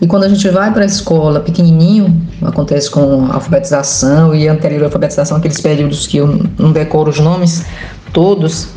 E 0.01 0.07
quando 0.07 0.24
a 0.24 0.28
gente 0.28 0.48
vai 0.48 0.72
para 0.72 0.82
a 0.82 0.86
escola 0.86 1.40
pequenininho, 1.40 2.26
acontece 2.42 2.90
com 2.90 3.30
alfabetização 3.30 4.34
e 4.34 4.48
anterior 4.48 4.84
alfabetização, 4.84 5.36
aqueles 5.36 5.61
períodos 5.61 6.07
que 6.07 6.16
eu 6.16 6.46
não 6.59 6.72
decoro 6.72 7.11
os 7.11 7.18
nomes 7.18 7.64
todos, 8.12 8.68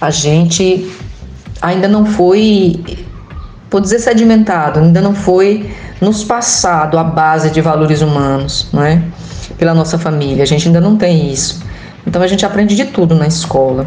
a 0.00 0.10
gente 0.10 0.88
ainda 1.60 1.88
não 1.88 2.06
foi, 2.06 2.80
por 3.68 3.80
dizer 3.80 3.98
sedimentado, 3.98 4.78
ainda 4.78 5.00
não 5.00 5.14
foi 5.14 5.68
nos 6.00 6.22
passado 6.22 6.96
a 6.96 7.04
base 7.04 7.50
de 7.50 7.60
valores 7.60 8.00
humanos, 8.00 8.68
não 8.72 8.84
é? 8.84 9.02
Pela 9.58 9.74
nossa 9.74 9.98
família, 9.98 10.44
a 10.44 10.46
gente 10.46 10.68
ainda 10.68 10.80
não 10.80 10.96
tem 10.96 11.32
isso. 11.32 11.60
Então 12.06 12.22
a 12.22 12.26
gente 12.26 12.44
aprende 12.44 12.74
de 12.74 12.86
tudo 12.86 13.14
na 13.14 13.26
escola. 13.26 13.86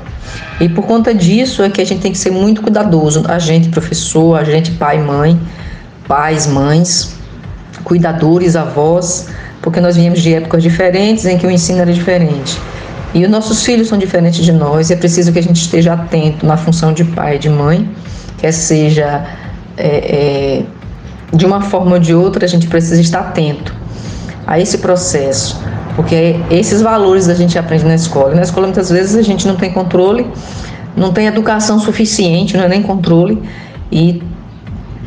E 0.59 0.69
por 0.69 0.85
conta 0.85 1.13
disso 1.13 1.61
é 1.63 1.69
que 1.69 1.81
a 1.81 1.85
gente 1.85 2.01
tem 2.01 2.11
que 2.11 2.17
ser 2.17 2.31
muito 2.31 2.61
cuidadoso, 2.61 3.23
a 3.27 3.39
gente 3.39 3.69
professor, 3.69 4.39
a 4.39 4.43
gente 4.43 4.71
pai, 4.71 4.99
mãe, 4.99 5.39
pais, 6.07 6.47
mães, 6.47 7.15
cuidadores, 7.83 8.55
avós, 8.55 9.27
porque 9.61 9.79
nós 9.79 9.95
viemos 9.95 10.21
de 10.21 10.33
épocas 10.33 10.61
diferentes 10.61 11.25
em 11.25 11.37
que 11.37 11.45
o 11.47 11.51
ensino 11.51 11.79
era 11.79 11.91
diferente. 11.91 12.59
E 13.13 13.23
os 13.23 13.29
nossos 13.29 13.63
filhos 13.63 13.87
são 13.87 13.97
diferentes 13.97 14.43
de 14.43 14.51
nós, 14.51 14.89
e 14.89 14.93
é 14.93 14.95
preciso 14.95 15.31
que 15.31 15.39
a 15.39 15.43
gente 15.43 15.61
esteja 15.61 15.93
atento 15.93 16.45
na 16.45 16.57
função 16.57 16.91
de 16.91 17.03
pai 17.03 17.37
e 17.37 17.39
de 17.39 17.49
mãe, 17.49 17.89
quer 18.37 18.51
seja 18.51 19.25
é, 19.77 19.87
é, 19.87 20.63
de 21.33 21.45
uma 21.45 21.61
forma 21.61 21.93
ou 21.93 21.99
de 21.99 22.13
outra, 22.13 22.45
a 22.45 22.47
gente 22.47 22.67
precisa 22.67 22.99
estar 22.99 23.19
atento 23.19 23.73
a 24.45 24.59
esse 24.59 24.77
processo, 24.79 25.59
porque 25.95 26.35
esses 26.51 26.81
valores 26.81 27.29
a 27.29 27.33
gente 27.33 27.57
aprende 27.57 27.85
na 27.85 27.95
escola. 27.95 28.33
E 28.33 28.35
na 28.35 28.43
escola, 28.43 28.67
muitas 28.67 28.89
vezes, 28.89 29.15
a 29.15 29.21
gente 29.21 29.47
não 29.47 29.55
tem 29.55 29.71
controle, 29.71 30.27
não 30.95 31.11
tem 31.11 31.27
educação 31.27 31.79
suficiente, 31.79 32.55
não 32.55 32.65
é 32.65 32.67
nem 32.67 32.81
controle, 32.81 33.41
e 33.91 34.21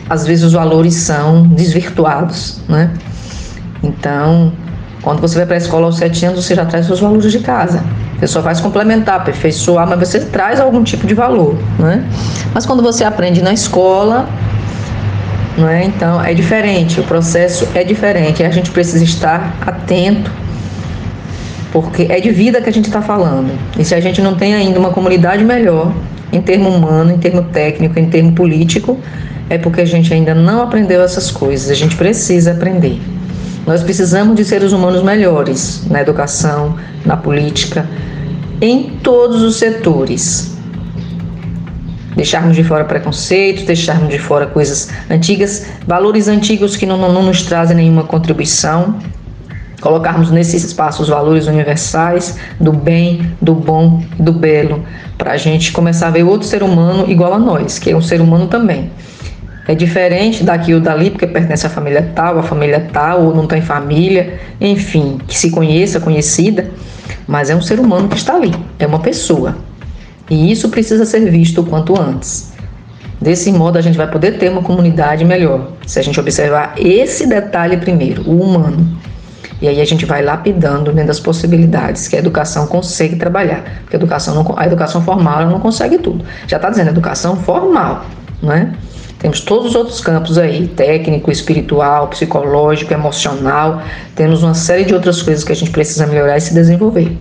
às 0.09 0.26
vezes 0.26 0.44
os 0.44 0.52
valores 0.52 0.94
são 0.94 1.42
desvirtuados, 1.48 2.61
né? 2.68 2.90
Então, 3.82 4.52
quando 5.02 5.20
você 5.20 5.36
vai 5.36 5.46
para 5.46 5.54
a 5.54 5.59
escola 5.59 5.86
aos 5.86 5.96
sete 5.96 6.24
anos, 6.24 6.44
você 6.44 6.54
já 6.54 6.64
traz 6.64 6.86
seus 6.86 7.00
valores 7.00 7.30
de 7.30 7.38
casa. 7.40 7.82
Você 8.18 8.26
só 8.26 8.42
faz 8.42 8.61
complementar, 8.61 9.16
aperfeiçoar, 9.16 9.88
mas 9.88 10.00
você 10.00 10.20
traz 10.20 10.61
algum 10.61 10.82
tipo 10.82 11.06
de 11.06 11.14
valor, 11.14 11.56
né? 11.78 12.04
Mas 12.52 12.66
quando 12.66 12.82
você 12.82 13.04
aprende 13.04 13.40
na 13.40 13.52
escola, 13.52 14.28
não 15.56 15.68
é? 15.68 15.84
Então 15.84 16.22
é 16.24 16.34
diferente, 16.34 16.98
o 17.00 17.04
processo 17.04 17.68
é 17.74 17.84
diferente. 17.84 18.42
A 18.42 18.50
gente 18.50 18.70
precisa 18.70 19.04
estar 19.04 19.56
atento, 19.64 20.32
porque 21.70 22.06
é 22.09 22.20
de 22.20 22.30
vida 22.30 22.61
que 22.61 22.68
a 22.68 22.72
gente 22.72 22.86
está 22.86 23.00
falando. 23.00 23.52
E 23.78 23.84
se 23.84 23.94
a 23.94 24.00
gente 24.00 24.20
não 24.20 24.34
tem 24.34 24.54
ainda 24.54 24.80
uma 24.80 24.90
comunidade 24.90 25.44
melhor, 25.44 25.92
em 26.32 26.40
termo 26.40 26.68
humano, 26.68 27.12
em 27.12 27.18
termo 27.18 27.42
técnico, 27.44 27.98
em 27.98 28.06
termo 28.06 28.32
político, 28.32 28.98
é 29.51 29.59
porque 29.59 29.80
a 29.80 29.84
gente 29.84 30.12
ainda 30.12 30.34
não 30.34 30.62
aprendeu 30.62 31.03
essas 31.03 31.30
coisas. 31.30 31.70
A 31.70 31.74
gente 31.74 31.96
precisa 31.96 32.53
aprender. 32.53 33.01
Nós 33.66 33.82
precisamos 33.82 34.36
de 34.36 34.44
seres 34.44 34.72
humanos 34.72 35.03
melhores 35.03 35.82
na 35.90 36.01
educação, 36.01 36.76
na 37.05 37.16
política, 37.16 37.86
em 38.61 38.99
todos 39.03 39.42
os 39.42 39.57
setores 39.57 40.59
deixarmos 42.18 42.57
de 42.57 42.64
fora 42.64 42.84
preconceitos, 42.84 43.62
deixarmos 43.62 44.09
de 44.09 44.18
fora 44.18 44.44
coisas 44.44 44.88
antigas, 45.09 45.66
valores 45.86 46.26
antigos 46.26 46.76
que 46.76 46.84
não, 46.84 46.99
não, 46.99 47.22
nos 47.22 47.42
trazem 47.42 47.76
nenhuma 47.76 48.03
contribuição, 48.03 48.96
colocarmos 49.80 50.28
nesse 50.32 50.57
espaço 50.57 51.01
os 51.01 51.09
valores 51.09 51.46
universais 51.46 52.36
do 52.59 52.72
bem, 52.72 53.32
do 53.40 53.55
bom 53.55 54.03
do 54.18 54.32
belo, 54.32 54.84
para 55.16 55.32
a 55.32 55.36
gente 55.36 55.70
começar 55.70 56.09
a 56.09 56.11
ver 56.11 56.24
outro 56.24 56.44
ser 56.44 56.64
humano 56.64 57.09
igual 57.09 57.32
a 57.32 57.38
nós, 57.38 57.78
que 57.78 57.92
é 57.92 57.96
um 57.96 58.03
ser 58.03 58.20
humano 58.20 58.49
também. 58.49 58.90
É 59.68 59.74
diferente 59.74 60.42
daqui 60.42 60.72
ou 60.72 60.80
dali, 60.80 61.10
porque 61.10 61.26
pertence 61.26 61.66
à 61.66 61.68
família 61.68 62.10
tal, 62.14 62.38
à 62.38 62.42
família 62.42 62.88
tal, 62.90 63.26
ou 63.26 63.36
não 63.36 63.46
tem 63.46 63.60
família, 63.60 64.40
enfim, 64.58 65.18
que 65.28 65.38
se 65.38 65.50
conheça, 65.50 66.00
conhecida, 66.00 66.70
mas 67.26 67.50
é 67.50 67.54
um 67.54 67.60
ser 67.60 67.78
humano 67.78 68.08
que 68.08 68.16
está 68.16 68.34
ali, 68.34 68.54
é 68.78 68.86
uma 68.86 69.00
pessoa. 69.00 69.58
E 70.30 70.50
isso 70.50 70.70
precisa 70.70 71.04
ser 71.04 71.30
visto 71.30 71.60
o 71.60 71.66
quanto 71.66 72.00
antes. 72.00 72.54
Desse 73.20 73.52
modo, 73.52 73.76
a 73.76 73.82
gente 73.82 73.98
vai 73.98 74.10
poder 74.10 74.38
ter 74.38 74.48
uma 74.48 74.62
comunidade 74.62 75.22
melhor, 75.22 75.72
se 75.86 75.98
a 75.98 76.02
gente 76.02 76.18
observar 76.18 76.72
esse 76.78 77.26
detalhe 77.26 77.76
primeiro, 77.76 78.22
o 78.22 78.40
humano. 78.40 78.98
E 79.60 79.68
aí 79.68 79.82
a 79.82 79.84
gente 79.84 80.06
vai 80.06 80.22
lapidando 80.22 80.92
dentro 80.92 81.08
das 81.08 81.20
possibilidades 81.20 82.08
que 82.08 82.16
a 82.16 82.18
educação 82.20 82.66
consegue 82.68 83.16
trabalhar. 83.16 83.64
Porque 83.82 83.96
a 83.96 83.98
educação, 83.98 84.34
não, 84.34 84.54
a 84.56 84.64
educação 84.64 85.02
formal 85.02 85.42
ela 85.42 85.50
não 85.50 85.60
consegue 85.60 85.98
tudo. 85.98 86.24
Já 86.46 86.56
está 86.56 86.70
dizendo 86.70 86.88
educação 86.88 87.36
formal, 87.36 88.06
não 88.40 88.52
é? 88.52 88.72
Temos 89.18 89.40
todos 89.40 89.70
os 89.70 89.74
outros 89.74 90.00
campos 90.00 90.38
aí, 90.38 90.68
técnico, 90.68 91.30
espiritual, 91.30 92.06
psicológico, 92.08 92.92
emocional. 92.92 93.82
Temos 94.14 94.42
uma 94.42 94.54
série 94.54 94.84
de 94.84 94.94
outras 94.94 95.20
coisas 95.22 95.42
que 95.42 95.50
a 95.50 95.56
gente 95.56 95.72
precisa 95.72 96.06
melhorar 96.06 96.36
e 96.36 96.40
se 96.40 96.54
desenvolver. 96.54 97.18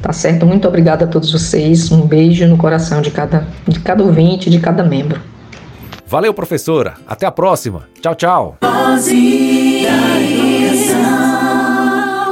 Tá 0.00 0.12
certo? 0.12 0.46
Muito 0.46 0.66
obrigada 0.66 1.04
a 1.04 1.08
todos 1.08 1.30
vocês. 1.30 1.92
Um 1.92 2.06
beijo 2.06 2.46
no 2.46 2.56
coração 2.56 3.02
de 3.02 3.10
cada, 3.10 3.46
de 3.68 3.78
cada 3.80 4.02
ouvinte, 4.02 4.48
de 4.48 4.58
cada 4.58 4.82
membro. 4.82 5.20
Valeu, 6.06 6.34
professora. 6.34 6.94
Até 7.06 7.26
a 7.26 7.30
próxima. 7.30 7.88
Tchau, 8.00 8.14
tchau. 8.14 8.58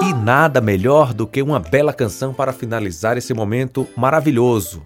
E 0.03 0.15
nada 0.15 0.61
melhor 0.61 1.13
do 1.15 1.27
que 1.27 1.43
uma 1.43 1.61
bela 1.61 1.93
canção 1.93 2.33
para 2.33 2.53
finalizar 2.53 3.17
esse 3.17 3.33
momento 3.33 3.87
maravilhoso. 3.97 4.83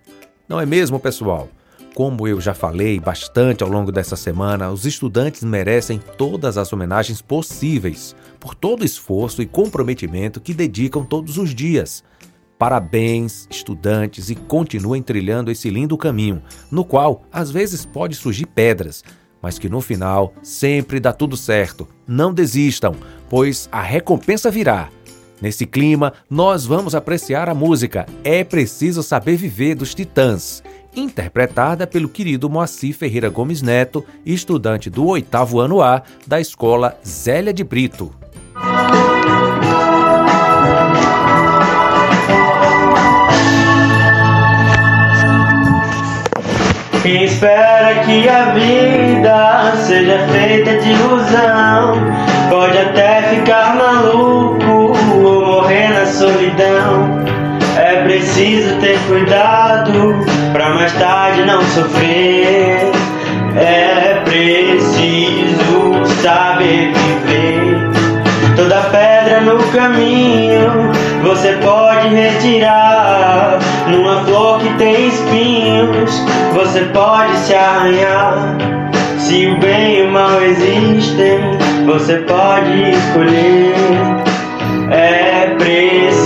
Não 0.49 0.61
é 0.61 0.67
mesmo, 0.67 1.01
pessoal? 1.01 1.49
Como 1.95 2.27
eu 2.27 2.41
já 2.41 2.53
falei 2.53 2.99
bastante 2.99 3.63
ao 3.63 3.71
longo 3.71 3.93
dessa 3.93 4.17
semana, 4.17 4.69
os 4.69 4.85
estudantes 4.85 5.45
merecem 5.45 6.01
todas 6.19 6.59
as 6.59 6.73
homenagens 6.73 7.23
possíveis 7.23 8.17
por 8.41 8.53
todo 8.53 8.83
o 8.83 8.85
esforço 8.85 9.41
e 9.41 9.47
comprometimento 9.47 10.41
que 10.41 10.53
dedicam 10.53 11.05
todos 11.05 11.39
os 11.39 11.55
dias. 11.55 12.03
Parabéns, 12.59 13.47
estudantes, 13.49 14.29
e 14.29 14.35
continuem 14.35 15.03
trilhando 15.03 15.53
esse 15.53 15.71
lindo 15.71 15.97
caminho, 15.97 16.43
no 16.69 16.85
qual 16.85 17.23
às 17.31 17.53
vezes 17.53 17.87
pode 17.87 18.17
surgir 18.17 18.47
pedras, 18.47 19.05
mas 19.41 19.57
que 19.57 19.69
no 19.69 19.81
final 19.81 20.35
sempre 20.43 20.99
dá 20.99 21.13
tudo 21.13 21.37
certo. 21.37 21.87
Não 22.09 22.35
desistam, 22.35 22.97
pois 23.31 23.69
a 23.71 23.81
recompensa 23.81 24.51
virá. 24.51 24.91
Nesse 25.41 25.67
clima, 25.67 26.13
nós 26.29 26.65
vamos 26.65 26.95
apreciar 26.95 27.49
a 27.49 27.55
música 27.55 28.07
É 28.25 28.43
Preciso 28.43 29.03
Saber 29.03 29.37
Viver 29.37 29.75
dos 29.75 29.95
Titãs, 29.95 30.63
interpretada 30.97 31.87
pelo 31.87 32.09
querido 32.09 32.49
Moacir 32.49 32.95
Ferreira 32.95 33.29
Gomes 33.29 33.63
Neto, 33.63 34.05
estudante 34.25 34.89
do 34.89 35.07
oitavo 35.07 35.61
ano 35.61 35.83
A 35.83 36.03
da 36.27 36.41
Escola 36.41 36.99
Zélia 37.05 37.53
de 37.53 37.65
Brito. 37.65 38.13
Quem 47.03 47.25
espera 47.25 48.03
que 48.05 48.27
a 48.27 48.55
vida 48.55 49.77
seja 49.87 50.27
feita 50.29 50.79
de 50.79 50.91
ilusão 50.91 51.95
pode 52.49 52.79
até 52.79 53.23
ficar 53.29 53.77
maluco 53.77 54.97
ou 55.23 55.45
morrer 55.47 55.89
na 55.91 56.07
solidão. 56.07 57.23
É 57.77 58.03
preciso 58.05 58.81
ter 58.81 58.99
cuidado 59.07 60.25
pra 60.55 60.71
mais 60.71 60.93
tarde 60.93 61.43
não 61.43 61.61
sofrer. 61.63 62.93
É 63.57 64.23
preciso 64.25 66.05
saber 66.23 66.93
viver. 66.93 67.91
Toda 68.55 68.83
pedra 68.83 69.41
no 69.41 69.59
caminho 69.73 70.93
você 71.25 71.55
pode 71.55 72.09
retirar. 72.15 73.59
Numa 73.89 74.25
flor 74.25 74.61
que 74.61 74.73
tem 74.75 75.09
espinhos, 75.09 76.23
você 76.53 76.83
pode 76.93 77.37
se 77.39 77.55
arranhar. 77.55 78.57
Se 79.19 79.47
o 79.49 79.59
bem 79.59 79.99
e 79.99 80.03
o 80.03 80.13
mal 80.13 80.41
existem, 80.41 81.41
você 81.85 82.19
pode 82.19 82.91
escolher. 82.91 83.75
É 84.93 85.53
preciso 85.59 86.24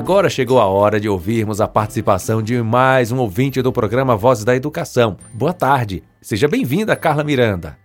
Agora 0.00 0.30
chegou 0.30 0.58
a 0.58 0.64
hora 0.64 0.98
de 0.98 1.10
ouvirmos 1.10 1.60
a 1.60 1.68
participação 1.68 2.42
de 2.42 2.62
mais 2.62 3.12
um 3.12 3.18
ouvinte 3.18 3.60
do 3.60 3.70
programa 3.70 4.16
Vozes 4.16 4.46
da 4.46 4.56
Educação. 4.56 5.18
Boa 5.34 5.52
tarde. 5.52 6.02
Seja 6.22 6.48
bem-vinda, 6.48 6.96
Carla 6.96 7.22
Miranda. 7.22 7.76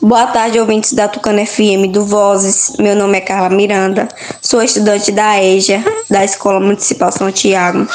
Boa 0.00 0.28
tarde, 0.28 0.60
ouvintes 0.60 0.92
da 0.92 1.08
Tucana 1.08 1.44
FM 1.44 1.90
do 1.90 2.04
Vozes. 2.04 2.76
Meu 2.78 2.94
nome 2.94 3.18
é 3.18 3.20
Carla 3.20 3.50
Miranda, 3.50 4.06
sou 4.40 4.62
estudante 4.62 5.10
da 5.10 5.42
EJA, 5.42 5.82
da 6.08 6.24
Escola 6.24 6.60
Municipal 6.60 7.10
São 7.10 7.32
Tiago. 7.32 7.88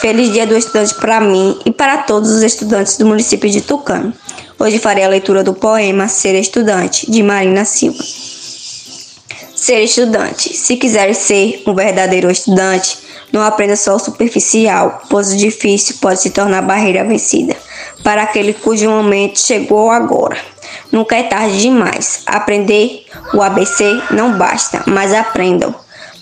Feliz 0.00 0.32
Dia 0.32 0.44
do 0.44 0.56
Estudante 0.56 0.96
para 0.96 1.20
mim 1.20 1.56
e 1.64 1.70
para 1.70 1.98
todos 1.98 2.32
os 2.32 2.42
estudantes 2.42 2.98
do 2.98 3.06
município 3.06 3.48
de 3.48 3.60
Tucano. 3.60 4.12
Hoje 4.58 4.80
farei 4.80 5.04
a 5.04 5.08
leitura 5.08 5.44
do 5.44 5.54
poema 5.54 6.08
Ser 6.08 6.34
Estudante, 6.34 7.08
de 7.08 7.22
Marina 7.22 7.64
Silva. 7.64 8.02
Ser 9.58 9.82
estudante. 9.82 10.56
Se 10.56 10.76
quiser 10.76 11.12
ser 11.14 11.62
um 11.66 11.74
verdadeiro 11.74 12.30
estudante, 12.30 12.96
não 13.32 13.42
aprenda 13.42 13.74
só 13.74 13.96
o 13.96 13.98
superficial, 13.98 15.02
pois 15.10 15.32
o 15.32 15.36
difícil 15.36 15.96
pode 16.00 16.20
se 16.20 16.30
tornar 16.30 16.62
barreira 16.62 17.04
vencida 17.04 17.56
para 18.04 18.22
aquele 18.22 18.54
cujo 18.54 18.88
momento 18.88 19.38
chegou 19.40 19.90
agora. 19.90 20.38
Nunca 20.90 21.16
é 21.16 21.24
tarde 21.24 21.60
demais. 21.60 22.22
Aprender 22.24 23.04
o 23.34 23.42
ABC 23.42 23.84
não 24.12 24.38
basta, 24.38 24.82
mas 24.86 25.12
aprendam. 25.12 25.74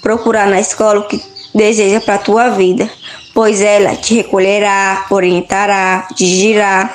Procurar 0.03 0.47
na 0.47 0.59
escola 0.59 1.01
o 1.01 1.05
que 1.05 1.22
deseja 1.55 2.01
para 2.01 2.14
a 2.14 2.18
tua 2.18 2.49
vida, 2.51 2.89
pois 3.34 3.61
ela 3.61 3.95
te 3.95 4.14
recolherá, 4.14 5.07
orientará, 5.11 6.09
dirigirá. 6.16 6.93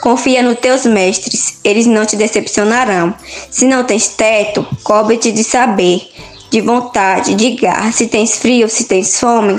Confia 0.00 0.42
nos 0.42 0.58
teus 0.60 0.86
mestres, 0.86 1.58
eles 1.64 1.86
não 1.86 2.06
te 2.06 2.16
decepcionarão. 2.16 3.14
Se 3.50 3.66
não 3.66 3.82
tens 3.82 4.08
teto, 4.08 4.66
cobre-te 4.84 5.32
de 5.32 5.42
saber, 5.42 6.08
de 6.50 6.60
vontade, 6.60 7.34
de 7.34 7.50
garra. 7.56 7.90
Se 7.90 8.06
tens 8.06 8.36
frio, 8.36 8.68
se 8.68 8.84
tens 8.84 9.18
fome, 9.18 9.56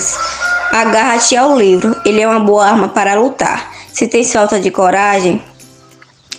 agarra-te 0.71 1.35
ao 1.35 1.57
livro, 1.57 1.95
ele 2.05 2.21
é 2.21 2.27
uma 2.27 2.39
boa 2.39 2.65
arma 2.65 2.87
para 2.87 3.15
lutar. 3.19 3.73
Se 3.91 4.07
tens 4.07 4.31
falta 4.31 4.59
de 4.59 4.71
coragem, 4.71 5.41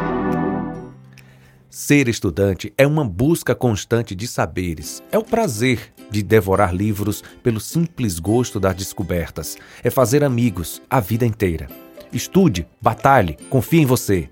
Ser 1.79 2.07
estudante 2.07 2.73
é 2.75 2.87
uma 2.87 3.05
busca 3.05 3.53
constante 3.53 4.15
de 4.15 4.27
saberes. 4.27 5.03
É 5.11 5.17
o 5.19 5.23
prazer 5.23 5.93
de 6.09 6.23
devorar 6.23 6.73
livros 6.73 7.23
pelo 7.43 7.59
simples 7.59 8.17
gosto 8.17 8.59
das 8.59 8.73
descobertas. 8.73 9.59
É 9.83 9.91
fazer 9.91 10.23
amigos 10.23 10.81
a 10.89 10.99
vida 10.99 11.23
inteira. 11.23 11.67
Estude, 12.11 12.67
batalhe, 12.81 13.37
confie 13.47 13.81
em 13.81 13.85
você. 13.85 14.27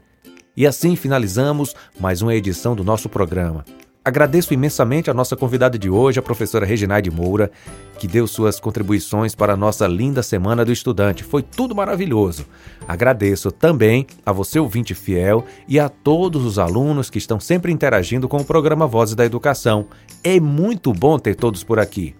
E 0.57 0.65
assim 0.65 0.95
finalizamos 0.95 1.75
mais 1.99 2.23
uma 2.23 2.33
edição 2.33 2.75
do 2.75 2.83
nosso 2.83 3.07
programa. 3.07 3.63
Agradeço 4.05 4.53
imensamente 4.53 5.09
a 5.09 5.15
nossa 5.15 5.35
convidada 5.35 5.79
de 5.79 5.89
hoje, 5.89 6.19
a 6.19 6.21
professora 6.21 6.63
Reginaide 6.63 7.09
Moura, 7.09 7.49
que 7.97 8.07
deu 8.07 8.27
suas 8.27 8.59
contribuições 8.59 9.33
para 9.33 9.53
a 9.53 9.57
nossa 9.57 9.87
linda 9.87 10.21
Semana 10.21 10.63
do 10.63 10.71
Estudante. 10.71 11.23
Foi 11.23 11.41
tudo 11.41 11.73
maravilhoso. 11.73 12.45
Agradeço 12.87 13.51
também 13.51 14.05
a 14.23 14.31
você, 14.31 14.59
ouvinte 14.59 14.93
fiel, 14.93 15.43
e 15.67 15.79
a 15.79 15.89
todos 15.89 16.45
os 16.45 16.59
alunos 16.59 17.09
que 17.09 17.17
estão 17.17 17.39
sempre 17.39 17.71
interagindo 17.71 18.29
com 18.29 18.37
o 18.37 18.45
programa 18.45 18.85
Vozes 18.85 19.15
da 19.15 19.25
Educação. 19.25 19.87
É 20.23 20.39
muito 20.39 20.93
bom 20.93 21.17
ter 21.17 21.33
todos 21.33 21.63
por 21.63 21.79
aqui. 21.79 22.13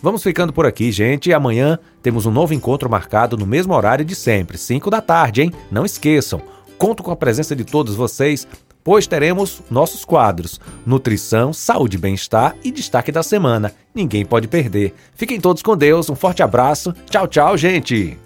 Vamos 0.00 0.22
ficando 0.22 0.52
por 0.52 0.66
aqui, 0.66 0.92
gente, 0.92 1.32
amanhã 1.32 1.80
temos 2.00 2.26
um 2.26 2.30
novo 2.30 2.54
encontro 2.54 2.88
marcado 2.88 3.36
no 3.36 3.44
mesmo 3.46 3.74
horário 3.74 4.04
de 4.04 4.14
sempre, 4.14 4.56
5 4.56 4.88
da 4.88 5.00
tarde, 5.00 5.42
hein? 5.42 5.52
Não 5.68 5.84
esqueçam. 5.84 6.40
Conto 6.78 7.02
com 7.02 7.10
a 7.10 7.16
presença 7.16 7.56
de 7.56 7.64
todos 7.64 7.94
vocês 7.94 8.46
pois 8.84 9.06
teremos 9.06 9.62
nossos 9.70 10.04
quadros 10.04 10.60
Nutrição, 10.84 11.52
Saúde 11.52 11.96
e 11.96 12.00
Bem-Estar 12.00 12.54
e 12.62 12.70
Destaque 12.70 13.10
da 13.10 13.22
Semana. 13.22 13.72
Ninguém 13.94 14.24
pode 14.24 14.46
perder. 14.46 14.94
Fiquem 15.14 15.40
todos 15.40 15.62
com 15.62 15.76
Deus, 15.76 16.10
um 16.10 16.14
forte 16.14 16.42
abraço. 16.42 16.94
Tchau, 17.08 17.26
tchau, 17.26 17.56
gente! 17.56 18.18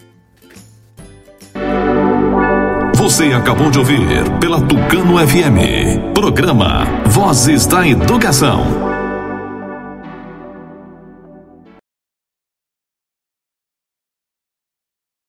Você 2.94 3.26
acabou 3.32 3.70
de 3.70 3.78
ouvir 3.78 4.00
pela 4.40 4.60
Tucano 4.60 5.16
FM. 5.26 6.12
Programa 6.12 6.84
Vozes 7.06 7.64
da 7.64 7.86
Educação. 7.86 8.97